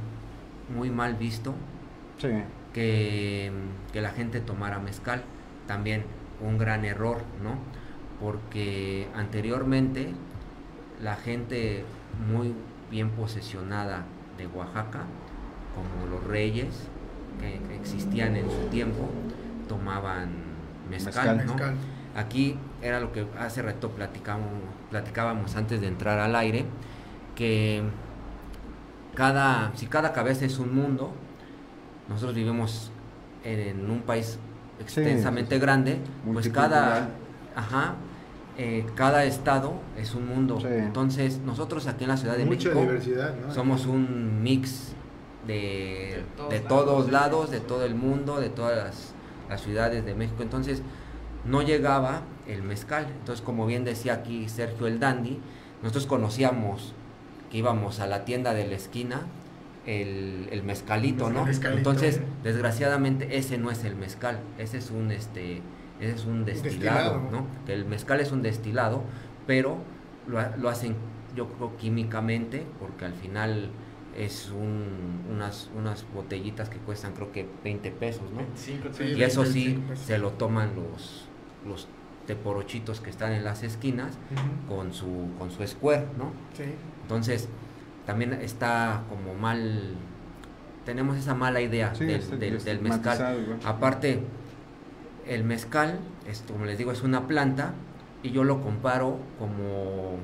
muy 0.74 0.90
mal 0.90 1.16
visto 1.16 1.54
Sí. 2.18 2.30
Que, 2.74 3.52
que 3.92 4.02
la 4.02 4.12
gente 4.12 4.40
tomara 4.40 4.80
mezcal. 4.80 5.24
También 5.68 6.04
un 6.42 6.58
gran 6.58 6.84
error, 6.84 7.22
¿no? 7.42 7.58
porque 8.24 9.08
anteriormente 9.16 10.14
la 11.02 11.18
gente 11.18 11.84
muy 12.30 12.56
bien 12.90 13.10
posesionada 13.10 14.06
de 14.38 14.48
Oaxaca, 14.48 15.02
como 15.76 16.10
los 16.10 16.24
reyes 16.24 16.88
que 17.40 17.76
existían 17.76 18.38
en 18.38 18.50
su 18.50 18.68
tiempo, 18.70 19.10
tomaban 19.68 20.30
mezcal, 20.90 21.36
Mezcal. 21.36 21.38
¿no? 21.38 21.54
Mezcal. 21.54 21.76
Aquí 22.16 22.58
era 22.82 23.02
lo 23.02 23.12
que 23.12 23.26
hace 23.38 23.62
rato 23.62 23.90
platicamos, 23.90 24.48
platicábamos 24.90 25.56
antes 25.58 25.82
de 25.82 25.88
entrar 25.88 26.20
al 26.20 26.36
aire, 26.36 26.66
que 27.36 27.82
cada, 29.16 29.76
si 29.76 29.88
cada 29.88 30.14
cabeza 30.14 30.46
es 30.46 30.60
un 30.60 30.74
mundo, 30.74 31.12
nosotros 32.14 32.36
vivimos 32.36 32.92
en 33.44 33.90
un 33.90 34.02
país 34.02 34.40
extensamente 34.80 35.56
sí. 35.56 35.62
grande, 35.62 35.98
pues 36.32 36.50
cada, 36.50 37.10
ajá, 37.56 37.96
eh, 38.58 38.86
cada 38.96 39.26
estado 39.26 39.74
es 39.98 40.14
un 40.14 40.28
mundo. 40.28 40.60
Sí. 40.60 40.68
Entonces 40.70 41.40
nosotros 41.40 41.88
aquí 41.88 42.04
en 42.04 42.10
la 42.10 42.18
Ciudad 42.18 42.38
de 42.38 42.46
Mucha 42.46 42.70
México 42.70 42.82
diversidad, 42.82 43.36
¿no? 43.36 43.54
somos 43.54 43.86
un 43.86 44.42
mix 44.44 44.94
de, 45.48 46.24
De 46.50 46.60
todos 46.60 47.08
de 47.08 47.12
lados. 47.12 47.52
de 47.52 47.60
todo 47.60 47.86
el 47.86 47.96
mundo, 47.96 48.40
de 48.40 48.50
todas 48.50 48.78
las, 48.78 49.14
las 49.50 49.62
ciudades 49.62 50.06
de 50.06 50.16
México. 50.16 50.42
Entonces, 50.42 50.82
no 51.46 51.62
llegaba 51.62 52.22
el 52.48 52.64
mezcal. 52.64 53.08
Entonces, 53.20 53.44
como 53.44 53.66
bien 53.66 53.84
decía 53.84 54.14
aquí 54.14 54.48
Sergio 54.48 54.88
el 54.88 55.00
Dandy, 55.00 55.40
nosotros 55.82 56.06
conocíamos 56.08 56.94
que 57.52 57.58
íbamos 57.58 58.00
a 58.00 58.08
la 58.08 58.24
tienda 58.24 58.54
de 58.54 58.68
la 58.68 58.76
esquina 58.76 59.22
el, 59.86 60.48
el 60.52 60.64
mezcalito, 60.64 61.30
¿no? 61.30 61.46
Mezcalito. 61.46 61.78
Entonces, 61.80 62.22
desgraciadamente, 62.44 63.38
ese 63.38 63.58
no 63.58 63.70
es 63.72 63.84
el 63.84 63.96
mezcal, 63.96 64.40
ese 64.58 64.78
es 64.78 64.92
un 64.92 65.12
este 65.12 65.62
ese 66.00 66.16
es 66.16 66.26
un 66.26 66.44
destilado, 66.46 67.14
Destilado. 67.20 67.32
¿no? 67.32 67.48
Que 67.66 67.74
el 67.74 67.86
mezcal 67.86 68.20
es 68.20 68.32
un 68.32 68.42
destilado, 68.42 69.04
pero 69.48 69.78
lo, 70.28 70.40
lo 70.58 70.70
hacen, 70.70 70.96
yo 71.36 71.48
creo, 71.50 71.78
químicamente, 71.78 72.66
porque 72.80 73.06
al 73.06 73.14
final 73.14 73.70
es 74.18 74.52
un, 74.52 75.22
unas, 75.32 75.70
unas 75.78 76.06
botellitas 76.14 76.70
que 76.70 76.78
cuestan 76.78 77.14
creo 77.14 77.32
que 77.32 77.48
20 77.64 77.92
pesos, 77.92 78.24
¿no? 78.32 78.38
25, 78.38 78.88
Sí, 78.92 79.04
Y 79.18 79.24
eso 79.24 79.46
sí, 79.46 79.64
25 79.66 79.90
pesos. 79.90 80.06
se 80.06 80.18
lo 80.18 80.32
toman 80.32 80.72
los, 80.76 81.26
los 81.68 81.88
teporochitos 82.28 83.00
que 83.02 83.10
están 83.10 83.32
en 83.34 83.44
las 83.44 83.64
esquinas 83.64 84.18
con 84.68 84.94
su, 84.94 85.28
con 85.38 85.52
su 85.52 85.66
square, 85.68 86.06
¿no? 86.18 86.32
Sí. 86.56 86.64
Entonces, 87.04 87.50
también 88.06 88.34
está 88.34 89.04
como 89.10 89.34
mal, 89.34 89.96
tenemos 90.86 91.18
esa 91.18 91.34
mala 91.34 91.62
idea 91.62 91.96
Sí, 91.96 92.06
del, 92.06 92.16
está 92.22 92.36
del- 92.38 92.82
mezcal. 92.82 93.18
Aparte, 93.66 94.24
el 95.28 95.44
mezcal, 95.44 96.00
es, 96.30 96.44
como 96.52 96.66
les 96.66 96.78
digo, 96.78 96.92
es 96.92 97.02
una 97.04 97.28
planta 97.28 97.74
y 98.24 98.32
yo 98.32 98.44
lo 98.44 98.62
comparo 98.62 99.18
como, 99.40 100.18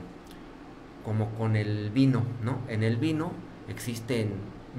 como 1.06 1.30
con 1.38 1.56
el 1.56 1.90
vino, 1.92 2.24
¿no? 2.44 2.60
En 2.68 2.84
el 2.84 2.98
vino 2.98 3.32
existen 3.70 4.32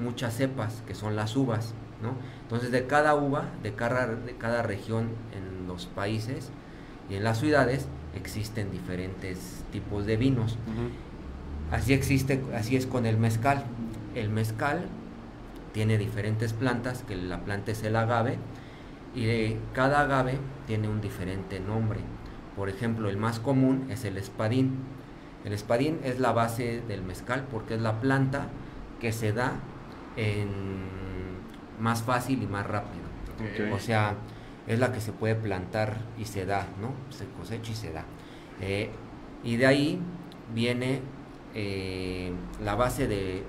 muchas 0.03 0.37
cepas 0.37 0.83
que 0.87 0.95
son 0.95 1.17
las 1.17 1.37
uvas, 1.37 1.75
¿no? 2.03 2.13
Entonces 2.43 2.71
de 2.71 2.87
cada 2.87 3.15
uva, 3.15 3.45
de 3.63 3.73
cada, 3.75 4.07
de 4.15 4.35
cada 4.37 4.63
región 4.63 5.09
en 5.35 5.67
los 5.67 5.87
países 5.87 6.51
y 7.09 7.15
en 7.15 7.25
las 7.25 7.39
ciudades 7.41 7.87
existen 8.15 8.71
diferentes 8.71 9.65
tipos 9.73 10.05
de 10.07 10.17
vinos. 10.17 10.57
Así 11.71 11.93
existe, 11.93 12.43
así 12.55 12.77
es 12.77 12.87
con 12.87 13.07
el 13.07 13.17
mezcal. 13.17 13.65
El 14.15 14.29
mezcal 14.29 14.87
tiene 15.73 15.99
diferentes 15.99 16.53
plantas, 16.53 17.05
que 17.07 17.17
la 17.17 17.41
planta 17.41 17.71
es 17.71 17.83
el 17.85 17.95
agave, 17.97 18.39
y 19.15 19.25
de 19.25 19.59
cada 19.73 20.01
agave 20.01 20.39
tiene 20.67 20.89
un 20.89 21.01
diferente 21.01 21.61
nombre. 21.61 22.01
Por 22.57 22.69
ejemplo, 22.69 23.09
el 23.09 23.17
más 23.17 23.39
común 23.39 23.87
es 23.91 24.05
el 24.05 24.17
espadín. 24.17 24.79
El 25.45 25.53
espadín 25.53 26.01
es 26.05 26.19
la 26.19 26.33
base 26.33 26.83
del 26.87 27.03
mezcal 27.03 27.47
porque 27.51 27.75
es 27.75 27.81
la 27.81 28.01
planta 28.01 28.49
que 29.01 29.13
se 29.13 29.33
da 29.33 29.53
en 30.17 30.49
más 31.79 32.03
fácil 32.03 32.43
y 32.43 32.47
más 32.47 32.67
rápido. 32.67 33.05
O 33.73 33.79
sea, 33.79 34.17
es 34.67 34.79
la 34.79 34.93
que 34.93 35.01
se 35.01 35.13
puede 35.13 35.35
plantar 35.35 35.97
y 36.19 36.27
se 36.27 36.45
da, 36.45 36.67
¿no? 36.81 36.93
Se 37.09 37.25
cosecha 37.39 37.73
y 37.73 37.75
se 37.75 37.93
da. 37.93 38.05
Eh, 38.61 38.91
y 39.43 39.57
de 39.57 39.67
ahí 39.67 40.01
viene 40.55 41.01
eh, 41.55 42.33
la 42.63 42.75
base 42.75 43.07
de, 43.07 43.43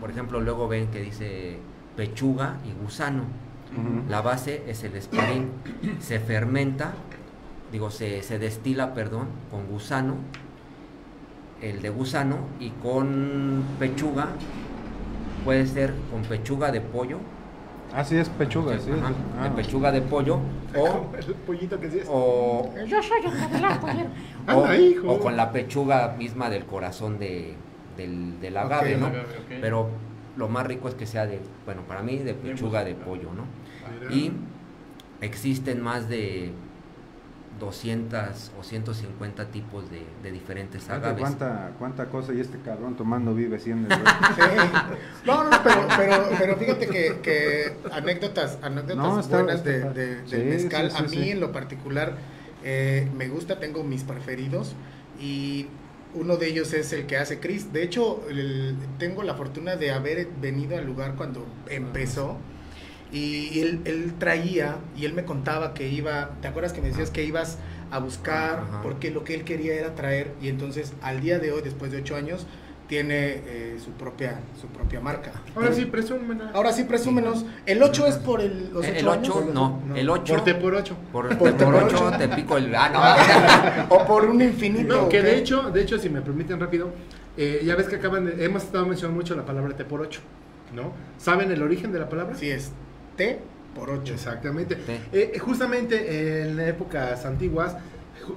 por 0.00 0.10
ejemplo, 0.10 0.40
luego 0.40 0.68
ven 0.68 0.88
que 0.88 1.00
dice 1.00 1.58
pechuga 1.96 2.58
y 2.64 2.72
gusano. 2.82 3.24
La 4.08 4.22
base 4.22 4.62
es 4.68 4.84
el 4.84 4.94
espadín. 4.94 5.50
Se 6.00 6.18
fermenta, 6.18 6.94
digo, 7.72 7.90
se, 7.90 8.22
se 8.22 8.38
destila, 8.38 8.94
perdón, 8.94 9.28
con 9.50 9.66
gusano, 9.66 10.14
el 11.60 11.82
de 11.82 11.90
gusano, 11.90 12.38
y 12.60 12.70
con 12.70 13.64
pechuga, 13.78 14.28
puede 15.44 15.66
ser 15.66 15.94
con 16.10 16.22
pechuga 16.22 16.70
de 16.70 16.80
pollo, 16.80 17.18
Ah, 17.94 18.04
sí, 18.04 18.16
es 18.16 18.28
pechuga, 18.28 18.78
sí. 18.78 18.90
ajá, 18.90 19.12
Ah, 19.40 19.44
de 19.44 19.50
pechuga 19.62 19.90
de 19.92 20.02
pollo, 20.02 20.38
o, 20.76 21.06
el 21.18 21.34
pollito 21.34 21.78
que 21.80 21.90
sí 21.90 21.98
es. 22.00 22.06
o, 22.10 22.70
Yo 22.86 23.02
soy 23.02 23.24
un 23.26 23.32
catalán, 23.32 23.80
pollero. 23.80 24.08
o, 24.48 24.50
Anda, 24.64 24.76
hijo. 24.76 25.10
o 25.12 25.18
con 25.20 25.36
la 25.36 25.50
pechuga 25.52 26.14
misma 26.18 26.50
del 26.50 26.64
corazón 26.66 27.18
de, 27.18 27.54
del, 27.96 28.38
del 28.40 28.56
agave, 28.56 28.94
Ok, 28.96 29.00
¿no? 29.00 29.06
agave, 29.06 29.22
ok. 29.22 29.52
Pero 29.60 29.88
lo 30.36 30.48
más 30.48 30.66
rico 30.66 30.88
es 30.88 30.94
que 30.94 31.06
sea 31.06 31.26
de, 31.26 31.40
bueno, 31.64 31.82
para 31.82 32.02
mí 32.02 32.18
de 32.18 32.34
pechuga 32.34 32.84
de 32.84 32.94
pollo, 32.94 33.30
¿no? 33.34 33.44
Mira. 34.00 34.12
Y 34.14 34.32
existen 35.22 35.80
más 35.82 36.08
de 36.08 36.52
200 37.58 38.52
o 38.58 38.62
150 38.62 39.46
tipos 39.50 39.90
de, 39.90 40.02
de 40.22 40.32
diferentes 40.32 40.88
agaves. 40.90 41.20
¿Cuánta, 41.20 41.72
cuánta 41.78 42.06
cosa 42.06 42.32
y 42.34 42.40
este 42.40 42.58
cabrón 42.60 42.96
tomando 42.96 43.34
vive 43.34 43.58
siendo 43.58 43.94
Sí. 43.94 44.42
No, 45.24 45.44
no, 45.44 45.50
pero, 45.64 45.88
pero, 45.96 46.28
pero 46.38 46.56
fíjate 46.56 46.86
que, 46.88 47.18
que 47.22 47.72
anécdotas, 47.92 48.58
anécdotas 48.62 48.96
No, 48.96 49.20
está- 49.20 49.42
buenas 49.42 49.64
de, 49.64 49.80
de- 49.92 50.16
del 50.22 50.28
Sí, 50.28 50.36
mezcal. 50.36 50.90
sí, 50.90 50.96
sí, 50.98 51.02
a 51.04 51.08
mí 51.08 51.16
sí. 51.24 51.30
en 51.30 51.40
lo 51.40 51.52
particular 51.52 52.16
eh, 52.64 53.08
me 53.16 53.28
gusta, 53.28 53.58
tengo 53.58 53.82
mis 53.84 54.02
preferidos 54.04 54.74
y 55.20 55.66
uno 56.14 56.36
de 56.36 56.46
ellos 56.48 56.72
es 56.72 56.92
el 56.92 57.06
que 57.06 57.16
hace 57.18 57.40
Chris. 57.40 57.72
De 57.72 57.82
hecho, 57.82 58.22
el- 58.28 58.76
tengo 58.98 59.22
la 59.22 59.34
fortuna 59.34 59.76
de 59.76 59.92
haber 59.92 60.28
venido 60.40 60.76
al 60.76 60.86
lugar 60.86 61.14
cuando 61.16 61.46
empezó. 61.68 62.36
Y 63.16 63.60
él, 63.60 63.80
él 63.84 64.14
traía, 64.18 64.76
y 64.96 65.04
él 65.04 65.14
me 65.14 65.24
contaba 65.24 65.74
que 65.74 65.88
iba, 65.88 66.30
¿te 66.42 66.48
acuerdas 66.48 66.72
que 66.72 66.80
me 66.82 66.88
decías 66.88 67.10
que 67.10 67.24
ibas 67.24 67.58
a 67.90 67.98
buscar? 67.98 68.64
Ajá. 68.68 68.82
Porque 68.82 69.10
lo 69.10 69.24
que 69.24 69.34
él 69.34 69.44
quería 69.44 69.74
era 69.74 69.94
traer, 69.94 70.32
y 70.42 70.48
entonces 70.48 70.92
al 71.02 71.20
día 71.20 71.38
de 71.38 71.52
hoy, 71.52 71.62
después 71.62 71.92
de 71.92 71.98
ocho 71.98 72.16
años, 72.16 72.46
tiene 72.88 73.42
eh, 73.46 73.78
su, 73.82 73.90
propia, 73.92 74.40
su 74.60 74.68
propia 74.68 75.00
marca. 75.00 75.32
Ahora 75.54 75.72
sí, 75.72 75.86
presúmela. 75.86 76.50
Ahora 76.54 76.72
sí, 76.72 76.84
presúmenos. 76.84 77.44
¿El 77.64 77.82
8 77.82 78.06
es 78.06 78.16
por 78.16 78.40
el, 78.40 78.70
los 78.72 78.84
El 78.84 79.08
8 79.08 79.18
8, 79.20 79.38
años? 79.38 79.54
no, 79.54 79.82
el 79.94 80.08
8 80.08 80.34
Por 80.34 80.44
T 80.44 80.54
por 80.54 80.74
8. 80.74 80.96
por, 81.12 81.28
Por 81.28 81.38
por, 81.38 81.52
te 81.52 81.64
por 81.64 81.74
8 81.74 81.86
ocho. 81.86 82.18
te 82.18 82.28
pico 82.28 82.56
el 82.56 82.72
ah, 82.76 83.86
o 83.88 84.06
por 84.06 84.24
un 84.26 84.40
infinito. 84.40 85.02
No, 85.02 85.08
que 85.08 85.20
¿o 85.20 85.22
de 85.22 85.36
hecho, 85.36 85.70
de 85.70 85.82
hecho, 85.82 85.98
si 85.98 86.08
me 86.08 86.20
permiten 86.20 86.60
rápido, 86.60 86.90
eh, 87.36 87.62
ya 87.64 87.74
ves 87.74 87.88
que 87.88 87.96
acaban 87.96 88.26
de, 88.26 88.44
hemos 88.44 88.62
estado 88.62 88.86
mencionando 88.86 89.20
mucho 89.20 89.34
la 89.34 89.44
palabra 89.44 89.74
T 89.76 89.84
por 89.84 90.00
8, 90.00 90.20
¿no? 90.74 90.92
¿Saben 91.18 91.50
el 91.50 91.62
origen 91.62 91.92
de 91.92 91.98
la 91.98 92.08
palabra? 92.08 92.36
Sí, 92.36 92.50
es 92.50 92.70
T 93.16 93.38
por 93.74 93.90
8. 93.90 94.14
Exactamente. 94.14 94.78
Eh, 95.12 95.38
justamente 95.38 96.42
en 96.48 96.58
épocas 96.60 97.24
antiguas, 97.26 97.76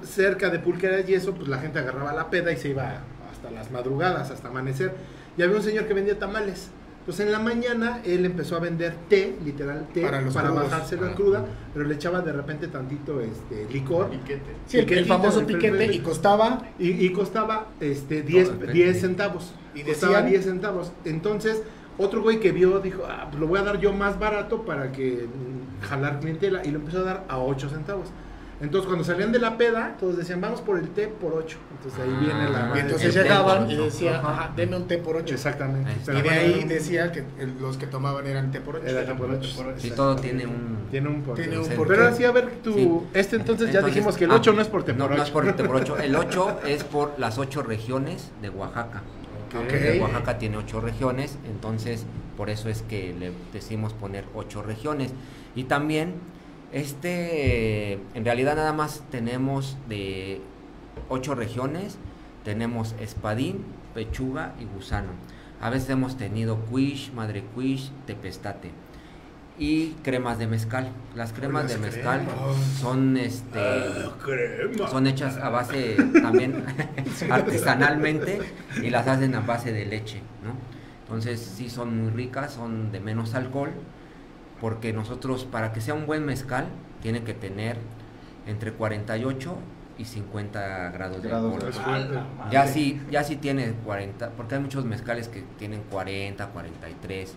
cerca 0.04 0.50
de 0.50 0.58
pulqueras 0.58 1.08
y 1.08 1.14
eso, 1.14 1.34
pues 1.34 1.48
la 1.48 1.58
gente 1.58 1.78
agarraba 1.78 2.12
la 2.12 2.28
peda 2.30 2.52
y 2.52 2.56
se 2.56 2.68
iba 2.70 3.00
hasta 3.32 3.50
las 3.50 3.70
madrugadas, 3.70 4.30
hasta 4.30 4.48
amanecer. 4.48 4.92
Y 5.36 5.42
había 5.42 5.56
un 5.56 5.62
señor 5.62 5.86
que 5.86 5.94
vendía 5.94 6.18
tamales. 6.18 6.68
Entonces 7.00 7.24
en 7.26 7.32
la 7.32 7.38
mañana 7.38 8.02
él 8.04 8.26
empezó 8.26 8.56
a 8.56 8.58
vender 8.60 8.94
té, 9.08 9.34
literal 9.42 9.88
té, 9.94 10.02
Para 10.02 10.18
para, 10.18 10.22
los 10.22 10.34
crudos. 10.36 10.70
bajarse 10.70 10.94
la 10.96 11.00
Para- 11.02 11.14
cruda, 11.14 11.44
pero 11.72 11.86
le 11.86 11.94
echaba 11.94 12.20
de 12.20 12.30
repente 12.32 12.68
tantito 12.68 13.20
este 13.22 13.66
licor. 13.72 14.10
Piquete. 14.10 14.42
Sí, 14.66 14.78
el, 14.78 14.92
el 14.92 15.06
famoso 15.06 15.46
piquete 15.46 15.86
y 15.94 16.00
costaba 16.00 16.62
Y, 16.78 16.90
y 17.06 17.10
costaba 17.10 17.68
este 17.80 18.22
10 18.22 18.48
Todo 18.50 18.64
el 18.64 18.72
10 18.74 18.92
té. 18.92 19.00
centavos. 19.00 19.54
Y 19.74 19.82
costaba 19.82 20.12
decían- 20.20 20.28
10 20.30 20.44
centavos. 20.44 20.92
Entonces, 21.06 21.62
otro 22.02 22.22
güey 22.22 22.40
que 22.40 22.52
vio 22.52 22.80
dijo, 22.80 23.02
ah, 23.08 23.26
pues 23.30 23.40
lo 23.40 23.46
voy 23.46 23.58
a 23.60 23.62
dar 23.62 23.78
yo 23.78 23.92
más 23.92 24.18
barato 24.18 24.62
para 24.62 24.90
que 24.92 25.26
mm, 25.26 25.84
jalar 25.86 26.20
clientela. 26.20 26.62
Y 26.64 26.70
lo 26.70 26.78
empezó 26.78 26.98
a 27.00 27.02
dar 27.02 27.24
a 27.28 27.38
8 27.38 27.68
centavos. 27.68 28.08
Entonces, 28.62 28.86
cuando 28.88 29.04
salían 29.04 29.32
de 29.32 29.38
la 29.38 29.56
peda, 29.56 29.96
todos 29.98 30.18
decían, 30.18 30.38
vamos 30.42 30.60
por 30.60 30.78
el 30.78 30.90
té 30.90 31.08
por 31.08 31.32
8. 31.32 31.56
Entonces 31.78 31.98
ahí 31.98 32.12
Ah, 32.14 32.20
viene 32.20 32.50
la. 32.50 32.72
y 32.76 32.80
entonces 32.80 33.14
llegaban 33.14 33.70
y 33.70 33.74
decía, 33.76 34.18
Ajá. 34.18 34.30
ajá, 34.32 34.52
deme 34.54 34.76
un 34.76 34.86
té 34.86 34.98
por 34.98 35.16
8. 35.16 35.32
Exactamente. 35.34 35.90
Está. 35.92 36.12
Y 36.12 36.20
de 36.20 36.28
ahí 36.28 36.64
decía 36.64 37.10
que 37.10 37.24
los 37.58 37.78
que 37.78 37.86
tomaban 37.86 38.26
eran 38.26 38.50
té 38.50 38.60
por 38.60 38.76
8. 38.76 38.86
Era 38.86 39.06
té 39.06 39.14
por 39.14 39.30
ocho. 39.30 39.48
Sí, 39.78 39.90
todo 39.92 40.14
tiene 40.16 40.44
un 40.44 40.76
Tiene 40.90 41.08
un 41.08 41.22
porqué. 41.22 41.44
Tiene 41.44 41.58
un 41.58 41.68
porqué. 41.68 41.84
Pero 41.94 42.02
ahora 42.02 42.14
sí, 42.14 42.24
a 42.24 42.32
ver, 42.32 42.50
tu, 42.62 42.74
Sí. 42.74 42.90
este 43.14 43.36
entonces, 43.36 43.68
ya 43.72 43.78
Entonces, 43.78 43.94
dijimos 43.94 44.16
que 44.18 44.24
el 44.24 44.30
ah, 44.32 44.36
8 44.36 44.52
no 44.52 44.60
es 44.60 44.68
por 44.68 44.82
té 44.84 44.92
no, 44.92 45.06
por 45.08 45.16
no 45.16 45.22
es 45.22 45.30
8. 45.30 45.32
por 45.32 45.52
té 45.56 45.64
por 45.64 45.76
8. 45.76 45.98
El 46.02 46.16
8 46.16 46.60
es 46.66 46.84
por 46.84 47.14
las 47.18 47.38
8 47.38 47.62
regiones 47.62 48.30
de 48.42 48.50
Oaxaca. 48.50 49.00
Oaxaca 50.00 50.38
tiene 50.38 50.56
8 50.56 50.80
regiones, 50.80 51.38
entonces 51.44 52.06
por 52.36 52.50
eso 52.50 52.68
es 52.68 52.82
que 52.82 53.14
le 53.18 53.32
decimos 53.52 53.92
poner 53.92 54.24
8 54.34 54.62
regiones. 54.62 55.12
Y 55.54 55.64
también, 55.64 56.14
este, 56.72 57.94
en 58.14 58.24
realidad 58.24 58.56
nada 58.56 58.72
más 58.72 59.02
tenemos 59.10 59.76
de 59.88 60.40
ocho 61.08 61.34
regiones 61.34 61.98
tenemos 62.44 62.94
espadín, 63.00 63.64
pechuga 63.94 64.54
y 64.58 64.64
gusano. 64.64 65.10
A 65.60 65.70
veces 65.70 65.90
hemos 65.90 66.16
tenido 66.16 66.58
quiche, 66.70 67.12
madre 67.12 67.44
quiche, 67.54 67.90
tepestate 68.06 68.70
y 69.60 69.90
cremas 70.02 70.38
de 70.38 70.46
mezcal. 70.46 70.88
Las 71.14 71.34
cremas 71.34 71.68
de 71.68 71.76
mezcal 71.76 72.22
son 72.80 73.16
este 73.18 73.60
son 74.90 75.06
hechas 75.06 75.36
a 75.36 75.50
base 75.50 75.96
también 76.22 76.64
artesanalmente 77.30 78.40
y 78.82 78.88
las 78.88 79.06
hacen 79.06 79.34
a 79.34 79.40
base 79.40 79.72
de 79.72 79.84
leche, 79.84 80.22
¿no? 80.42 80.54
Entonces 81.02 81.40
sí 81.40 81.68
son 81.68 82.02
muy 82.02 82.10
ricas, 82.10 82.54
son 82.54 82.90
de 82.90 83.00
menos 83.00 83.34
alcohol, 83.34 83.72
porque 84.62 84.94
nosotros 84.94 85.44
para 85.44 85.74
que 85.74 85.82
sea 85.82 85.92
un 85.92 86.06
buen 86.06 86.24
mezcal 86.24 86.64
tiene 87.02 87.22
que 87.22 87.34
tener 87.34 87.76
entre 88.46 88.72
48 88.72 89.56
y 89.98 90.06
50 90.06 90.90
grados, 90.92 91.20
Grados 91.20 91.62
de 91.62 91.70
de 91.70 91.76
alcohol. 91.92 92.26
Ya 92.50 92.66
si, 92.66 92.98
ya 93.10 93.24
si 93.24 93.36
tiene 93.36 93.72
40, 93.84 94.30
porque 94.30 94.54
hay 94.54 94.62
muchos 94.62 94.86
mezcales 94.86 95.28
que 95.28 95.44
tienen 95.58 95.82
40, 95.90 96.46
43, 96.46 97.36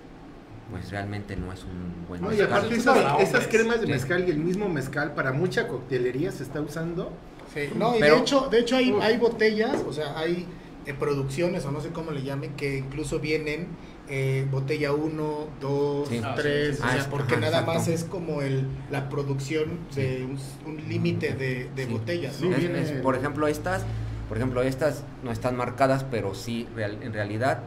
pues 0.71 0.89
realmente 0.91 1.35
no 1.35 1.51
es 1.53 1.63
un 1.63 2.07
buen 2.07 2.21
No, 2.21 2.27
y 2.31 2.37
mezcal. 2.37 2.53
aparte 2.57 2.73
es 2.75 2.81
esas, 2.81 2.97
para 2.97 3.21
esas 3.21 3.47
cremas 3.47 3.79
de 3.81 3.85
Sí. 3.87 3.91
mezcal 3.91 4.27
y 4.27 4.31
el 4.31 4.37
mismo 4.39 4.69
mezcal 4.69 5.13
para 5.13 5.31
mucha 5.31 5.67
coctelería 5.67 6.31
se 6.31 6.43
está 6.43 6.61
usando. 6.61 7.11
Sí, 7.53 7.69
no, 7.75 7.95
y 7.95 7.99
Pero- 7.99 8.15
de 8.15 8.21
hecho, 8.21 8.47
de 8.49 8.59
hecho 8.59 8.75
hay, 8.77 8.91
hay 9.01 9.17
botellas, 9.17 9.83
o 9.87 9.93
sea, 9.93 10.17
hay 10.17 10.47
eh, 10.85 10.93
producciones, 10.93 11.63
o 11.65 11.71
no 11.71 11.79
sé 11.79 11.89
cómo 11.89 12.11
le 12.11 12.23
llamen, 12.23 12.55
que 12.57 12.77
incluso 12.79 13.19
vienen 13.19 13.67
eh, 14.09 14.45
botella 14.51 14.91
1, 14.91 15.47
2, 15.61 16.09
Sí. 16.09 16.21
3, 16.35 16.79
Ah, 16.81 16.87
o 16.87 16.91
sea, 16.91 16.99
es- 16.99 17.05
porque 17.05 17.35
ajá, 17.35 17.39
nada 17.41 17.59
exacto. 17.59 17.73
más 17.79 17.87
es 17.87 18.03
como 18.03 18.41
el, 18.41 18.67
la 18.91 19.07
producción 19.07 19.79
de 19.95 20.25
un, 20.25 20.37
un 20.69 20.89
límite 20.89 21.33
de, 21.35 21.69
de 21.73 21.85
Sí. 21.85 21.91
botellas, 21.93 22.35
Sí, 22.35 22.49
¿no? 22.49 22.57
Es- 22.57 22.89
es- 22.89 23.01
por 23.01 23.15
ejemplo, 23.15 23.47
estas, 23.47 23.83
por 24.27 24.35
ejemplo, 24.37 24.61
estas 24.61 25.03
no 25.23 25.31
están 25.31 25.55
marcadas, 25.55 26.03
pero 26.03 26.33
sí, 26.35 26.67
real- 26.75 26.97
en 27.01 27.13
realidad, 27.13 27.63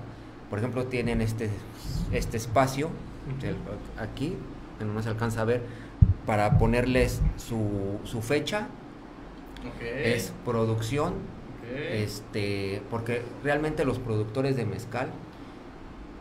por 0.51 0.59
ejemplo, 0.59 0.87
tienen 0.87 1.21
este, 1.21 1.51
este 2.13 2.37
espacio, 2.37 2.91
aquí, 3.99 4.37
que 4.79 4.85
no 4.85 5.03
se 5.03 5.09
alcanza 5.09 5.43
a 5.43 5.45
ver, 5.45 5.63
para 6.27 6.59
ponerles 6.59 7.21
su, 7.37 7.99
su 8.05 8.23
fecha, 8.23 8.69
Ok, 9.67 9.83
es 9.83 10.33
producción, 10.45 11.15
ok. 11.15 11.65
este, 11.69 12.83
porque 12.91 13.23
realmente 13.43 13.85
los 13.85 13.99
productores 13.99 14.57
de 14.57 14.65
mezcal 14.67 15.09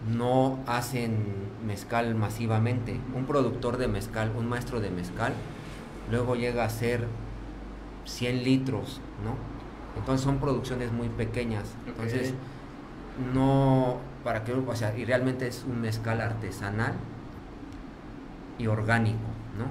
no 0.07 0.59
hacen 0.67 1.17
mezcal 1.65 2.15
masivamente. 2.15 2.99
Un 3.13 3.26
productor 3.26 3.78
de 3.78 3.88
mezcal, 3.88 4.32
un 4.38 4.47
maestro 4.47 4.80
de 4.80 4.89
mezcal, 4.91 5.34
luego 6.09 6.36
llega 6.36 6.63
a 6.65 6.69
ser 6.69 7.07
100 8.05 8.43
litros, 8.43 9.01
¿no? 9.23 9.36
Entonces 9.99 10.23
son 10.23 10.39
producciones 10.39 10.91
muy 10.91 11.09
pequeñas. 11.09 11.78
Entonces, 11.88 12.36
no, 13.34 13.99
para 14.26 14.43
que, 14.43 14.53
o 14.53 14.76
sea, 14.76 14.97
y 14.97 15.05
realmente 15.05 15.47
es 15.47 15.63
un 15.69 15.80
mezcal 15.82 16.19
artesanal 16.19 16.93
y 18.57 18.65
orgánico, 18.65 19.19
¿no? 19.57 19.65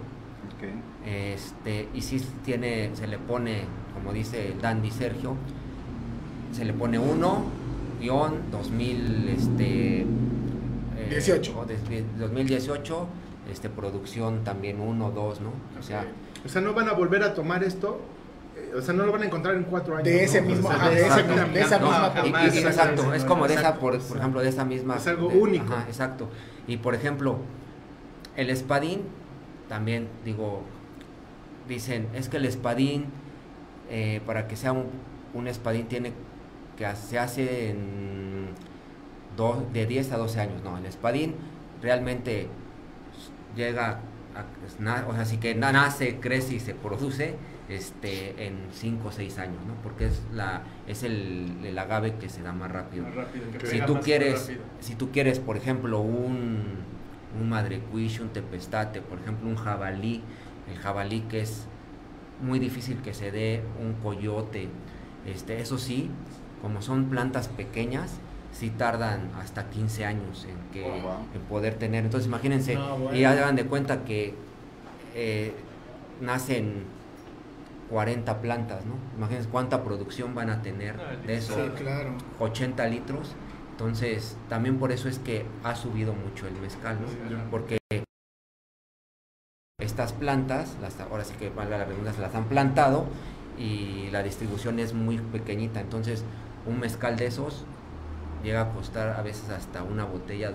Este, 1.05 1.89
y 1.93 2.01
si 2.01 2.21
tiene, 2.45 2.91
se 2.95 3.09
le 3.09 3.19
pone, 3.19 3.65
como 3.93 4.13
dice 4.13 4.53
el 4.53 4.61
Dandy 4.63 4.93
Sergio, 4.93 5.35
se 6.53 6.65
le 6.65 6.73
pone 6.73 7.01
1, 7.01 7.45
guion 8.01 8.35
2000, 8.53 9.29
este, 9.37 10.03
eh, 10.03 10.07
18. 11.11 11.59
o 11.59 11.65
de- 11.65 12.05
2018, 12.17 13.09
este, 13.51 13.69
producción 13.69 14.45
también 14.45 14.81
1, 14.81 15.11
2, 15.11 15.41
¿no? 15.41 15.51
O 15.81 15.83
sea, 15.83 16.07
O 16.47 16.49
sea, 16.49 16.61
no 16.61 16.75
van 16.75 16.89
a 16.89 16.93
volver 16.93 17.23
a 17.25 17.35
tomar 17.35 17.65
esto. 17.65 18.01
O 18.77 18.83
sea, 18.83 18.93
no 18.95 19.07
lo 19.07 19.12
van 19.12 19.22
a 19.22 19.27
encontrar 19.27 19.55
en 19.55 19.64
cuatro 19.64 19.95
años. 19.95 20.05
De 20.05 20.14
¿no? 20.14 20.20
ese 20.20 20.41
O 20.41 20.43
mismo- 20.43 20.68
sea, 20.70 20.89
de 20.89 20.97
ese 21.07 21.07
esa 21.61 21.79
No, 21.79 21.87
misma 21.87 22.11
jamás, 22.11 22.25
y- 22.25 22.29
y- 22.29 22.33
jamás, 22.33 22.57
exacto, 22.57 23.14
es 23.14 23.25
como 23.25 23.47
de 23.49 23.55
esa, 23.55 23.75
por, 23.79 23.99
por 24.01 24.16
ejemplo, 24.18 24.41
de 24.41 24.49
esa 24.49 24.64
misma. 24.64 24.97
es 24.97 25.07
algo 25.07 25.29
de- 25.29 25.39
único. 25.39 25.72
Ajá, 25.72 25.85
exacto. 25.89 26.29
Y 26.66 26.79
por 26.79 26.95
ejemplo, 26.95 27.37
el 28.37 28.51
espadín, 28.51 29.03
también 29.68 30.09
digo, 30.25 30.62
dicen, 31.68 32.09
es 32.14 32.29
que 32.29 32.37
el 32.39 32.47
espadín, 32.47 33.07
eh, 33.91 34.20
para 34.27 34.47
que 34.49 34.57
sea 34.57 34.72
un, 34.72 34.87
un 35.35 35.47
espadín, 35.49 35.87
tiene 35.87 36.12
que 36.77 36.87
se 36.97 37.18
hace 37.18 37.70
en 37.70 38.49
do- 39.37 39.64
de 39.72 39.87
10 39.87 40.11
a 40.12 40.16
12 40.18 40.41
años. 40.41 40.62
No, 40.64 40.77
el 40.79 40.87
espadín 40.87 41.35
realmente 41.81 42.49
llega 43.57 44.01
o 45.09 45.12
sea, 45.12 45.22
así 45.22 45.37
que 45.39 45.55
na- 45.55 45.72
nace, 45.72 46.18
crece 46.20 46.55
y 46.57 46.61
se 46.61 46.74
produce 46.74 47.37
este 47.68 48.47
en 48.47 48.59
5 48.72 49.09
o 49.09 49.12
6 49.12 49.39
años, 49.39 49.64
¿no? 49.66 49.74
Porque 49.82 50.07
es 50.07 50.22
la 50.32 50.62
es 50.87 51.03
el, 51.03 51.57
el 51.64 51.78
agave 51.78 52.14
que 52.16 52.28
se 52.28 52.43
da 52.43 52.53
más 52.53 52.70
rápido. 52.70 53.05
Más 53.05 53.14
rápido, 53.14 53.51
que 53.51 53.66
Si 53.66 53.80
tú 53.80 53.95
más 53.95 54.05
quieres, 54.05 54.41
rápido. 54.43 54.61
si 54.80 54.95
tú 54.97 55.11
quieres, 55.11 55.39
por 55.39 55.57
ejemplo, 55.57 56.01
un 56.01 56.82
un 57.41 57.53
un 57.53 58.28
tepestate, 58.32 59.01
por 59.01 59.18
ejemplo, 59.18 59.49
un 59.49 59.57
jabalí, 59.57 60.22
el 60.70 60.78
jabalí 60.78 61.22
que 61.22 61.41
es 61.41 61.66
muy 62.41 62.59
difícil 62.59 62.99
que 63.03 63.14
se 63.14 63.30
dé, 63.32 63.62
un 63.80 63.95
coyote, 63.95 64.68
este, 65.26 65.61
eso 65.61 65.78
sí, 65.78 66.11
como 66.62 66.82
son 66.82 67.07
plantas 67.07 67.49
pequeñas, 67.49 68.18
sí 68.55 68.71
tardan 68.71 69.31
hasta 69.39 69.69
15 69.69 70.07
años 70.07 70.47
en 70.49 70.57
que 70.73 70.85
Oh, 70.89 71.03
wow. 71.03 71.27
en 71.35 71.41
poder 71.43 71.75
tener. 71.75 72.05
Entonces, 72.05 72.29
imagínense, 72.29 72.77
No, 72.77 72.97
bueno. 72.97 73.19
y 73.19 73.25
hagan 73.25 73.57
de 73.57 73.67
cuenta 73.67 74.05
que 74.05 74.35
eh, 75.15 75.53
nacen 76.21 76.85
40 77.91 78.41
plantas, 78.41 78.87
¿no? 78.87 78.95
Imagínense 79.17 79.49
cuánta 79.51 79.83
producción 79.85 80.35
van 80.35 80.51
a 80.51 80.63
tener 80.63 80.97
No, 80.97 81.27
de 81.27 81.37
eso. 81.37 81.55
Sí, 81.55 81.71
claro. 81.83 82.15
80 82.39 82.87
litros. 82.87 83.35
Entonces, 83.73 84.37
también 84.49 84.79
por 84.79 84.93
eso 84.93 85.09
es 85.09 85.19
que 85.19 85.45
ha 85.65 85.75
subido 85.75 86.15
mucho 86.15 86.47
el 86.47 86.55
mezcal, 86.55 87.01
¿no? 87.03 87.09
Sí, 87.09 87.17
claro. 87.29 87.45
Porque 87.51 87.79
estas 89.81 90.13
plantas, 90.13 90.77
las, 90.81 90.99
ahora 91.01 91.25
sí 91.25 91.35
que 91.39 91.51
valga 91.51 91.79
la 91.79 91.85
redundancia, 91.85 92.23
las 92.23 92.35
han 92.35 92.45
plantado 92.45 93.07
y 93.59 94.09
la 94.13 94.23
distribución 94.23 94.79
es 94.79 94.95
muy 94.95 95.19
pequeñita. 95.19 95.81
Entonces, 95.81 96.25
un 96.67 96.79
mezcal 96.81 97.17
de 97.17 97.27
esos 97.27 97.65
llega 98.45 98.61
a 98.63 98.69
costar 98.73 99.17
a 99.19 99.23
veces 99.23 99.49
hasta 99.51 99.83
una 99.83 100.05
botella 100.05 100.51
2.500 100.51 100.55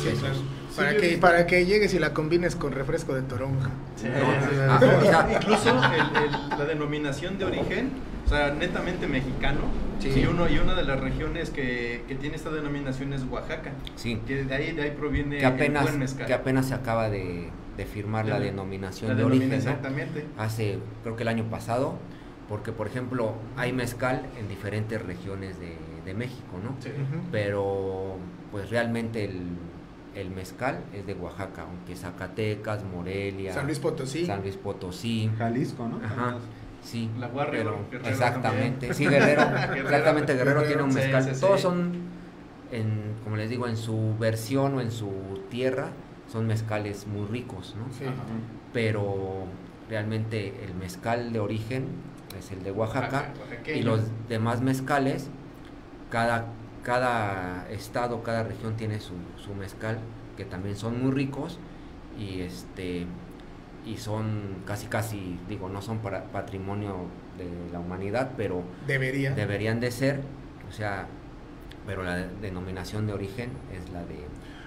Sí, 0.00 0.04
pesos. 0.08 0.20
claro. 0.20 0.34
Sí, 0.36 0.76
Para 0.76 0.92
yo 0.92 0.98
he 0.98 1.00
que, 1.10 1.18
para 1.18 1.46
que 1.46 1.66
llegues 1.66 1.92
y 1.94 1.98
la 1.98 2.14
combines 2.14 2.56
con 2.56 2.72
refresco 2.72 3.14
de 3.14 3.22
toronja. 3.22 3.70
Sí, 3.96 4.06
No, 4.08 4.14
sí, 4.14 4.56
ah, 4.68 4.78
sí. 4.80 4.86
o 4.86 5.00
sea, 5.02 5.28
Incluso 5.34 5.68
el- 5.70 6.24
el- 6.24 6.58
la 6.58 6.64
denominación 6.64 7.38
de 7.38 7.44
origen, 7.44 7.90
o 8.24 8.28
sea, 8.28 8.52
netamente 8.54 9.06
mexicano, 9.08 9.60
Sí. 9.98 10.10
y, 10.20 10.26
uno, 10.26 10.48
y 10.48 10.58
una 10.58 10.74
de 10.74 10.84
las 10.84 10.98
regiones 11.00 11.50
que, 11.50 12.04
que 12.08 12.14
tiene 12.14 12.36
esta 12.36 12.50
denominación 12.50 13.12
es 13.12 13.22
Oaxaca, 13.30 13.72
sí, 13.96 14.20
que 14.26 14.44
de 14.44 14.54
ahí, 14.54 14.72
de 14.72 14.82
ahí 14.82 14.90
proviene 14.92 15.38
que 15.38 15.46
el 15.46 15.52
apenas, 15.52 15.82
buen 15.84 15.98
mezcal. 15.98 16.26
que 16.26 16.34
apenas 16.34 16.66
se 16.66 16.74
acaba 16.74 17.08
de, 17.10 17.50
de 17.76 17.86
firmar 17.86 18.26
la 18.26 18.38
La- 18.38 18.44
denominación 18.46 19.08
La 19.10 19.14
de 19.14 19.22
denomina 19.22 19.44
origen, 19.46 19.64
¿no? 19.64 19.70
exactamente. 19.70 20.24
hace 20.38 20.78
creo 21.02 21.16
que 21.16 21.22
el 21.22 21.28
año 21.28 21.44
pasado, 21.44 21.94
porque 22.48 22.72
por 22.72 22.86
ejemplo 22.86 23.34
hay 23.56 23.72
mezcal 23.72 24.26
en 24.38 24.48
diferentes 24.48 25.00
regiones 25.00 25.58
de, 25.60 25.76
de 26.04 26.14
México, 26.14 26.58
¿no? 26.62 26.74
Sí. 26.80 26.90
Pero 27.30 28.16
pues 28.50 28.70
realmente 28.70 29.24
el, 29.24 29.40
el 30.14 30.30
mezcal 30.30 30.80
es 30.92 31.06
de 31.06 31.14
Oaxaca, 31.14 31.62
aunque 31.62 31.96
Zacatecas, 31.96 32.84
Morelia, 32.84 33.52
San 33.54 33.66
Luis 33.66 33.78
Potosí. 33.78 34.26
San 34.26 34.42
Luis 34.42 34.56
Potosí, 34.56 35.30
Jalisco, 35.38 35.88
¿no? 35.88 36.00
ajá, 36.04 36.36
sí, 36.82 37.08
La 37.18 37.28
Guardia, 37.28 37.60
pero- 37.60 37.78
Guerrero 37.90 38.08
exactamente, 38.10 38.92
sí, 38.94 39.06
Guerrero, 39.06 39.42
exactamente 39.76 40.34
Guerrero 40.34 40.60
Guerrero, 40.60 40.62
tiene 40.66 40.82
un 40.82 40.94
mezcal, 40.94 41.24
sí, 41.24 41.30
sí. 41.34 41.40
todos 41.40 41.60
son, 41.60 41.92
en, 42.72 43.14
como 43.24 43.36
les 43.36 43.48
digo, 43.48 43.66
en 43.68 43.76
su 43.76 44.16
versión 44.18 44.74
o 44.74 44.80
en 44.80 44.90
su 44.90 45.10
tierra, 45.50 45.88
son 46.30 46.46
mezcales 46.46 47.06
muy 47.06 47.26
ricos, 47.26 47.74
¿no? 47.78 47.92
Sí. 47.94 48.04
Ajá. 48.04 48.14
pero 48.72 49.44
realmente 49.88 50.54
el 50.64 50.74
mezcal 50.74 51.32
de 51.32 51.40
origen 51.40 51.86
es 52.38 52.50
el 52.52 52.62
de 52.64 52.70
Oaxaca 52.70 53.32
oaxaqueño. 53.40 53.78
y 53.78 53.82
los 53.82 54.00
demás 54.28 54.62
mezcales, 54.62 55.28
cada, 56.12 56.44
cada 56.84 57.66
estado, 57.70 58.22
cada 58.22 58.42
región 58.44 58.76
tiene 58.76 59.00
su, 59.00 59.14
su 59.42 59.54
mezcal, 59.54 59.98
que 60.36 60.44
también 60.44 60.76
son 60.76 61.02
muy 61.02 61.10
ricos 61.10 61.58
y 62.18 62.42
este 62.42 63.06
y 63.86 63.96
son 63.96 64.58
casi 64.66 64.86
casi 64.86 65.40
digo 65.48 65.68
no 65.68 65.82
son 65.82 65.98
para 65.98 66.24
patrimonio 66.24 67.06
de 67.36 67.72
la 67.72 67.80
humanidad 67.80 68.30
pero 68.36 68.62
Debería. 68.86 69.32
deberían 69.34 69.80
de 69.80 69.90
ser 69.90 70.20
o 70.68 70.72
sea 70.72 71.06
pero 71.86 72.04
la 72.04 72.16
denominación 72.40 73.06
de 73.08 73.14
origen 73.14 73.50
es 73.72 73.90
la 73.90 74.00
de 74.04 74.20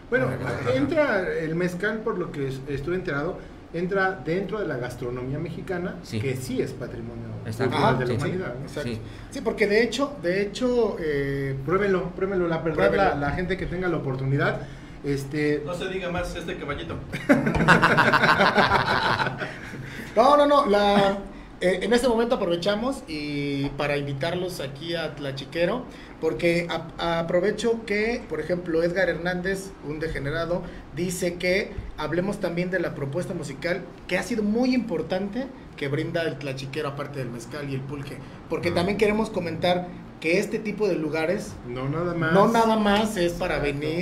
Bueno, 0.09 0.25
la 0.31 0.35
de 0.37 0.43
Oaxaca. 0.43 0.73
entra 0.75 1.29
el 1.33 1.55
mezcal, 1.55 1.99
por 1.99 2.17
lo 2.17 2.31
que 2.31 2.47
es- 2.49 2.59
estuve 2.67 2.95
enterado, 2.95 3.37
entra 3.77 4.19
dentro 4.25 4.59
de 4.59 4.67
la 4.67 4.77
gastronomía 4.77 5.37
mexicana, 5.39 5.95
Sí. 6.03 6.19
que 6.19 6.35
sí 6.35 6.61
es 6.61 6.71
patrimonio 6.71 7.25
Exacto. 7.45 7.71
cultural 7.73 7.99
de 7.99 8.05
la 8.05 8.11
Sí, 8.11 8.17
sí. 8.19 8.25
humanidad. 8.25 8.55
¿no? 8.59 8.65
Exacto. 8.65 8.89
Sí. 8.89 8.99
Sí, 9.31 9.41
porque 9.41 9.67
de 9.67 9.83
hecho, 9.83 10.15
de 10.23 10.41
hecho, 10.41 10.95
eh, 10.99 11.55
Pruébenlo, 11.65 12.09
pruébenlo. 12.11 12.47
La 12.47 12.59
verdad, 12.59 12.93
la, 12.95 13.15
la 13.15 13.31
gente 13.31 13.57
que 13.57 13.65
tenga 13.65 13.87
la 13.87 13.97
oportunidad, 13.97 14.61
este, 15.03 15.61
No 15.65 15.73
se 15.73 15.87
diga 15.89 16.09
más 16.09 16.35
este 16.35 16.57
caballito. 16.57 16.95
no, 20.15 20.37
no, 20.37 20.45
no, 20.47 20.65
la, 20.65 21.17
Eh, 21.61 21.79
en 21.83 21.93
este 21.93 22.09
momento 22.09 22.35
aprovechamos 22.35 23.03
y 23.07 23.69
para 23.77 23.95
invitarlos 23.95 24.59
aquí 24.59 24.93
a 24.95 25.15
Tlachiquero, 25.15 25.85
porque 26.19 26.67
a- 26.69 27.19
aprovecho 27.19 27.85
que, 27.85 28.21
por 28.27 28.41
ejemplo, 28.41 28.83
Edgar 28.83 29.07
Hernández, 29.09 29.71
un 29.87 29.99
degenerado, 29.99 30.63
dice 30.95 31.35
que 31.35 31.71
hablemos 31.97 32.39
también 32.41 32.71
de 32.71 32.79
la 32.79 32.93
propuesta 32.93 33.33
musical 33.33 33.81
que 34.07 34.17
ha 34.17 34.23
sido 34.23 34.43
muy 34.43 34.75
importante 34.75 35.47
que 35.77 35.87
brinda 35.87 36.23
el 36.23 36.37
Tlachiquero 36.37 36.89
aparte 36.89 37.19
del 37.19 37.29
mezcal 37.29 37.69
y 37.69 37.75
el 37.75 37.81
pulque, 37.81 38.17
porque 38.49 38.71
también 38.71 38.97
queremos 38.97 39.29
comentar 39.29 39.87
que 40.19 40.39
este 40.39 40.59
tipo 40.59 40.87
de 40.87 40.95
lugares 40.95 41.53
No 41.67 41.87
nada 41.87 42.13
más. 42.15 42.33
no 42.33 42.47
nada 42.49 42.75
más 42.77 43.15
es 43.17 43.33
para 43.33 43.59
venir 43.59 44.01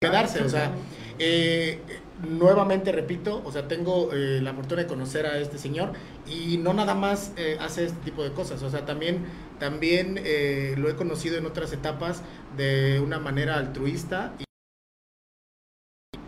quedarse, 0.00 0.42
o 0.42 0.48
sea, 0.48 0.72
eh, 1.18 1.80
nuevamente 2.26 2.90
repito, 2.92 3.42
o 3.44 3.52
sea, 3.52 3.68
tengo 3.68 4.12
eh, 4.12 4.40
la 4.42 4.52
fortuna 4.54 4.82
de 4.82 4.88
conocer 4.88 5.26
a 5.26 5.38
este 5.38 5.58
señor 5.58 5.92
y 6.26 6.56
no 6.58 6.72
nada 6.74 6.94
más 6.94 7.32
eh, 7.36 7.56
hace 7.60 7.84
este 7.84 7.98
tipo 8.04 8.22
de 8.24 8.32
cosas, 8.32 8.62
o 8.62 8.70
sea, 8.70 8.84
también, 8.86 9.24
también 9.58 10.18
eh, 10.24 10.74
lo 10.78 10.88
he 10.88 10.96
conocido 10.96 11.36
en 11.38 11.46
otras 11.46 11.72
etapas 11.72 12.22
de 12.56 13.00
una 13.00 13.18
manera 13.18 13.56
altruista 13.56 14.32
y 14.38 14.44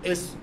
es 0.03 0.36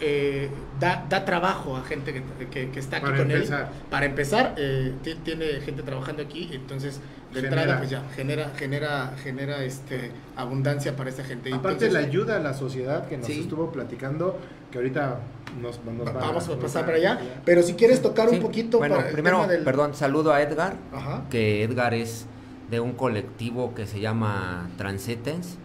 eh, 0.00 0.50
da, 0.80 1.06
da 1.08 1.24
trabajo 1.24 1.76
a 1.76 1.84
gente 1.84 2.12
que, 2.12 2.22
que- 2.50 2.70
que 2.70 2.80
está 2.80 2.96
aquí 2.96 3.06
Para 3.06 3.18
con 3.18 3.30
empezar. 3.30 3.60
él. 3.62 3.68
Para 3.90 4.06
empezar, 4.06 4.54
eh, 4.58 4.92
ti- 5.02 5.14
tiene 5.22 5.46
gente 5.60 5.82
trabajando 5.84 6.22
aquí, 6.22 6.50
entonces 6.52 7.00
de 7.34 7.40
Genera. 7.40 7.62
entrada 7.62 7.78
pues 7.78 7.90
ya 7.90 8.02
genera 8.14 8.52
genera 8.56 9.14
genera 9.22 9.64
este 9.64 10.12
abundancia 10.36 10.94
para 10.96 11.10
esta 11.10 11.24
gente. 11.24 11.50
Aparte 11.52 11.84
Entonces, 11.86 11.92
la 11.92 11.98
ayuda 12.00 12.36
a 12.36 12.38
la 12.38 12.54
sociedad 12.54 13.08
que 13.08 13.18
nos 13.18 13.26
Sí. 13.26 13.40
estuvo 13.40 13.70
platicando, 13.72 14.38
que 14.70 14.78
ahorita 14.78 15.18
nos, 15.60 15.84
nos 15.84 16.06
va- 16.08 16.12
vamos 16.12 16.44
a 16.48 16.52
nos 16.52 16.58
pasar 16.58 16.82
va- 16.82 16.86
para 16.86 16.98
allá, 16.98 17.18
pero 17.44 17.62
si 17.62 17.74
quieres 17.74 18.00
tocar 18.02 18.28
Sí, 18.28 18.36
un 18.36 18.42
poquito 18.42 18.78
Bueno, 18.78 18.94
para 18.96 19.08
el 19.08 19.12
primero, 19.12 19.40
tema 19.40 19.52
del- 19.52 19.64
perdón, 19.64 19.94
saludo 19.94 20.32
a 20.32 20.40
Edgar, 20.42 20.76
Ajá. 20.92 21.24
que 21.28 21.62
Edgar 21.64 21.92
es 21.94 22.26
de 22.70 22.80
un 22.80 22.92
colectivo 22.92 23.74
que 23.74 23.86
se 23.86 24.00
llama 24.00 24.68
Transetens. 24.78 25.58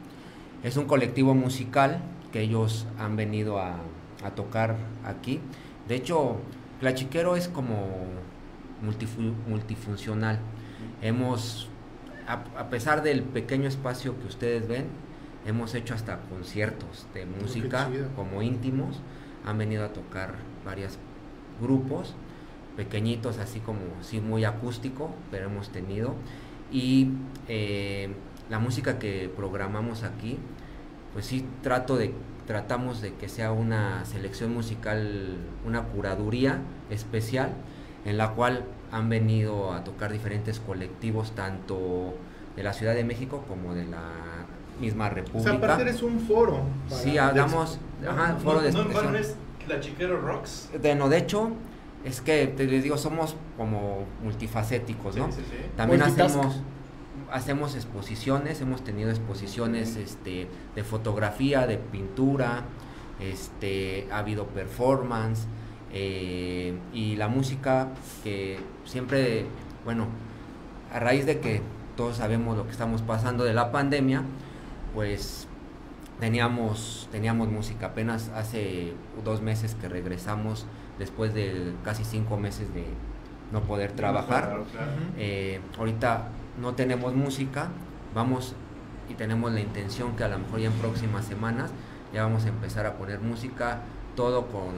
Es 0.64 0.76
un 0.76 0.86
colectivo 0.86 1.34
musical 1.36 2.02
que 2.34 2.42
ellos 2.42 2.86
han 3.00 3.16
venido 3.16 3.60
a, 3.60 3.76
a 4.24 4.32
tocar 4.32 4.76
aquí. 5.06 5.40
De 5.88 5.96
hecho, 5.96 6.38
Clachiquero 6.82 7.36
es 7.36 7.48
como 7.48 7.88
multifu- 8.86 9.34
multifuncional. 9.48 10.40
Hemos, 11.02 11.70
a, 12.28 12.44
a 12.60 12.70
pesar 12.70 13.04
del 13.04 13.24
pequeño 13.24 13.68
espacio 13.68 14.20
que 14.20 14.28
ustedes 14.28 14.68
ven, 14.68 14.88
hemos 15.46 15.76
hecho 15.76 15.94
hasta 15.94 16.20
conciertos 16.22 17.08
de 17.14 17.26
música 17.26 17.90
chido. 17.92 18.10
como 18.16 18.42
íntimos. 18.42 19.00
Han 19.46 19.58
venido 19.58 19.86
a 19.86 19.94
tocar 19.94 20.36
varios 20.66 20.98
grupos 21.62 22.14
pequeñitos, 22.76 23.40
así 23.40 23.60
como 23.60 23.80
sí 24.02 24.22
muy 24.22 24.46
acústico, 24.46 25.14
pero 25.32 25.46
hemos 25.48 25.70
tenido. 25.70 26.16
Y 26.72 27.10
eh, 27.48 28.14
la 28.50 28.60
música 28.60 29.00
que 29.00 29.30
programamos 29.36 30.04
aquí, 30.04 30.38
pues 31.14 31.26
sí 31.26 31.46
trato 31.62 31.98
de 31.98 32.14
tratamos 32.48 33.02
de 33.02 33.14
que 33.14 33.30
sea 33.30 33.52
una 33.52 34.06
selección 34.06 34.54
musical, 34.54 35.38
una 35.66 35.84
curaduría 35.84 36.62
especial 36.90 37.52
en 38.06 38.18
la 38.18 38.32
cual 38.32 38.64
han 38.92 39.10
venido 39.10 39.74
a 39.74 39.84
tocar 39.84 40.12
diferentes 40.12 40.60
colectivos 40.60 41.32
tanto 41.32 42.14
de 42.56 42.64
la 42.64 42.74
Ciudad 42.74 42.96
de 42.96 43.04
México 43.04 43.44
como 43.48 43.74
de 43.76 43.86
la 43.86 44.02
misma 44.82 45.06
O 45.06 45.08
sea, 45.10 45.16
República. 45.16 45.52
aparte 45.56 45.82
eres 45.84 46.02
un 46.02 46.20
foro. 46.20 46.62
para- 46.90 47.02
Sí, 47.02 47.18
hagamos 47.18 47.80
ajá, 48.08 48.34
No, 48.34 48.40
foro 48.40 48.62
de 48.62 48.72
no, 48.72 48.78
no, 48.80 48.84
expresión. 48.86 49.14
no 49.14 49.20
es 49.20 49.36
Clachiquero 49.66 50.20
Rocks. 50.22 50.70
Bueno, 50.82 51.10
de 51.10 51.18
hecho, 51.18 51.52
es 52.06 52.22
que 52.22 52.48
te 52.48 52.66
les 52.66 52.82
digo, 52.84 52.98
somos 52.98 53.36
como 53.58 54.06
multifacéticos, 54.24 55.16
¿no? 55.18 55.28
Sí, 55.32 55.42
sí, 55.42 55.48
sí. 55.52 55.58
También 55.76 56.00
Multitask. 56.02 56.30
hacemos 56.38 56.62
hacemos 57.32 57.76
exposiciones, 57.76 58.60
hemos 58.62 58.84
tenido 58.84 59.12
exposiciones 59.12 59.98
este, 59.98 60.48
de 60.74 60.84
fotografía, 60.84 61.68
de 61.68 61.78
pintura, 61.78 62.64
este, 63.20 64.08
ha 64.12 64.20
habido 64.20 64.48
performance 64.48 65.46
eh, 65.92 66.78
y 66.94 67.16
la 67.16 67.28
música 67.28 67.90
que 68.24 68.60
siempre, 68.86 69.46
bueno, 69.86 70.08
a 70.94 71.00
raíz 71.00 71.26
de 71.26 71.40
que 71.40 71.62
todos 71.96 72.18
sabemos 72.18 72.58
lo 72.58 72.66
que 72.66 72.72
estamos 72.72 73.02
pasando 73.02 73.44
de 73.44 73.54
la 73.54 73.72
pandemia, 73.72 74.24
pues 74.94 75.48
teníamos, 76.20 77.08
teníamos 77.12 77.50
música. 77.50 77.88
Apenas 77.88 78.30
hace 78.36 78.94
dos 79.24 79.42
meses 79.42 79.76
que 79.76 79.90
regresamos 79.90 80.66
después 80.98 81.34
de 81.34 81.74
casi 81.84 82.04
cinco 82.04 82.38
meses 82.38 82.74
de 82.74 82.86
no 83.52 83.62
poder 83.62 83.92
trabajar. 83.94 84.46
Claro, 84.46 84.66
claro. 84.72 84.92
Eh, 85.18 85.60
ahorita 85.78 86.28
no 86.62 86.74
tenemos 86.74 87.16
música, 87.16 87.70
vamos 88.14 88.56
y 89.10 89.16
tenemos 89.16 89.52
la 89.52 89.60
intención 89.60 90.16
que 90.16 90.24
a 90.24 90.28
lo 90.28 90.38
mejor 90.40 90.60
ya 90.60 90.68
en 90.68 90.74
próximas 90.74 91.26
semanas 91.26 91.72
ya 92.14 92.24
vamos 92.24 92.46
a 92.46 92.50
empezar 92.50 92.86
a 92.86 92.94
poner 92.94 93.20
música, 93.20 93.82
todo 94.16 94.48
con, 94.48 94.74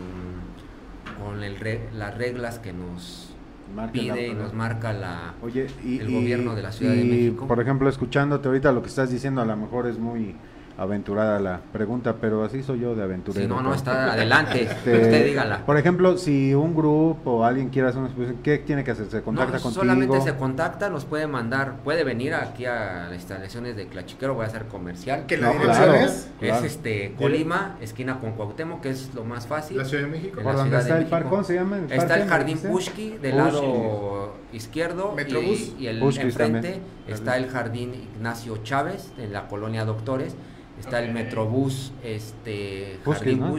con 1.16 1.43
el 1.43 1.57
re- 1.59 1.89
las 1.93 2.18
reglas 2.18 2.59
que 2.59 2.74
nos 2.74 3.34
Marca 3.76 3.93
pide 3.93 4.07
la- 4.07 4.28
y 4.28 4.34
nos 4.34 4.53
marca 4.53 4.91
la... 4.93 5.34
Oye, 5.41 5.68
y, 5.84 5.99
el 5.99 6.09
y- 6.09 6.14
gobierno 6.14 6.55
de 6.55 6.62
la 6.62 6.72
Ciudad 6.72 6.93
de 6.93 7.03
México. 7.05 7.47
Por 7.47 7.62
ejemplo, 7.62 7.88
escuchándote 7.89 8.47
ahorita 8.47 8.72
lo 8.72 8.82
que 8.82 8.89
estás 8.89 9.09
diciendo, 9.12 9.41
a 9.41 9.45
lo 9.45 9.55
mejor 9.55 9.88
es 9.88 9.97
muy 9.97 10.36
aventurada 10.82 11.40
la 11.40 11.60
pregunta, 11.72 12.16
pero 12.20 12.44
así 12.44 12.64
soy 12.64 12.80
yo 12.80 12.96
de 12.96 13.04
aventurero. 13.04 13.44
Si 13.44 13.48
no, 13.50 13.62
no, 13.62 13.74
está 13.74 14.14
adelante, 14.14 14.64
Este, 14.64 14.94
usted 15.02 15.26
dígala. 15.26 15.66
Por 15.66 15.78
ejemplo, 15.78 16.18
si 16.18 16.54
un 16.54 16.76
grupo 16.76 17.32
o 17.38 17.44
alguien 17.44 17.70
quiere 17.70 17.88
hacer 17.90 18.00
una 18.00 18.08
exposición, 18.10 18.40
¿qué 18.44 18.58
tiene 18.58 18.84
que 18.84 18.92
hacer? 18.92 19.06
¿Se 19.08 19.22
contacta 19.22 19.58
No, 19.58 19.64
contigo? 19.64 19.82
solamente 19.84 20.22
se 20.22 20.36
contacta, 20.36 20.90
nos 20.90 21.06
puede 21.06 21.28
mandar, 21.28 21.78
puede 21.84 22.04
venir 22.04 22.34
aquí 22.34 22.66
a 22.66 23.06
las 23.10 23.14
instalaciones 23.16 23.76
de 23.76 23.88
Clachiquero, 23.88 24.34
voy 24.34 24.46
a 24.46 24.48
hacer 24.48 24.66
comercial. 24.66 25.26
que 25.28 25.38
la 25.38 25.48
No, 25.48 25.54
dirección 25.54 25.84
claro. 25.90 25.94
es 26.06 26.12
Es 26.12 26.28
Claro. 26.40 26.66
este 26.66 27.16
Colima, 27.18 27.78
esquina 27.82 28.20
con 28.20 28.32
Cuauhtémoc, 28.34 28.82
que 28.82 28.90
es 28.90 29.14
lo 29.14 29.24
más 29.24 29.48
fácil. 29.48 29.78
La 29.78 29.86
Ciudad 29.86 30.04
de 30.06 30.10
México. 30.10 30.36
¿Por 30.42 30.46
la 30.46 30.52
dónde 30.54 30.70
Ciudad 30.70 30.82
está 30.82 30.94
de 30.96 31.00
el 31.02 31.06
México. 31.06 31.20
parcón? 31.20 31.46
¿Se 31.46 31.54
llama? 31.56 31.78
¿El 31.78 31.84
Está 31.92 32.08
parque, 32.08 32.24
el 32.24 32.30
jardín? 32.30 32.58
Pushki 32.60 33.18
del 33.18 33.38
lado 33.38 34.34
izquierdo 34.54 35.14
Metrobús. 35.16 35.74
y, 35.80 35.84
y 35.84 35.88
el 35.88 36.02
enfrente 36.02 36.36
también. 36.38 36.82
está 37.08 37.38
el 37.38 37.48
jardín 37.50 37.94
Ignacio 38.16 38.58
Chávez 38.64 39.12
en 39.18 39.32
la 39.34 39.48
colonia 39.48 39.86
Doctores. 39.86 40.36
Está 40.80 41.04
el 41.04 41.14
Metrobús, 41.14 41.92
este 42.04 43.00
Jardín 43.06 43.40
¿no? 43.40 43.56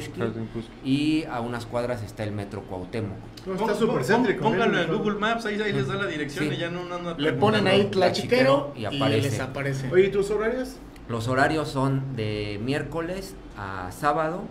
Y 0.84 1.24
a 1.24 1.40
unas 1.40 1.66
cuadras 1.66 2.02
está 2.02 2.24
el 2.24 2.32
Metro 2.32 2.62
Cuauhtémoc. 2.62 3.16
No, 3.46 3.54
está 3.54 3.74
súper 3.74 4.04
céntrico. 4.04 4.42
Pónganlo 4.42 4.80
en 4.80 4.92
Google 4.92 5.18
Maps, 5.18 5.46
ahí, 5.46 5.60
ahí 5.60 5.72
les 5.72 5.86
da 5.86 5.94
la 5.94 6.06
dirección 6.06 6.48
Sí. 6.48 6.54
y 6.54 6.58
ya 6.58 6.70
no, 6.70 6.84
no, 6.84 6.98
no 6.98 7.16
le 7.16 7.32
ponen 7.34 7.66
ahí 7.68 7.84
Tlachiquero 7.84 8.72
y 8.74 8.80
y, 8.82 8.84
aparece. 8.86 9.30
les 9.30 9.40
aparece. 9.40 9.90
Oye, 9.92 10.06
¿y 10.06 10.10
tus 10.10 10.30
horarios? 10.30 10.76
Los 11.08 11.28
horarios 11.28 11.68
son 11.68 12.16
de 12.16 12.58
miércoles 12.64 13.34
a 13.56 13.90
sábado, 13.92 14.42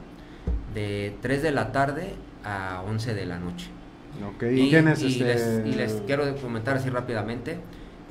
de 0.74 1.16
3 1.22 1.41
de 1.43 1.51
la 1.51 1.72
tarde 1.72 2.14
a 2.43 2.84
11 2.88 3.14
de 3.14 3.26
la 3.26 3.38
noche. 3.39 3.68
Ok, 4.36 4.43
¿y, 4.51 4.70
quién 4.70 4.88
es 4.88 5.01
y 5.01 5.07
este? 5.07 5.24
les, 5.24 5.66
y 5.66 5.74
les 5.74 5.93
quiero 6.05 6.36
comentar 6.38 6.78
así 6.78 6.89
rápidamente, 6.89 7.57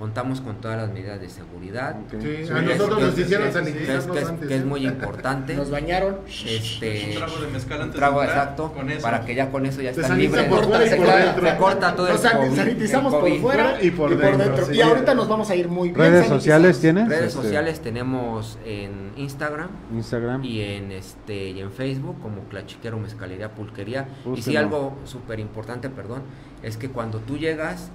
contamos 0.01 0.41
con 0.41 0.57
todas 0.63 0.79
las 0.79 0.91
medidas 0.91 1.21
de 1.21 1.29
seguridad. 1.29 1.95
Sí, 2.11 2.17
Sí, 2.47 2.51
a 2.51 2.63
nosotros 2.63 2.99
es- 3.03 3.07
nos 3.11 3.19
hicieron 3.19 3.47
es- 3.49 3.53
que 3.55 3.59
es, 3.61 3.67
sanitizarnos 3.67 4.17
que 4.17 4.23
es- 4.23 4.29
antes. 4.31 4.49
que 4.49 4.57
es 4.57 4.65
muy 4.65 4.87
importante. 4.87 5.55
Nos 5.55 5.71
bañaron. 5.71 6.17
este, 6.27 7.07
Un 7.11 7.17
trago 7.17 7.37
de 7.43 7.47
mezcal 7.49 7.77
un 7.79 7.83
antes 7.85 7.97
trago 7.99 8.21
de 8.21 8.27
entrar, 8.27 8.43
exacto, 8.45 8.73
con 8.73 8.91
eso. 8.91 9.03
para 9.03 9.25
que 9.27 9.35
ya 9.35 9.51
con 9.51 9.67
eso 9.67 9.83
ya 9.83 9.91
están 9.91 10.19
libres. 10.19 10.45
por 10.47 10.65
fuera 10.65 10.85
y 10.87 10.89
se, 10.89 10.97
por 10.97 11.05
corta, 11.07 11.25
dentro. 11.27 11.47
se 11.51 11.57
corta 11.59 11.95
todo 11.97 12.07
el 12.09 12.13
Nos 12.15 12.23
COVID, 12.23 12.57
sanitizamos 12.57 13.13
el 13.15 13.21
por 13.21 13.29
COVID. 13.29 13.41
fuera 13.43 13.83
y 13.83 13.91
por 13.91 14.17
dentro, 14.17 14.65
sí. 14.67 14.75
Y 14.75 14.81
ahorita 14.81 15.15
nos 15.15 15.29
vamos 15.29 15.51
a 15.51 15.55
ir 15.55 15.69
muy 15.69 15.91
bien. 15.91 16.01
¿Redes 16.01 16.27
sociales 16.29 16.81
tienes? 16.81 17.07
Redes 17.09 17.27
Este, 17.35 17.43
sociales 17.43 17.81
tenemos 17.81 18.59
en 18.65 19.13
Instagram 19.17 19.69
Instagram. 19.93 20.43
y 20.45 20.63
en 20.63 20.93
este 20.93 21.51
y 21.51 21.61
en 21.61 21.71
Facebook 21.73 22.17
como 22.23 22.45
Clachiquero 22.45 22.99
Mezcalería 22.99 23.51
Pulquería. 23.51 24.09
Y 24.35 24.41
sí 24.41 24.57
algo 24.57 24.97
súper 25.05 25.41
importante, 25.41 25.91
perdón, 25.91 26.23
es 26.63 26.79
que 26.79 26.89
cuando 26.89 27.19
tú 27.19 27.37
llegas 27.37 27.91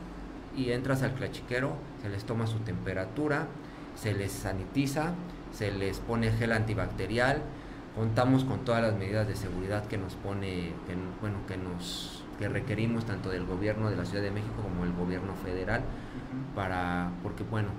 y 0.56 0.72
entras 0.72 1.03
al 1.03 1.14
Clachiquero, 1.14 1.74
se 2.01 2.10
les 2.10 2.24
toma 2.24 2.47
su 2.47 2.60
temperatura, 2.60 3.47
se 3.95 4.14
les 4.14 4.32
sanitiza, 4.32 5.14
se 5.51 5.72
les 5.72 5.99
pone 5.99 6.32
gel 6.32 6.51
antibacterial, 6.51 7.41
contamos 7.95 8.43
con 8.43 8.66
todas 8.66 8.82
las 8.82 8.95
medidas 8.95 9.28
de 9.28 9.36
seguridad 9.36 9.86
que 9.88 9.97
nos 9.97 10.16
pone, 10.16 10.74
que, 10.88 10.95
bueno, 11.22 11.38
que 11.47 11.58
nos 11.58 12.22
que 12.38 12.49
requerimos 12.49 13.06
tanto 13.06 13.30
del 13.30 13.45
gobierno 13.45 13.89
de 13.89 13.95
la 13.95 14.03
Ciudad 14.03 14.22
de 14.22 14.32
México 14.32 14.56
como 14.62 14.84
el 14.84 14.91
gobierno 14.91 15.34
federal 15.36 15.82
para 16.53 17.12
porque 17.24 17.43
bueno, 17.43 17.70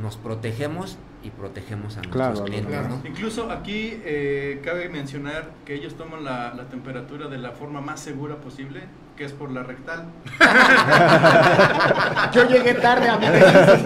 nos 0.00 0.16
protegemos 0.16 0.98
y 1.24 1.30
protegemos 1.30 1.96
a 1.96 2.02
nuestros 2.02 2.12
Claro, 2.12 2.44
clientes, 2.44 2.70
demás. 2.70 3.02
¿no? 3.02 3.08
Incluso 3.08 3.50
aquí 3.50 4.00
eh, 4.04 4.60
cabe 4.64 4.88
mencionar 4.88 5.50
que 5.64 5.74
ellos 5.74 5.96
toman 5.96 6.22
la, 6.22 6.54
la 6.54 6.68
temperatura 6.68 7.26
de 7.26 7.38
la 7.38 7.50
forma 7.50 7.80
más 7.80 7.98
segura 7.98 8.36
posible. 8.36 8.82
Que 9.16 9.24
es 9.24 9.32
por 9.32 9.50
la 9.50 9.62
rectal. 9.62 10.04
Yo 12.32 12.48
llegué 12.48 12.74
tarde 12.74 13.08
a 13.08 13.16
mi 13.18 13.26
Así 13.26 13.84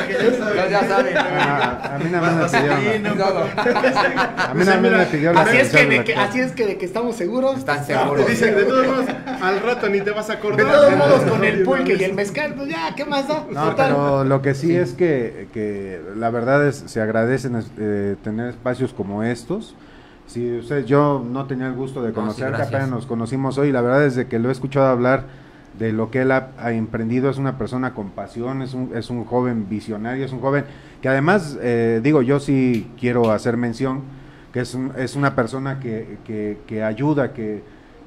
que 0.00 0.12
ya 0.14 0.32
saben. 0.38 0.70
Ya 0.70 0.84
saben. 0.88 1.16
A 1.18 1.98
mí 2.02 2.10
nada 2.10 2.32
más 2.32 2.52
me 2.52 2.58
pidieron. 2.58 3.20
A 3.20 4.54
mí 4.54 4.64
nada 4.64 4.80
más 4.80 4.90
me 4.98 5.06
pidió 5.06 5.32
la 5.32 5.42
Así 5.42 5.56
es, 5.58 5.70
que 5.70 5.84
de 5.84 5.98
de 5.98 6.04
que, 6.04 6.14
así 6.14 6.40
es 6.40 6.52
que 6.52 6.66
de 6.66 6.78
que 6.78 6.86
estamos 6.86 7.16
seguros. 7.16 7.58
Están 7.58 7.84
Te 7.84 7.94
seguros. 7.94 8.26
dicen, 8.26 8.54
de 8.56 8.64
todos 8.64 8.86
modos, 8.86 9.06
al 9.42 9.60
rato 9.60 9.88
ni 9.88 10.00
te 10.00 10.10
vas 10.12 10.28
a 10.30 10.32
De 10.32 10.38
acordar. 10.38 10.72
todos 10.72 10.96
modos, 10.96 11.22
con 11.22 11.44
el 11.44 11.62
pulque 11.62 11.96
y 11.98 12.04
el 12.04 12.14
mezcal, 12.14 12.54
pues 12.54 12.68
ya, 12.68 12.94
¿qué 12.96 13.04
más 13.04 13.28
da? 13.28 13.44
No, 13.50 13.76
pero 13.76 14.24
lo 14.24 14.40
que 14.42 14.54
sí, 14.54 14.74
es 14.74 14.92
que, 14.94 15.48
que 15.52 16.00
la 16.16 16.30
verdad 16.30 16.66
es, 16.66 16.82
se 16.86 17.00
agradecen 17.00 17.62
eh, 17.78 18.16
tener 18.24 18.48
espacios 18.48 18.92
como 18.94 19.22
estos. 19.22 19.74
Si 20.26 20.58
usted, 20.58 20.84
yo 20.84 21.24
no 21.24 21.46
tenía 21.46 21.66
el 21.66 21.74
gusto 21.74 22.02
de 22.02 22.08
No, 22.08 22.32
sí, 22.32 22.40
apenas 22.66 22.88
nos 22.90 23.06
conocimos 23.06 23.58
hoy, 23.58 23.70
la 23.72 23.80
verdad 23.82 24.00
desde 24.00 24.26
que 24.26 24.38
lo 24.38 24.48
he 24.48 24.52
escuchado 24.52 24.86
hablar 24.86 25.24
de 25.78 25.92
lo 25.92 26.10
que 26.10 26.22
él 26.22 26.32
ha, 26.32 26.48
ha 26.58 26.72
emprendido, 26.72 27.28
es 27.30 27.36
una 27.38 27.58
persona 27.58 27.94
con 27.94 28.10
pasión, 28.10 28.62
es 28.62 28.74
un, 28.74 28.90
es 28.94 29.10
un 29.10 29.24
joven 29.24 29.68
visionario, 29.68 30.24
es 30.24 30.32
un 30.32 30.40
joven 30.40 30.64
que 31.02 31.08
además, 31.08 31.58
eh, 31.60 32.00
digo, 32.02 32.22
yo 32.22 32.40
sí 32.40 32.90
quiero 32.98 33.30
hacer 33.32 33.56
mención, 33.56 34.02
que 34.52 34.60
es, 34.60 34.74
un- 34.74 34.92
es 34.96 35.16
una 35.16 35.34
persona 35.34 35.80
que, 35.80 36.18
que, 36.24 36.58
que 36.66 36.82
ayuda, 36.84 37.32
que, 37.32 37.62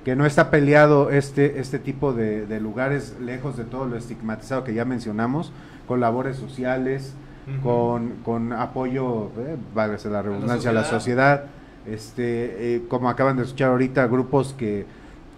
que 0.06 0.16
no 0.16 0.26
está 0.26 0.50
peleado 0.50 1.12
este, 1.12 1.60
este 1.60 1.78
tipo 1.78 2.14
de, 2.14 2.46
de 2.46 2.62
lugares 2.62 3.18
lejos 3.22 3.58
de 3.58 3.66
todo 3.66 3.86
lo 3.86 3.98
estigmatizado 3.98 4.64
que 4.64 4.74
ya 4.74 4.86
mencionamos, 4.86 5.52
con 5.88 6.00
labores 6.00 6.38
sociales, 6.38 7.14
con, 7.64 8.14
con 8.26 8.52
apoyo, 8.54 9.26
eh, 9.38 9.56
válgase 9.76 10.10
la 10.10 10.22
redundancia, 10.22 10.70
a 10.70 10.74
la 10.74 10.82
sociedad, 11.00 11.44
este, 11.88 12.76
eh, 12.76 12.84
como 12.88 13.10
acaban 13.10 13.38
de 13.38 13.44
escuchar 13.44 13.70
ahorita, 13.72 14.08
grupos 14.08 14.54
que, 14.58 14.86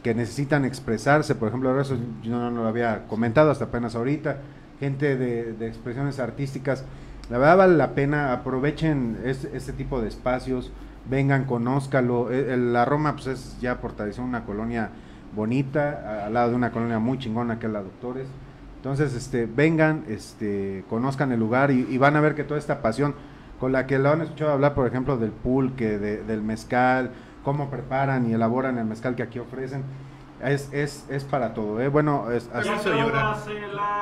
que 0.03 0.13
necesitan 0.15 0.65
expresarse, 0.65 1.35
por 1.35 1.49
ejemplo, 1.49 1.79
eso 1.79 1.97
yo 2.23 2.31
no, 2.31 2.49
lo 2.51 2.67
había 2.67 3.07
comentado 3.07 3.51
hasta 3.51 3.65
apenas 3.65 3.95
ahorita, 3.95 4.37
gente 4.79 5.17
de, 5.17 5.67
expresiones 5.67 6.19
artísticas, 6.19 6.85
la 7.29 7.37
verdad 7.37 7.57
vale 7.57 7.77
la 7.77 7.91
pena, 7.95 8.33
aprovechen 8.33 9.17
este, 9.23 9.73
tipo 9.73 10.01
de 10.01 10.07
espacios, 10.07 10.71
vengan, 11.09 11.45
conózcalo, 11.45 12.31
el- 12.31 12.73
la 12.73 12.85
Roma 12.85 13.13
pues 13.13 13.27
es 13.27 13.57
ya 13.59 13.79
por 13.81 13.93
tradición 13.93 14.25
una 14.27 14.45
colonia 14.45 14.89
bonita, 15.35 16.25
al 16.25 16.33
lado 16.33 16.49
de 16.51 16.55
una 16.55 16.71
colonia 16.71 16.99
muy 16.99 17.19
chingona 17.19 17.59
que 17.59 17.67
es 17.67 17.71
la 17.71 17.83
Doctores, 17.83 18.27
entonces, 18.77 19.13
este, 19.13 19.45
vengan, 19.45 20.05
este, 20.07 20.85
conozcan 20.89 21.33
el 21.33 21.39
lugar 21.39 21.69
y 21.69 21.97
van 21.97 22.15
a 22.15 22.21
ver 22.21 22.33
que 22.33 22.45
toda 22.45 22.57
esta 22.57 22.81
pasión 22.81 23.13
con 23.59 23.71
la 23.71 23.85
que 23.87 23.99
lo 23.99 24.09
han 24.11 24.21
escuchado 24.21 24.51
hablar, 24.51 24.73
por 24.73 24.87
ejemplo, 24.87 25.17
del 25.17 25.31
pulque, 25.31 25.97
de- 25.97 26.23
del 26.23 26.41
mezcal, 26.41 27.11
cómo 27.43 27.69
preparan 27.69 28.29
y 28.29 28.33
elaboran 28.33 28.77
el 28.77 28.85
mezcal 28.85 29.15
que 29.15 29.23
aquí 29.23 29.39
ofrecen, 29.39 29.83
es, 30.43 30.69
es, 30.71 31.05
es 31.09 31.25
para 31.25 31.53
todo. 31.53 31.81
¿eh? 31.81 31.89
Bueno, 31.89 32.31
es, 32.31 32.49
Ya 32.51 32.59
así- 32.59 32.69
me 32.69 32.75
hizo 32.77 32.93
llorar. 32.93 33.35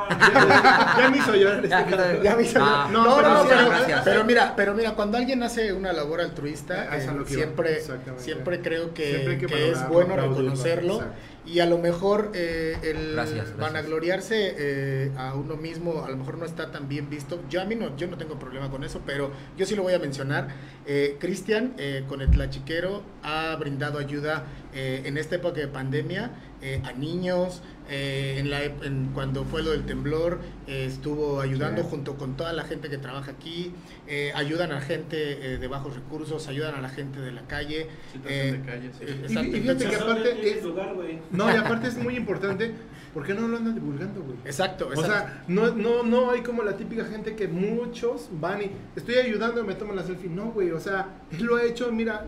Ya, 0.10 0.96
ya 1.00 1.10
me 1.10 1.18
hizo 1.18 1.36
llorar. 1.36 1.68
Ya, 1.68 1.80
este 1.82 1.96
claro. 1.96 2.24
Ya 2.24 2.36
me 2.36 2.42
hizo- 2.44 2.60
Ah, 2.62 2.88
no, 2.92 3.04
no, 3.04 3.10
no, 3.10 3.16
pero 3.18 3.30
no, 3.30 3.42
sí, 3.42 3.48
pero, 3.50 3.70
gracias. 3.70 4.02
pero 4.04 4.24
mira, 4.24 4.54
pero 4.56 4.74
mira, 4.76 4.92
cuando 4.94 5.18
alguien 5.18 5.42
hace 5.44 5.74
una 5.74 5.94
labor 5.94 6.22
altruista, 6.22 6.88
Ah, 6.92 6.98
eh, 6.98 7.08
siempre, 7.26 7.82
siempre 8.18 8.62
creo 8.62 8.94
que, 8.94 9.06
Siempre 9.12 9.38
que 9.40 9.46
que 9.48 9.72
es 9.72 9.88
bueno 9.90 10.16
reconocerlo 10.16 10.96
exacto. 10.96 11.16
Y 11.48 11.60
a 11.62 11.66
lo 11.66 11.78
mejor 11.78 12.32
eh, 12.36 12.78
el 12.84 13.14
Gracias, 13.14 13.36
gracias. 13.38 13.58
vanagloriarse 13.58 14.56
eh, 14.58 15.12
a 15.18 15.34
uno 15.34 15.56
mismo 15.56 16.04
a 16.06 16.10
lo 16.10 16.18
mejor 16.18 16.38
no 16.38 16.46
está 16.46 16.72
tan 16.72 16.88
bien 16.90 17.10
visto. 17.10 17.40
Yo 17.50 17.62
a 17.62 17.66
mí 17.66 17.76
no, 17.76 17.96
yo 17.96 18.08
no 18.08 18.18
tengo 18.18 18.38
problema 18.38 18.70
con 18.70 18.84
eso, 18.84 19.02
pero 19.06 19.32
yo 19.58 19.66
sí 19.66 19.76
lo 19.76 19.84
voy 19.84 19.94
a 19.94 20.00
mencionar. 20.00 20.50
Eh, 20.86 21.16
Cristian 21.20 21.74
eh, 21.78 22.04
con 22.08 22.22
el 22.22 22.30
Tlachiquero 22.32 23.02
ha 23.24 23.56
brindado 23.56 23.98
ayuda 24.00 24.46
eh, 24.74 25.04
en 25.06 25.18
esta 25.18 25.36
época 25.38 25.60
de 25.60 25.68
pandemia 25.68 26.32
eh, 26.62 26.82
a 26.84 26.92
niños. 26.92 27.62
Eh, 27.90 28.36
en 28.40 28.50
la, 28.50 28.64
ep- 28.64 28.84
en- 28.86 29.12
cuando 29.14 29.44
fue 29.46 29.64
lo 29.64 29.72
del 29.72 29.86
temblor, 29.86 30.40
eh, 30.68 30.86
estuvo 30.88 31.40
ayudando 31.42 31.82
Sí. 31.84 31.88
junto 31.90 32.16
con 32.18 32.36
toda 32.38 32.54
la 32.54 32.64
gente 32.64 32.90
que 32.90 32.98
trabaja 32.98 33.32
aquí, 33.32 33.72
eh, 34.08 34.32
ayudan 34.36 34.72
a 34.72 34.82
gente 34.82 35.54
eh, 35.54 35.58
de 35.58 35.68
bajos 35.68 35.96
recursos, 35.96 36.48
ayudan 36.48 36.76
a 36.76 36.82
la 36.82 36.90
gente 36.90 37.20
de 37.20 37.32
la 37.32 37.42
calle. 37.44 37.88
Situación 38.14 38.40
eh, 38.48 38.52
de 38.52 38.62
calle, 38.62 38.92
sí. 38.98 39.00
eh, 39.06 39.18
Y- 39.20 39.26
exacto. 39.26 39.58
y 39.58 39.62
fíjate 39.62 39.90
que 39.90 39.96
aparte 39.96 40.50
es- 40.58 40.64
lugar, 40.64 40.94
güey. 40.96 41.20
No, 41.32 41.52
y 41.54 41.56
aparte 41.56 41.88
es 41.88 41.98
muy 41.98 42.16
importante, 42.16 42.74
¿por 43.14 43.26
qué 43.26 43.34
no 43.34 43.48
lo 43.48 43.58
andan 43.58 43.74
divulgando, 43.76 44.22
güey? 44.22 44.38
Exacto, 44.46 44.88
O 44.88 44.92
exacto. 44.94 45.12
sea, 45.12 45.44
no, 45.48 45.72
no, 45.72 46.04
no 46.04 46.32
hay 46.32 46.42
como 46.42 46.64
la 46.64 46.76
típica 46.78 47.06
gente 47.06 47.36
que 47.36 47.48
muchos 47.48 48.28
van 48.32 48.62
y 48.62 48.72
estoy 48.96 49.16
ayudando 49.16 49.62
y 49.62 49.64
me 49.64 49.76
toman 49.76 49.96
la 49.96 50.04
selfie. 50.04 50.30
No, 50.30 50.52
güey, 50.52 50.72
o 50.72 50.80
sea, 50.80 51.08
él 51.32 51.44
lo 51.46 51.56
ha 51.56 51.64
hecho, 51.64 51.92
mira, 51.92 52.26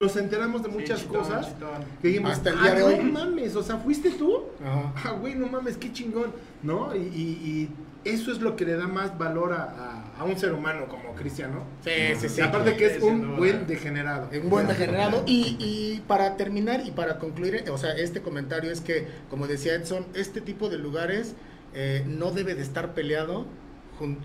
nos 0.00 0.16
enteramos 0.16 0.62
de 0.62 0.68
muchas 0.68 1.00
Sí, 1.00 1.06
chitón, 1.06 1.20
cosas 1.22 1.46
chitón. 1.48 1.70
que 2.02 2.08
dijimos, 2.08 2.32
Hasta 2.32 2.50
el 2.50 2.60
día 2.60 2.70
"Ah, 2.72 2.74
de 2.74 2.80
no 2.80 2.86
hoy". 2.86 3.02
mames, 3.10 3.56
o 3.56 3.62
sea, 3.62 3.76
¿fuiste 3.78 4.10
tú? 4.10 4.44
Ajá. 4.64 4.92
Ah, 5.04 5.12
güey, 5.12 5.34
no 5.34 5.46
mames, 5.48 5.76
qué 5.76 5.92
chingón, 5.92 6.32
¿no? 6.62 6.94
Y, 6.94 6.98
y- 7.00 7.68
y 8.04 8.08
eso 8.08 8.30
es 8.32 8.40
lo 8.40 8.56
que 8.56 8.64
le 8.64 8.74
da 8.76 8.86
más 8.86 9.18
valor 9.18 9.52
a, 9.52 9.62
a- 9.64 10.20
a 10.20 10.24
un 10.24 10.38
ser 10.38 10.52
humano 10.52 10.86
como 10.88 11.14
Cristiano. 11.14 11.64
Sí, 11.84 11.90
sí, 12.18 12.28
sí. 12.28 12.40
Y 12.40 12.44
aparte 12.44 12.76
que 12.76 12.86
es 12.86 13.02
un 13.02 13.36
buen 13.36 13.66
degenerado. 13.66 14.28
Un 14.42 14.50
buen 14.50 14.66
degenerado. 14.66 15.22
Y, 15.26 15.56
y 15.60 16.02
para 16.06 16.36
terminar 16.36 16.82
y 16.86 16.90
para 16.90 17.18
concluir, 17.18 17.64
o 17.70 17.78
sea, 17.78 17.92
este 17.92 18.20
comentario 18.22 18.70
es 18.72 18.80
que, 18.80 19.06
como 19.30 19.46
decía 19.46 19.74
Edson, 19.74 20.06
este 20.14 20.40
tipo 20.40 20.68
de 20.68 20.78
lugares 20.78 21.34
eh, 21.74 22.04
no 22.06 22.30
debe 22.30 22.54
de 22.54 22.62
estar 22.62 22.94
peleado 22.94 23.46
con, 23.98 24.18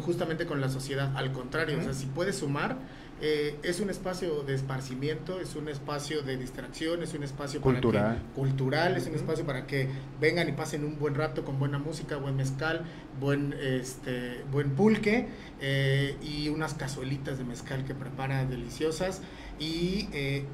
justamente 0.00 0.46
con 0.46 0.60
la 0.60 0.68
sociedad. 0.68 1.12
Al 1.16 1.32
contrario, 1.32 1.78
o 1.78 1.82
sea, 1.82 1.92
si 1.94 2.06
puede 2.06 2.32
sumar, 2.32 2.76
eh, 3.20 3.56
es 3.62 3.80
un 3.80 3.90
espacio 3.90 4.42
de 4.44 4.54
esparcimiento, 4.54 5.40
es 5.40 5.56
un 5.56 5.68
espacio 5.68 6.22
de 6.22 6.36
distracción, 6.36 7.02
es 7.02 7.14
un 7.14 7.22
espacio 7.24 7.60
para 7.60 7.74
Cultural. 7.80 8.16
que- 8.16 8.32
cultural, 8.40 8.96
es 8.96 9.06
un 9.06 9.14
espacio 9.14 9.44
para 9.44 9.66
que 9.66 9.88
vengan 10.20 10.48
y 10.48 10.52
pasen 10.52 10.84
un 10.84 10.98
buen 10.98 11.14
rato 11.14 11.44
con 11.44 11.58
buena 11.58 11.78
música, 11.78 12.16
buen 12.16 12.36
mezcal, 12.36 12.84
buen 13.20 13.54
este 13.60 14.44
buen 14.52 14.70
pulque 14.70 15.28
eh, 15.60 16.16
y 16.22 16.48
unas 16.48 16.74
cazuelitas 16.74 17.38
de 17.38 17.44
mezcal 17.44 17.84
que 17.84 17.94
prepara 17.94 18.44
deliciosas 18.44 19.20
y 19.58 20.08
eh, 20.12 20.44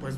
pues 0.00 0.16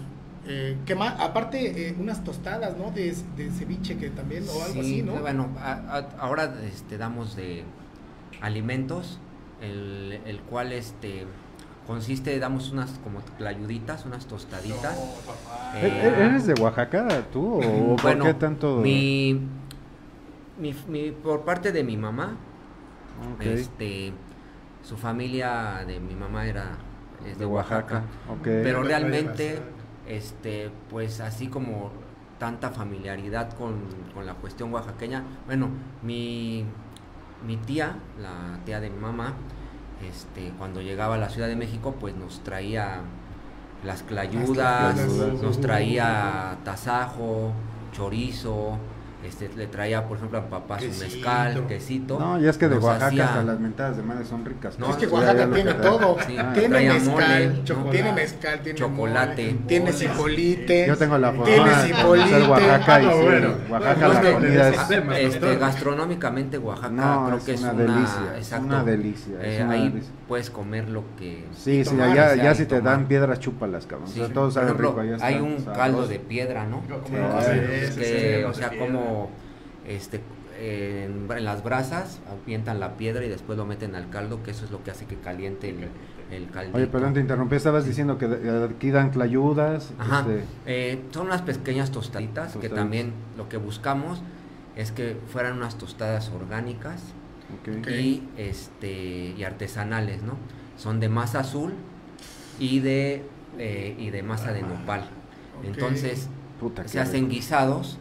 eh, 0.49 0.77
¿qué 0.87 0.95
más? 0.95 1.19
Aparte 1.21 1.89
eh, 1.89 1.97
unas 1.99 2.23
tostadas, 2.23 2.77
¿no? 2.79 2.93
De, 2.93 3.13
de 3.37 3.51
ceviche 3.51 3.97
que 3.97 4.11
también 4.11 4.45
o 4.49 4.53
algo 4.63 4.75
Sí, 4.75 4.79
así, 4.81 5.03
¿no? 5.03 5.17
Bueno, 5.17 5.53
a- 5.59 5.73
a- 5.73 6.17
ahora 6.21 6.55
este, 6.73 6.99
damos 6.99 7.35
de 7.35 7.65
alimentos, 8.41 9.19
el, 9.61 10.21
el 10.25 10.41
cual 10.41 10.73
este 10.73 11.25
consiste, 11.87 12.39
damos 12.39 12.73
unas 12.73 12.91
como 13.05 13.21
tlayuditas, 13.39 14.05
unas 14.07 14.27
tostaditas. 14.27 14.97
¿E- 15.77 15.87
Eh, 15.87 16.01
e- 16.05 16.27
¿Eres 16.27 16.47
de 16.47 16.55
Oaxaca 16.55 17.23
tú 17.33 17.55
o, 17.55 17.59
o 17.59 17.97
bueno, 18.03 18.25
por 18.25 18.33
qué 18.33 18.35
tanto? 18.35 18.77
Mi, 18.79 19.41
mi, 20.59 20.75
mi- 20.89 21.11
por 21.13 21.43
parte 21.45 21.73
de 21.73 21.85
mi 21.85 21.97
mamá, 21.97 22.37
este, 23.61 24.13
su 24.83 24.97
familia 24.97 25.85
de 25.87 26.01
mi 26.01 26.15
mamá 26.15 26.47
era 26.47 26.77
es 27.25 27.39
de, 27.39 27.45
de 27.45 27.47
Oaxaca, 27.47 28.03
pero 28.63 28.83
realmente, 28.83 29.59
este, 30.07 30.71
pues 30.91 31.21
así 31.21 31.49
como 31.49 31.91
tanta 32.39 32.71
familiaridad 32.71 33.53
con, 33.55 33.75
con 34.15 34.27
la 34.27 34.35
cuestión 34.35 34.73
oaxaqueña, 34.73 35.23
bueno, 35.47 35.69
mi, 36.03 36.65
mi 37.47 37.57
tía, 37.57 37.97
la 38.21 38.59
tía 38.65 38.79
de 38.81 38.91
mi 38.91 38.99
mamá, 38.99 39.33
este, 40.03 40.53
cuando 40.59 40.81
llegaba 40.81 41.15
a 41.15 41.19
la 41.19 41.29
Ciudad 41.29 41.49
de 41.49 41.57
México, 41.57 41.95
pues 41.99 42.15
nos 42.17 42.41
traía 42.41 43.01
las 43.85 44.03
clayudas, 44.03 44.95
clayudas. 44.95 45.43
nos 45.43 45.61
traía 45.61 46.59
tasajo, 46.65 47.53
chorizo, 47.93 48.79
este, 49.27 49.51
le 49.57 49.67
traía, 49.67 50.07
por 50.07 50.17
ejemplo, 50.19 50.39
a 50.39 50.49
papá 50.49 50.79
su 50.81 50.87
mezcal, 50.87 51.67
quesito. 51.67 52.19
No, 52.19 52.41
y 52.41 52.47
es 52.49 52.57
que 52.59 52.69
de 52.69 52.77
Oaxaca 52.79 53.07
hacía- 53.09 53.25
hasta 53.29 53.43
las 53.43 53.61
mentadas 53.61 53.97
de 53.97 54.03
madre 54.03 54.25
son 54.25 54.45
ricas. 54.45 54.79
No, 54.79 54.91
es 54.91 54.97
que 54.97 55.07
ya- 55.07 55.13
Oaxaca 55.13 55.51
tiene 55.53 55.73
que 55.75 55.83
todo. 55.83 56.17
Sí, 56.27 56.37
Ah, 56.39 56.53
tiene 56.55 56.81
mezcal, 56.81 57.11
mole, 57.11 57.65
chocolate. 57.65 57.91
tiene 57.97 58.13
mezcal, 58.13 58.61
tiene 58.63 58.79
Chocolate. 58.79 59.43
mole, 59.53 59.59
tiene 59.67 59.93
cipolite. 59.93 60.87
Yo 60.87 60.97
tengo 60.97 61.19
la 61.19 61.33
Tiene 61.33 61.47
fortuna 61.57 61.83
de 61.83 61.89
cipolite. 61.95 62.43
Oaxaca 62.49 63.03
y 63.03 63.07
Ah, 63.07 63.11
sí. 63.13 63.73
Oaxaca 63.73 64.01
No, 64.07 64.13
la 64.13 64.21
es 64.29 64.35
comida 64.35 65.17
Este, 65.19 65.57
gastronómicamente 65.57 66.59
Oaxaca 66.59 66.89
No, 66.91 67.25
creo 67.27 67.39
es 67.39 67.45
que 67.45 67.53
es 67.55 67.61
una 67.63 67.73
una, 67.73 67.83
delicia, 67.83 68.37
exacto. 68.37 68.67
una 68.67 68.85
delicia, 68.85 69.35
es 69.43 69.61
Eh, 69.61 69.65
una 69.65 69.73
ahí 69.75 69.89
delicia. 69.89 70.13
puedes 70.29 70.51
comer 70.51 70.89
lo 70.89 71.05
que 71.19 71.45
Sí, 71.57 71.85
sí, 71.85 71.91
tomar, 71.91 72.11
allá, 72.11 72.35
ya 72.37 72.55
si 72.55 72.67
te 72.67 72.81
dan 72.81 73.07
piedras, 73.07 73.41
chúpalas, 73.41 73.87
cabrón. 73.87 74.09
Sí. 74.09 74.21
O 74.21 74.25
sea, 74.27 74.35
todo 74.35 74.45
Por 74.45 74.53
sabe 74.53 74.67
ejemplo, 74.67 74.89
rico, 74.91 75.01
allá 75.01 75.27
hay 75.27 75.37
un 75.41 75.57
caldo 75.65 76.07
de 76.07 76.19
piedra, 76.19 76.65
¿no? 76.67 76.81
Como 76.81 77.37
o 77.37 77.41
sea, 77.43 78.71
sí, 78.75 78.77
este 79.87 80.21
en, 80.59 81.29
en 81.31 81.45
las 81.45 81.63
brasas 81.63 82.21
avientan 82.31 82.81
la 82.81 82.97
piedra 82.97 83.25
y 83.25 83.29
después 83.29 83.59
lo 83.59 83.67
meten 83.67 83.95
al 83.95 84.09
caldo, 84.11 84.43
que 84.43 84.51
eso 84.53 84.65
es 84.65 84.71
lo 84.71 84.83
que 84.83 84.91
hace 84.91 85.05
que 85.05 85.17
caliente 85.17 85.69
el, 85.71 85.89
el 86.31 86.51
caldito. 86.51 86.79
Oye, 86.79 86.87
perdón, 86.87 87.13
te 87.15 87.21
interrumpí, 87.21 87.57
estabas 87.57 87.85
diciendo 87.85 88.17
que 88.19 88.27
aquí 88.27 88.91
dan 88.91 89.11
clayudas. 89.11 89.93
Ajá. 89.99 90.21
este, 90.21 90.45
Eh, 90.67 91.03
son 91.11 91.27
unas 91.27 91.43
pequeñas 91.43 91.91
tostaditas 91.91 92.57
que 92.57 92.69
también 92.69 93.13
lo 93.37 93.49
que 93.49 93.59
buscamos 93.59 94.23
es 94.77 94.93
que 94.93 95.17
fueran 95.33 95.57
unas 95.59 95.77
tostadas 95.79 96.31
orgánicas 96.31 97.03
y 97.89 98.23
este 98.37 99.35
y 99.37 99.45
artesanales, 99.45 100.23
¿no? 100.23 100.37
Son 100.77 101.01
de 101.01 101.09
masa 101.09 101.41
azul 101.41 101.75
y 102.59 102.81
de 102.81 103.23
eh, 103.59 103.95
y 103.99 104.11
de 104.11 104.23
masa 104.23 104.53
de 104.53 104.63
nopal. 104.63 105.03
Ok. 105.59 105.65
Entonces 105.67 106.29
Puta, 106.61 106.87
se 106.89 106.99
hacen 107.01 107.25
rico. 107.25 107.35
guisados 107.35 107.99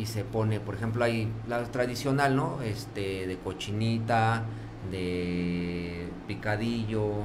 y 0.00 0.06
se 0.06 0.24
pone, 0.24 0.60
por 0.60 0.74
ejemplo, 0.74 1.04
hay 1.04 1.28
la 1.48 1.62
tradicional, 1.64 2.36
¿no? 2.36 2.60
Este, 2.62 3.26
de 3.26 3.36
cochinita, 3.38 4.44
de 4.90 6.08
picadillo, 6.26 7.24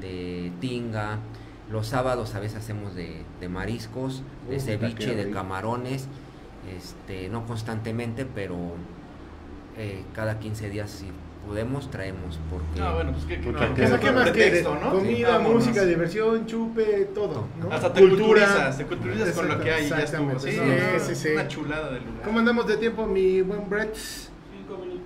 de 0.00 0.52
tinga. 0.60 1.18
Los 1.70 1.88
sábados 1.88 2.34
a 2.34 2.40
veces 2.40 2.58
hacemos 2.58 2.94
de, 2.94 3.24
de 3.40 3.48
mariscos, 3.48 4.22
de 4.48 4.56
Uh, 4.56 4.58
qué 4.58 4.60
ceviche, 4.60 5.14
de 5.14 5.30
camarones, 5.30 6.06
este, 6.76 7.28
no 7.28 7.46
constantemente, 7.46 8.26
pero 8.26 8.56
eh, 9.76 10.04
cada 10.14 10.38
15 10.38 10.68
días 10.68 10.90
si 10.90 11.06
podemos 11.46 11.90
traemos, 11.90 12.38
porque 12.50 12.80
Ah, 12.80 12.92
bueno, 12.94 13.12
pues 13.12 13.24
qué, 13.24 13.36
qué, 13.40 13.50
Puta, 13.50 13.68
no, 13.68 13.74
qué- 13.74 13.82
¿Qué 14.00 14.12
más, 14.12 14.30
pretexto? 14.30 14.74
¿no? 14.82 14.90
Comida, 14.90 15.30
Vámonos. 15.38 15.66
música, 15.66 15.84
diversión, 15.84 16.46
chupe, 16.46 17.10
todo. 17.14 17.46
¿no? 17.60 17.72
Hasta 17.72 17.92
te 17.92 18.00
culturizas, 18.00 18.78
te 18.78 18.84
culturizas 18.86 19.30
con 19.32 19.48
lo 19.48 19.60
que 19.60 19.70
hay 19.72 19.86
y 19.86 19.88
ya 19.88 19.98
estuvo. 20.00 20.38
Sí, 20.38 20.50
sí, 20.52 20.58
sí, 21.08 21.14
sí. 21.14 21.28
Una 21.32 21.48
chulada 21.48 21.90
de 21.90 22.00
lugar. 22.00 22.22
¿Cómo 22.24 22.38
andamos 22.38 22.66
de 22.66 22.76
tiempo, 22.76 23.06
mi 23.06 23.42
buen 23.42 23.68
Brett? 23.68 23.96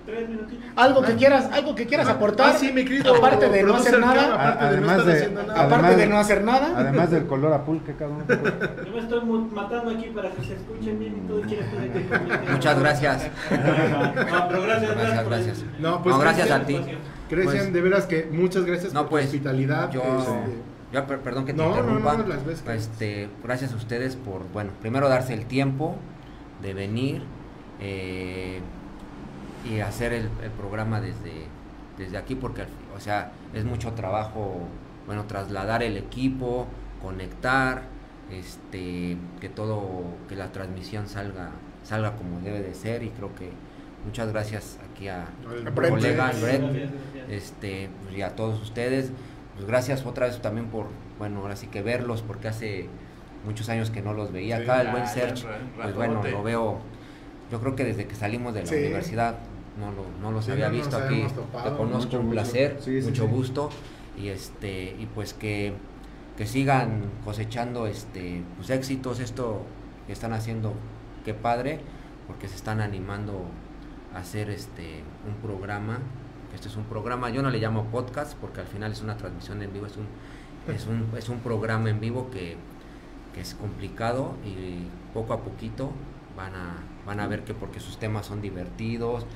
Tres 0.07 0.29
minutitos. 0.29 0.65
Algo 0.77 1.03
que 1.03 1.15
quieras, 1.17 1.51
algo 1.53 1.75
que 1.75 1.87
quieras 1.87 2.09
aportar. 2.09 2.51
Ah, 2.55 2.59
sí, 2.59 2.71
mi 2.73 2.85
querido 2.85 3.17
aparte 3.17 3.49
de 3.49 3.63
no 3.65 3.75
hacer 3.75 3.99
nada, 3.99 4.35
aparte 4.35 4.65
de 4.77 4.81
no 4.81 4.89
Además 4.91 5.07
de- 5.07 5.29
nada. 5.31 5.53
aparte 5.53 5.75
además- 5.75 5.97
de 5.97 6.07
no 6.07 6.17
hacer 6.19 6.45
nada. 6.45 6.73
Además 6.77 7.11
del 7.11 7.27
color 7.27 7.53
a 7.53 7.65
pulque, 7.65 7.93
cabrón. 7.95 8.25
Yo 8.87 8.93
me 8.93 8.99
estoy 9.01 9.21
matando 9.53 9.91
aquí 9.91 10.07
para 10.15 10.31
que 10.31 10.45
se 10.45 10.55
escuchen 10.55 10.99
bien 11.01 11.23
y 11.25 11.29
todo. 11.29 11.43
Muchas 12.53 12.79
gracias. 12.79 13.31
No, 13.51 14.49
pero 14.49 14.63
gracias, 14.63 15.27
Gracias, 15.29 15.65
No, 15.81 16.03
pues 16.03 16.15
No, 16.15 16.21
gracias 16.21 16.51
a 16.51 16.61
ti. 16.65 16.77
Cristian, 17.29 17.57
Pues- 17.57 17.73
de 17.73 17.81
veras 17.81 18.07
que 18.07 18.29
muchas 18.31 18.65
gracias 18.65 18.93
No, 18.93 19.01
por 19.03 19.11
pues, 19.11 19.25
tu 19.25 19.37
hospitalidad. 19.37 19.91
yo, 19.91 20.01
este, 20.03 20.33
yo 20.93 21.07
perdón 21.07 21.45
que 21.45 21.53
te 21.53 21.59
No, 21.59 21.71
no, 21.71 21.71
interrumpa. 21.81 22.17
no, 22.17 22.27
las 22.29 22.45
veces 22.47 22.63
que- 22.63 22.75
este, 22.75 23.29
gracias 23.43 23.73
a 23.73 23.77
ustedes 23.77 24.15
por, 24.17 24.43
bueno, 24.53 24.71
primero 24.81 25.09
darse 25.09 25.35
el 25.35 25.47
tiempo 25.47 25.97
de 26.63 26.75
venir 26.75 27.23
eh, 27.81 28.61
y 29.69 29.81
hacer 29.81 30.13
el, 30.13 30.29
el 30.43 30.51
programa 30.51 31.01
desde, 31.01 31.33
desde 31.99 32.17
aquí, 32.17 32.35
porque, 32.35 32.63
o 32.97 33.01
sea, 33.01 33.33
es 33.55 33.65
mucho 33.65 33.93
trabajo, 33.93 34.59
bueno, 35.07 35.25
trasladar 35.25 35.83
el 35.83 35.97
equipo, 35.97 36.67
conectar, 37.03 37.83
este, 38.31 39.17
que 39.41 39.49
todo, 39.49 40.03
que 40.29 40.35
la 40.37 40.53
transmisión 40.53 41.09
salga, 41.09 41.51
salga 41.85 42.13
como 42.17 42.41
debe 42.41 42.61
de 42.63 42.75
ser 42.75 43.03
y 43.03 43.11
creo 43.11 43.35
que 43.35 43.51
muchas 44.05 44.33
gracias 44.33 44.79
aquí 44.93 45.09
a, 45.09 45.27
Brett. 45.75 45.91
colega 45.91 46.29
al 46.29 46.37
Brett 46.41 46.61
Gracias, 46.63 46.91
gracias. 47.15 47.29
este 47.45 47.89
y 48.15 48.23
a 48.23 48.35
todos 48.37 48.61
ustedes 48.63 49.11
pues 49.55 49.67
gracias 49.67 50.05
otra 50.07 50.27
vez 50.27 50.41
también 50.43 50.67
por 50.67 50.87
bueno 51.19 51.41
ahora 51.41 51.57
sí 51.57 51.67
que 51.69 51.83
verlos 51.83 52.23
porque 52.23 52.47
hace 52.49 52.89
muchos 53.45 53.69
años 53.69 53.91
que 53.91 54.03
no 54.03 54.13
los 54.13 54.31
veía 54.33 54.59
Sí, 54.59 54.63
acá 54.65 54.81
el 54.83 54.91
buen 54.91 55.05
ya, 55.05 55.09
Serge 55.11 55.47
pues 55.81 55.95
bueno 55.95 56.23
lo 56.23 56.43
veo 56.43 56.79
yo 57.51 57.61
creo 57.61 57.75
que 57.77 57.85
desde 57.85 58.07
que 58.07 58.15
salimos 58.15 58.55
de 58.55 58.61
la 58.63 58.67
Sí. 58.67 58.75
universidad 58.77 59.37
no, 59.79 59.93
lo, 59.93 60.05
no 60.21 60.33
los 60.33 60.45
Sí, 60.45 60.53
había 60.53 60.69
no 60.69 60.75
visto 60.75 60.97
aquí. 60.97 61.25
topado. 61.35 61.71
te 61.71 61.77
conozco 61.77 62.07
Mucho 62.07 62.21
un 62.21 62.31
placer 62.31 62.77
Sí, 62.81 63.01
sí, 63.01 63.09
mucho 63.09 63.29
gusto. 63.29 63.71
Y 64.19 64.29
este 64.29 64.97
y 64.99 65.07
pues 65.15 65.35
que 65.35 65.75
que 66.37 66.47
sigan 66.47 67.11
cosechando 67.25 67.87
este 67.87 68.43
pues 68.57 68.71
éxitos 68.71 69.21
esto 69.21 69.63
que 70.07 70.13
están 70.13 70.33
haciendo 70.33 70.75
qué 71.25 71.35
padre 71.35 71.81
porque 72.27 72.49
se 72.49 72.57
están 72.57 72.81
animando 72.81 73.45
a 74.15 74.19
hacer 74.19 74.51
este 74.51 75.03
un 75.27 75.35
programa. 75.47 75.99
Este 76.55 76.69
es 76.69 76.77
un 76.77 76.85
programa 76.85 77.29
yo 77.31 77.43
no 77.43 77.51
le 77.51 77.59
llamo 77.59 77.85
podcast 77.85 78.35
porque 78.39 78.61
al 78.61 78.67
final 78.67 78.93
es 78.93 79.03
una 79.03 79.17
transmisión 79.17 79.63
en 79.63 79.73
vivo 79.73 79.87
es 79.87 79.97
un 79.97 80.07
es 80.75 80.87
un, 80.87 81.07
es 81.17 81.29
un 81.29 81.39
programa 81.41 81.91
en 81.91 82.01
vivo 82.01 82.29
que, 82.31 82.57
que 83.35 83.41
es 83.41 83.55
complicado 83.55 84.35
y 84.45 84.87
poco 85.15 85.33
a 85.35 85.41
poquito 85.43 85.91
van 86.37 86.55
a 86.55 86.77
van 87.07 87.21
a 87.21 87.27
ver 87.29 87.45
que 87.45 87.55
porque 87.55 87.79
sus 87.79 87.99
temas 87.99 88.27
son 88.27 88.41
divertidos 88.43 89.27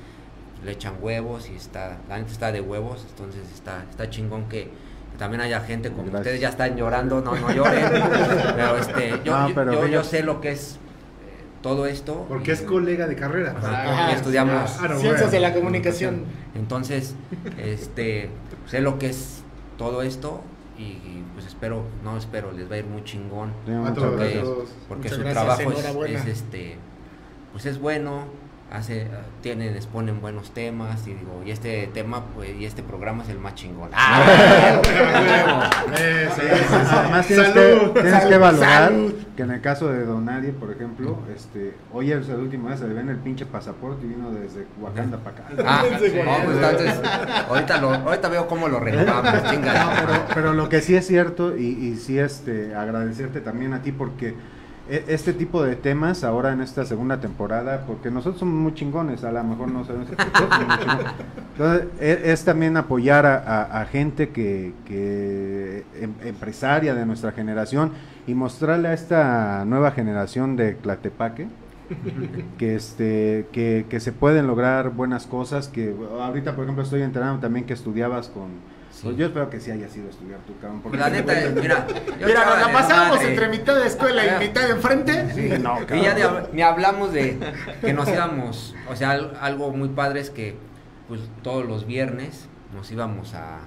le 0.64 0.72
echan 0.72 0.94
huevos 1.00 1.48
y 1.50 1.56
está 1.56 1.98
la 2.08 2.16
gente 2.16 2.32
está 2.32 2.52
de 2.52 2.61
huevos 2.61 3.06
entonces 3.08 3.42
está 3.54 3.84
está 3.90 4.11
chingón 4.11 4.48
que, 4.48 4.64
que 5.12 5.18
también 5.18 5.40
haya 5.40 5.61
gente 5.61 5.88
como 5.90 6.02
Gracias. 6.04 6.20
ustedes 6.20 6.40
ya 6.40 6.48
están 6.50 6.76
llorando 6.76 7.20
no 7.22 7.34
no 7.34 7.50
lloren 7.52 7.84
pero 8.56 8.76
este 8.76 9.20
yo 9.24 9.38
No, 9.38 9.48
yo- 9.48 9.54
pero 9.54 9.86
yo, 9.86 10.04
sé 10.04 10.22
lo 10.22 10.40
que 10.40 10.52
es 10.52 10.74
eh, 10.74 11.44
todo 11.62 11.86
esto 11.86 12.26
Porque 12.28 12.50
y- 12.50 12.54
es 12.54 12.62
colega 12.62 13.06
de 13.06 13.16
carrera. 13.16 13.54
Ajá, 13.56 13.68
Ah, 13.84 13.96
porque 14.02 14.16
estudiamos 14.16 14.70
claro, 14.72 14.98
Ciencias 14.98 15.30
bueno. 15.30 15.30
de 15.32 15.40
la 15.40 15.54
comunicación. 15.54 16.24
entonces, 16.54 17.14
este, 17.58 18.28
sé 18.66 18.80
lo 18.80 18.98
que 18.98 19.08
es 19.08 19.42
todo 19.78 20.02
esto 20.02 20.42
y, 20.78 20.82
y, 20.82 21.24
pues 21.34 21.46
espero, 21.46 21.84
no 22.04 22.16
espero, 22.16 22.52
les 22.52 22.70
va 22.70 22.74
a 22.76 22.78
ir 22.78 22.86
muy 22.86 23.02
chingón. 23.04 23.52
Sí, 23.66 23.72
Porque, 23.94 24.42
porque 24.88 25.08
su 25.11 25.20
gracias, 25.20 25.58
trabajo 25.58 26.04
es, 26.06 26.26
este, 26.26 26.76
pues 27.52 27.66
es 27.66 27.78
bueno, 27.78 28.24
hace, 28.70 29.08
tienen, 29.42 29.74
exponen 29.74 30.20
buenos 30.20 30.52
temas 30.52 31.06
y 31.06 31.14
digo, 31.14 31.42
y 31.44 31.50
este 31.50 31.88
tema, 31.92 32.24
pues, 32.34 32.50
y 32.58 32.64
este 32.64 32.82
programa 32.82 33.22
es 33.24 33.28
el 33.30 33.38
más 33.38 33.54
chingón. 33.54 33.90
Sí. 35.96 36.42
Además 36.90 37.26
tienes, 37.26 37.46
Salud. 37.48 37.92
que, 37.92 38.00
tienes 38.00 38.12
Salud, 38.12 38.28
que 38.30 38.38
valorar 38.38 38.88
salud. 38.88 39.14
que 39.36 39.42
en 39.42 39.50
el 39.50 39.60
caso 39.60 39.88
de 39.88 40.04
Donadie, 40.04 40.52
por 40.52 40.70
ejemplo, 40.70 41.18
este, 41.34 41.74
hoy 41.92 42.12
es 42.12 42.28
la 42.28 42.36
última 42.36 42.70
vez 42.70 42.80
se 42.80 42.88
le 42.88 42.94
ven 42.94 43.08
el 43.08 43.16
pinche 43.16 43.46
pasaporte 43.46 44.06
y 44.06 44.10
vino 44.10 44.30
desde 44.30 44.66
Wakanda 44.80 45.18
para 45.18 45.36
acá. 45.36 45.44
Ah, 45.66 45.84
no, 45.90 45.98
pues 45.98 46.12
entonces, 46.56 47.00
ahorita, 47.48 47.80
lo, 47.80 47.92
ahorita 47.94 48.28
veo 48.28 48.46
cómo 48.46 48.68
lo 48.68 48.80
renovamos, 48.80 49.32
No, 49.42 49.50
chingada. 49.50 49.94
pero, 50.06 50.24
pero 50.34 50.52
lo 50.54 50.68
que 50.68 50.80
sí 50.80 50.94
es 50.94 51.06
cierto 51.06 51.56
y, 51.56 51.64
y 51.66 51.96
sí 51.96 52.18
este, 52.18 52.74
agradecerte 52.74 53.40
también 53.40 53.72
a 53.72 53.82
ti 53.82 53.92
porque 53.92 54.34
este 55.09 55.32
tipo 55.32 55.62
de 55.62 55.76
temas 55.76 56.24
ahora 56.24 56.53
en 56.53 56.61
esta 56.61 56.84
segunda 56.84 57.20
temporada, 57.20 57.84
porque 57.86 58.11
nosotros 58.11 58.41
somos 58.41 58.55
muy 58.55 58.74
chingones, 58.74 59.22
a 59.24 59.30
lo 59.32 59.45
mejor 59.45 59.68
no 59.70 59.84
sabemos. 59.84 60.09
Entonces, 61.53 61.88
e- 62.01 62.32
es, 62.32 62.45
también 62.45 62.76
apoyar 62.76 63.26
a, 63.26 63.36
a- 63.38 63.80
a 63.82 63.84
gente 63.86 64.30
que, 64.30 64.72
que 64.86 65.84
em- 66.01 66.14
empresaria 66.24 66.95
de 66.95 67.07
nuestra 67.07 67.32
generación 67.32 67.93
y 68.26 68.34
mostrarle 68.34 68.88
a 68.88 68.93
esta 68.93 69.64
nueva 69.64 69.93
generación 69.93 70.57
de 70.57 70.74
Tlatepaque 70.74 71.47
que 72.59 72.76
este 72.76 73.47
que, 73.53 73.86
que 73.88 73.99
se 74.01 74.12
pueden 74.12 74.47
lograr 74.47 74.91
buenas 74.91 75.26
cosas 75.26 75.66
que 75.68 75.93
ahorita 76.20 76.55
por 76.55 76.64
ejemplo 76.64 76.84
estoy 76.84 77.03
enterando 77.03 77.41
también 77.41 77.66
que 77.66 77.72
estudiabas 77.72 78.28
con 78.28 78.49
Sí. 79.01 79.07
pues 79.07 79.16
yo 79.16 79.26
espero 79.26 79.48
que 79.51 79.61
sí 79.61 79.70
haya 79.70 79.88
sido 79.88 80.11
estudiar 80.11 80.40
tu 80.40 80.59
cabrón 80.59 80.80
porque 80.82 80.98
La 80.98 81.09
neta, 81.11 81.32
mira, 81.61 81.86
yo 82.18 82.26
Mira, 82.26 82.44
nos 82.44 82.61
la 82.61 82.66
de 82.66 82.72
pasábamos 82.72 83.16
madre. 83.16 83.30
entre 83.30 83.48
mitad 83.48 83.74
de 83.76 83.86
escuela 83.86 84.22
y 84.26 84.38
mitad 84.46 84.62
de 84.66 84.70
enfrente. 84.72 85.34
Sí, 85.34 85.48
no, 85.62 85.78
Y 85.96 86.03
ya 86.03 86.16
hab- 86.16 86.48
ni 86.53 86.62
hablamos 86.62 87.12
de 87.12 87.38
que 87.80 87.92
nos 87.92 88.09
íbamos, 88.09 88.74
o 88.90 88.96
sea, 88.96 89.12
al- 89.12 89.36
algo 89.40 89.70
muy 89.72 89.88
padre 89.88 90.20
es 90.20 90.30
que 90.30 90.57
pues 91.09 91.20
todos 91.42 91.64
los 91.66 91.86
viernes 91.86 92.46
nos 92.74 92.90
íbamos 92.92 93.34
a, 93.34 93.61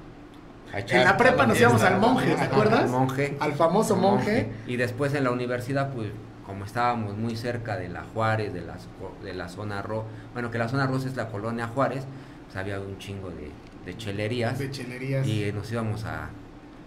a 0.73 0.79
echar. 0.79 0.99
En 0.99 1.05
la 1.05 1.17
prepa 1.17 1.45
nos 1.47 1.59
íbamos 1.59 1.81
al 1.83 1.97
monje, 1.99 2.35
¿te 2.35 2.41
acuerdas? 2.41 2.81
Al 2.83 2.89
monje. 2.89 3.35
Al 3.39 3.53
famoso 3.53 3.95
monje. 3.95 4.49
Y 4.67 4.77
después 4.77 5.13
en 5.15 5.23
la 5.23 5.31
universidad, 5.31 5.91
pues 5.93 6.09
como 6.45 6.63
estábamos 6.65 7.17
muy 7.17 7.35
cerca 7.35 7.75
de 7.77 7.89
la 7.89 8.03
Juárez, 8.13 8.53
de 8.53 8.61
la, 8.61 8.75
de 9.23 9.33
la 9.33 9.49
zona 9.49 9.81
rosa, 9.81 10.05
bueno, 10.33 10.51
que 10.51 10.57
la 10.57 10.67
zona 10.69 10.85
rosa 10.87 11.07
es 11.07 11.15
la 11.15 11.27
colonia 11.29 11.67
Juárez, 11.67 12.03
pues 12.45 12.55
había 12.57 12.79
un 12.79 12.97
chingo 12.97 13.29
de, 13.29 13.49
de 13.85 13.97
chelerías. 13.97 14.57
De 14.59 14.71
chelerías. 14.71 15.27
Y 15.27 15.51
nos 15.53 15.71
íbamos 15.71 16.03
a, 16.05 16.29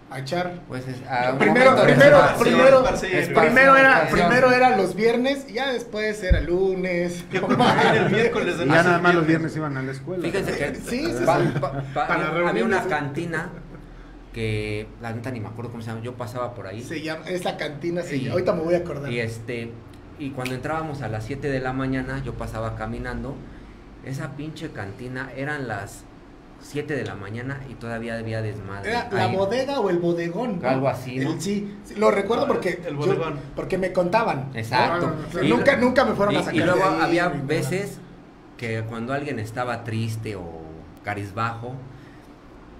A 0.09 0.19
echar. 0.19 0.61
pues, 0.67 0.87
es- 0.87 1.05
a 1.07 1.31
un 1.33 1.37
Primero, 1.39 1.75
primero, 1.83 2.17
primero, 2.39 2.83
primero 3.33 3.75
era, 3.75 4.07
primero 4.09 4.51
era 4.51 4.77
los 4.77 4.95
viernes, 4.95 5.45
y 5.49 5.53
ya 5.53 5.71
después 5.73 6.23
era 6.23 6.39
lunes. 6.41 7.25
el 7.31 8.09
miércoles 8.09 8.57
de 8.57 8.65
y 8.65 8.67
ya 8.69 8.83
nada 8.83 8.99
más 8.99 9.13
los 9.15 9.27
viernes 9.27 9.55
iban 9.55 9.75
a 9.77 9.81
la 9.83 9.91
escuela 9.91 10.23
Fíjense 10.23 10.51
que 10.57 10.75
Sí, 10.89 11.05
sí, 11.05 11.23
pa- 11.25 11.39
sí. 11.41 11.47
pa- 11.59 11.71
pa- 11.93 12.07
Para 12.07 12.49
había- 12.49 12.63
una 12.65 12.83
cantina 12.85 13.49
que 14.33 14.87
la 15.01 15.11
neta 15.13 15.31
ni 15.31 15.39
me 15.39 15.47
acuerdo 15.47 15.71
cómo 15.71 15.81
se 15.83 15.89
llama, 15.89 16.01
yo 16.03 16.13
pasaba 16.13 16.53
por 16.53 16.67
ahí 16.67 16.83
Se 16.83 17.01
llama, 17.01 17.25
esa 17.27 17.57
cantina 17.57 18.01
se 18.03 18.17
Y- 18.17 18.19
llama. 18.21 18.33
Ahorita 18.33 18.53
me 18.53 18.61
voy 18.61 18.75
a 18.75 18.77
acordar. 18.77 19.11
y 19.11 19.19
este 19.19 19.71
y 20.19 20.31
cuando 20.31 20.55
entrábamos 20.55 21.01
a 21.03 21.07
las 21.09 21.25
7 21.25 21.47
de 21.49 21.59
la 21.59 21.73
mañana 21.73 22.21
yo 22.23 22.33
pasaba 22.33 22.75
caminando, 22.75 23.35
esa 24.05 24.31
pinche 24.35 24.71
cantina 24.71 25.29
eran 25.35 25.67
las 25.67 26.03
7 26.61 26.95
de 26.95 27.05
la 27.05 27.15
mañana 27.15 27.59
y 27.69 27.75
todavía 27.75 28.17
había 28.17 28.41
desmadre. 28.41 28.89
Era 28.91 29.09
la 29.11 29.25
ahí. 29.25 29.35
bodega 29.35 29.79
o 29.79 29.89
el 29.89 29.99
bodegón. 29.99 30.59
¿no? 30.61 30.67
Algo 30.69 30.89
así, 30.89 31.17
¿no? 31.19 31.33
El- 31.33 31.41
sí, 31.41 31.77
sí, 31.85 31.95
lo 31.95 32.11
recuerdo 32.11 32.45
Ah, 32.45 32.47
porque 32.47 32.81
el 32.85 32.93
yo- 32.95 32.97
bodegón. 32.97 33.39
porque 33.55 33.77
me 33.77 33.93
contaban. 33.93 34.49
Exacto. 34.53 35.13
Ah, 35.35 35.39
Y- 35.43 35.49
nunca, 35.49 35.75
nunca 35.77 36.03
me 36.05 36.13
fueron 36.13 36.33
y, 36.35 36.37
a 36.37 36.41
sacar. 36.41 36.55
y 36.55 36.59
luego 36.59 36.79
de 36.79 36.83
ahí, 36.95 37.01
había 37.01 37.29
ni 37.29 37.33
nada. 37.35 37.45
veces 37.47 37.99
que 38.57 38.81
cuando 38.83 39.13
alguien 39.13 39.39
estaba 39.39 39.83
triste 39.83 40.35
o 40.35 40.61
carizbajo, 41.03 41.73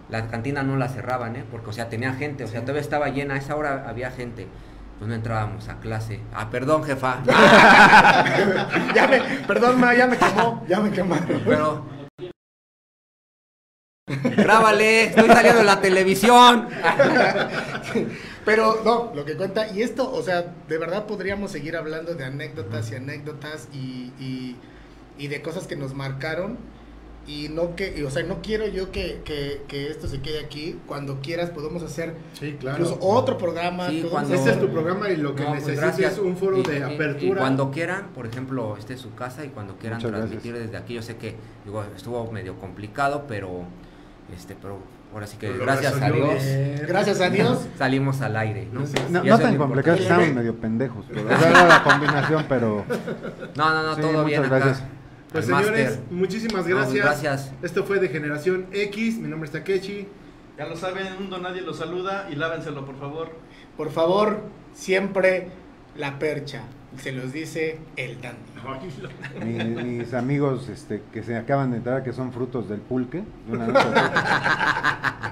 la 0.09 0.27
cantina 0.27 0.63
no 0.63 0.75
la 0.77 0.87
cerraban, 0.89 1.35
¿eh? 1.35 1.43
Porque, 1.51 1.69
o 1.69 1.73
sea, 1.73 1.87
tenía 1.89 2.13
gente, 2.13 2.43
o 2.43 2.47
sea, 2.47 2.61
todavía 2.61 2.81
estaba 2.81 3.09
llena, 3.09 3.35
a 3.35 3.37
esa 3.37 3.55
hora 3.55 3.85
había 3.87 4.09
gente. 4.11 4.47
Pues 4.97 5.07
no 5.07 5.13
entrábamos 5.13 5.69
a 5.69 5.75
clase. 5.79 6.21
Ah, 6.33 6.49
perdón, 6.49 6.83
jefa. 6.83 7.17
ya 8.95 9.07
me, 9.07 9.19
perdón, 9.45 9.79
ma, 9.79 9.93
ya 9.93 10.07
me 10.07 10.17
quemó, 10.17 10.63
ya 10.67 10.79
me 10.79 10.89
quemaron. 10.91 11.41
Pero 11.45 11.83
Grábale, 14.37 15.03
estoy 15.05 15.27
saliendo 15.27 15.59
en 15.59 15.65
la 15.65 15.81
televisión. 15.81 16.67
Pero 18.45 18.81
no, 18.85 19.11
lo 19.13 19.25
que 19.25 19.35
cuenta, 19.35 19.67
y 19.67 19.81
esto, 19.81 20.09
o 20.09 20.23
sea, 20.23 20.53
de 20.69 20.77
verdad 20.77 21.05
podríamos 21.05 21.51
seguir 21.51 21.75
hablando 21.75 22.15
de 22.15 22.23
anécdotas 22.23 22.89
y 22.91 22.95
anécdotas 22.95 23.67
y, 23.73 24.13
y, 24.17 24.55
y 25.17 25.27
de 25.27 25.41
cosas 25.41 25.67
que 25.67 25.75
nos 25.75 25.93
marcaron. 25.93 26.57
Y 27.27 27.49
no 27.49 27.75
que, 27.75 27.93
y, 27.97 28.03
o 28.03 28.09
sea, 28.09 28.23
no 28.23 28.41
quiero 28.41 28.65
yo 28.67 28.89
que, 28.93 29.19
que, 29.25 29.61
que 29.67 29.89
esto 29.91 30.07
se 30.07 30.21
quede 30.21 30.39
aquí. 30.39 30.79
Cuando 30.87 31.19
quieras 31.19 31.49
podemos 31.49 31.83
hacer 31.83 32.13
Sí, 32.39 32.55
claro. 32.57 32.77
incluso 32.77 32.97
otro 33.05 33.37
programa. 33.37 33.89
Sí, 33.89 34.07
cuando- 34.09 34.33
Este 34.33 34.51
es 34.51 34.59
tu 34.61 34.69
programa 34.69 35.09
y 35.09 35.17
lo 35.17 35.35
que 35.35 35.43
No, 35.43 35.49
pues, 35.49 35.67
es 35.67 36.17
un 36.19 36.37
foro 36.37 36.59
Y- 36.59 36.63
de 36.63 36.79
y- 36.79 36.81
apertura. 36.83 37.31
Y 37.33 37.35
cuando 37.35 37.69
quieran, 37.71 38.07
por 38.15 38.25
ejemplo, 38.27 38.77
este 38.79 38.93
es 38.93 39.01
su 39.01 39.13
casa 39.13 39.43
y 39.43 39.49
cuando 39.49 39.75
quieran 39.75 39.97
Muchas 39.97 40.11
transmitir 40.11 40.53
gracias. 40.53 40.71
desde 40.71 40.81
aquí, 40.81 40.93
yo 40.93 41.01
sé 41.01 41.17
que 41.17 41.35
digo, 41.65 41.83
estuvo 41.97 42.31
medio 42.31 42.55
complicado, 42.59 43.25
pero 43.27 43.65
este, 44.35 44.55
pero 44.61 44.79
ahora 45.13 45.25
sí 45.27 45.37
que 45.37 45.51
gracias 45.57 46.01
a 46.01 46.09
Dios 46.11 46.43
bien. 46.43 46.81
Gracias 46.87 47.21
a 47.21 47.29
Dios. 47.29 47.67
salimos 47.77 48.21
al 48.21 48.35
aire, 48.37 48.67
¿no? 48.71 48.81
No, 49.09 49.23
no 49.23 49.39
tan 49.39 49.57
complicado, 49.57 49.97
estaban 49.97 50.35
medio 50.35 50.55
pendejos, 50.55 51.05
pero 51.07 51.29
era 51.29 51.67
la 51.67 51.83
combinación, 51.83 52.45
pero 52.49 52.83
No, 53.55 53.69
no, 53.73 53.83
no, 53.83 53.95
Sí, 53.95 54.01
todo 54.01 54.25
bien 54.25 54.41
muchas 54.41 54.55
acá. 54.55 54.65
gracias. 54.65 54.87
Pues 55.31 55.45
señores, 55.45 55.99
muchísimas 56.09 56.65
No, 56.67 56.75
gracias. 56.75 57.03
gracias. 57.05 57.51
Esto 57.61 57.83
fue 57.83 57.99
de 57.99 58.07
Generación 58.09 58.67
X. 58.71 59.17
Mi 59.17 59.27
nombre 59.27 59.47
es 59.47 59.51
Takechi. 59.51 60.07
Ya 60.57 60.65
lo 60.65 60.75
saben, 60.75 61.05
el 61.05 61.19
mundo 61.19 61.37
nadie 61.37 61.61
lo 61.61 61.73
saluda 61.73 62.27
y 62.31 62.35
lávenselo, 62.35 62.85
por 62.85 62.97
favor. 62.97 63.29
Por 63.75 63.91
favor, 63.91 64.39
siempre 64.73 65.49
la 65.95 66.17
percha. 66.17 66.63
Se 66.95 67.11
los 67.11 67.31
dice 67.33 67.79
el 67.95 68.19
dandy. 68.21 68.37
mi- 69.45 69.83
mis 69.97 70.13
amigos 70.13 70.67
este, 70.69 71.03
que 71.13 71.21
se 71.21 71.35
acaban 71.35 71.71
de 71.71 71.77
entrar, 71.77 72.03
que 72.03 72.13
son 72.13 72.31
frutos 72.31 72.69
del 72.69 72.79
pulque, 72.79 73.23
de 73.47 73.53
una 73.53 73.67
vez, 73.67 73.83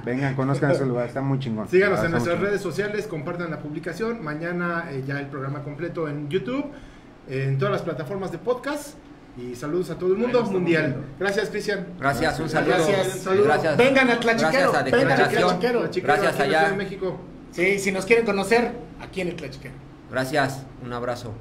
vengan, 0.05 0.35
conozcan 0.35 0.71
ese 0.71 0.85
lugar, 0.85 1.07
está 1.07 1.21
muy 1.21 1.39
chingón. 1.39 1.67
Síganos 1.67 1.99
Ah, 2.01 2.05
en 2.05 2.11
nuestras 2.11 2.39
redes 2.39 2.61
sociales, 2.61 3.07
compartan 3.07 3.49
la 3.51 3.59
publicación. 3.59 4.23
Mañana 4.23 4.89
eh, 4.91 5.03
ya 5.07 5.19
el 5.19 5.27
programa 5.27 5.63
completo 5.63 6.07
en 6.07 6.29
YouTube, 6.29 6.65
en 7.29 7.57
todas 7.57 7.71
las 7.71 7.81
plataformas 7.81 8.31
de 8.31 8.37
podcast. 8.37 8.95
Y 9.37 9.55
saludos 9.55 9.89
a 9.89 9.97
todo 9.97 10.13
el 10.13 10.17
mundo 10.19 10.43
mundial. 10.43 10.95
Gracias, 11.19 11.49
Cristian. 11.49 11.87
Gracias, 11.99 12.39
un 12.39 12.47
saludo. 12.47 12.75
Gracias, 12.75 13.19
saludo. 13.19 13.43
Gracias. 13.45 13.77
Vengan 13.77 14.09
a 14.09 14.19
Tlachiquero, 14.19 14.71
Gracias 14.71 14.93
a 14.93 14.97
vengan 14.97 15.11
a. 15.11 15.15
Tlachiquero. 15.15 15.89
Gracias 16.03 16.35
en 16.35 16.41
allá. 16.41 16.59
Ciudad 16.59 16.69
de 16.71 16.77
México. 16.77 17.19
Sí, 17.51 17.79
si 17.79 17.91
nos 17.91 18.05
quieren 18.05 18.25
conocer, 18.25 18.71
aquí 19.01 19.21
en 19.21 19.29
el 19.29 19.35
Tlachiquero. 19.35 19.73
Gracias, 20.15 20.61
un 20.81 20.93
abrazo. 20.93 21.33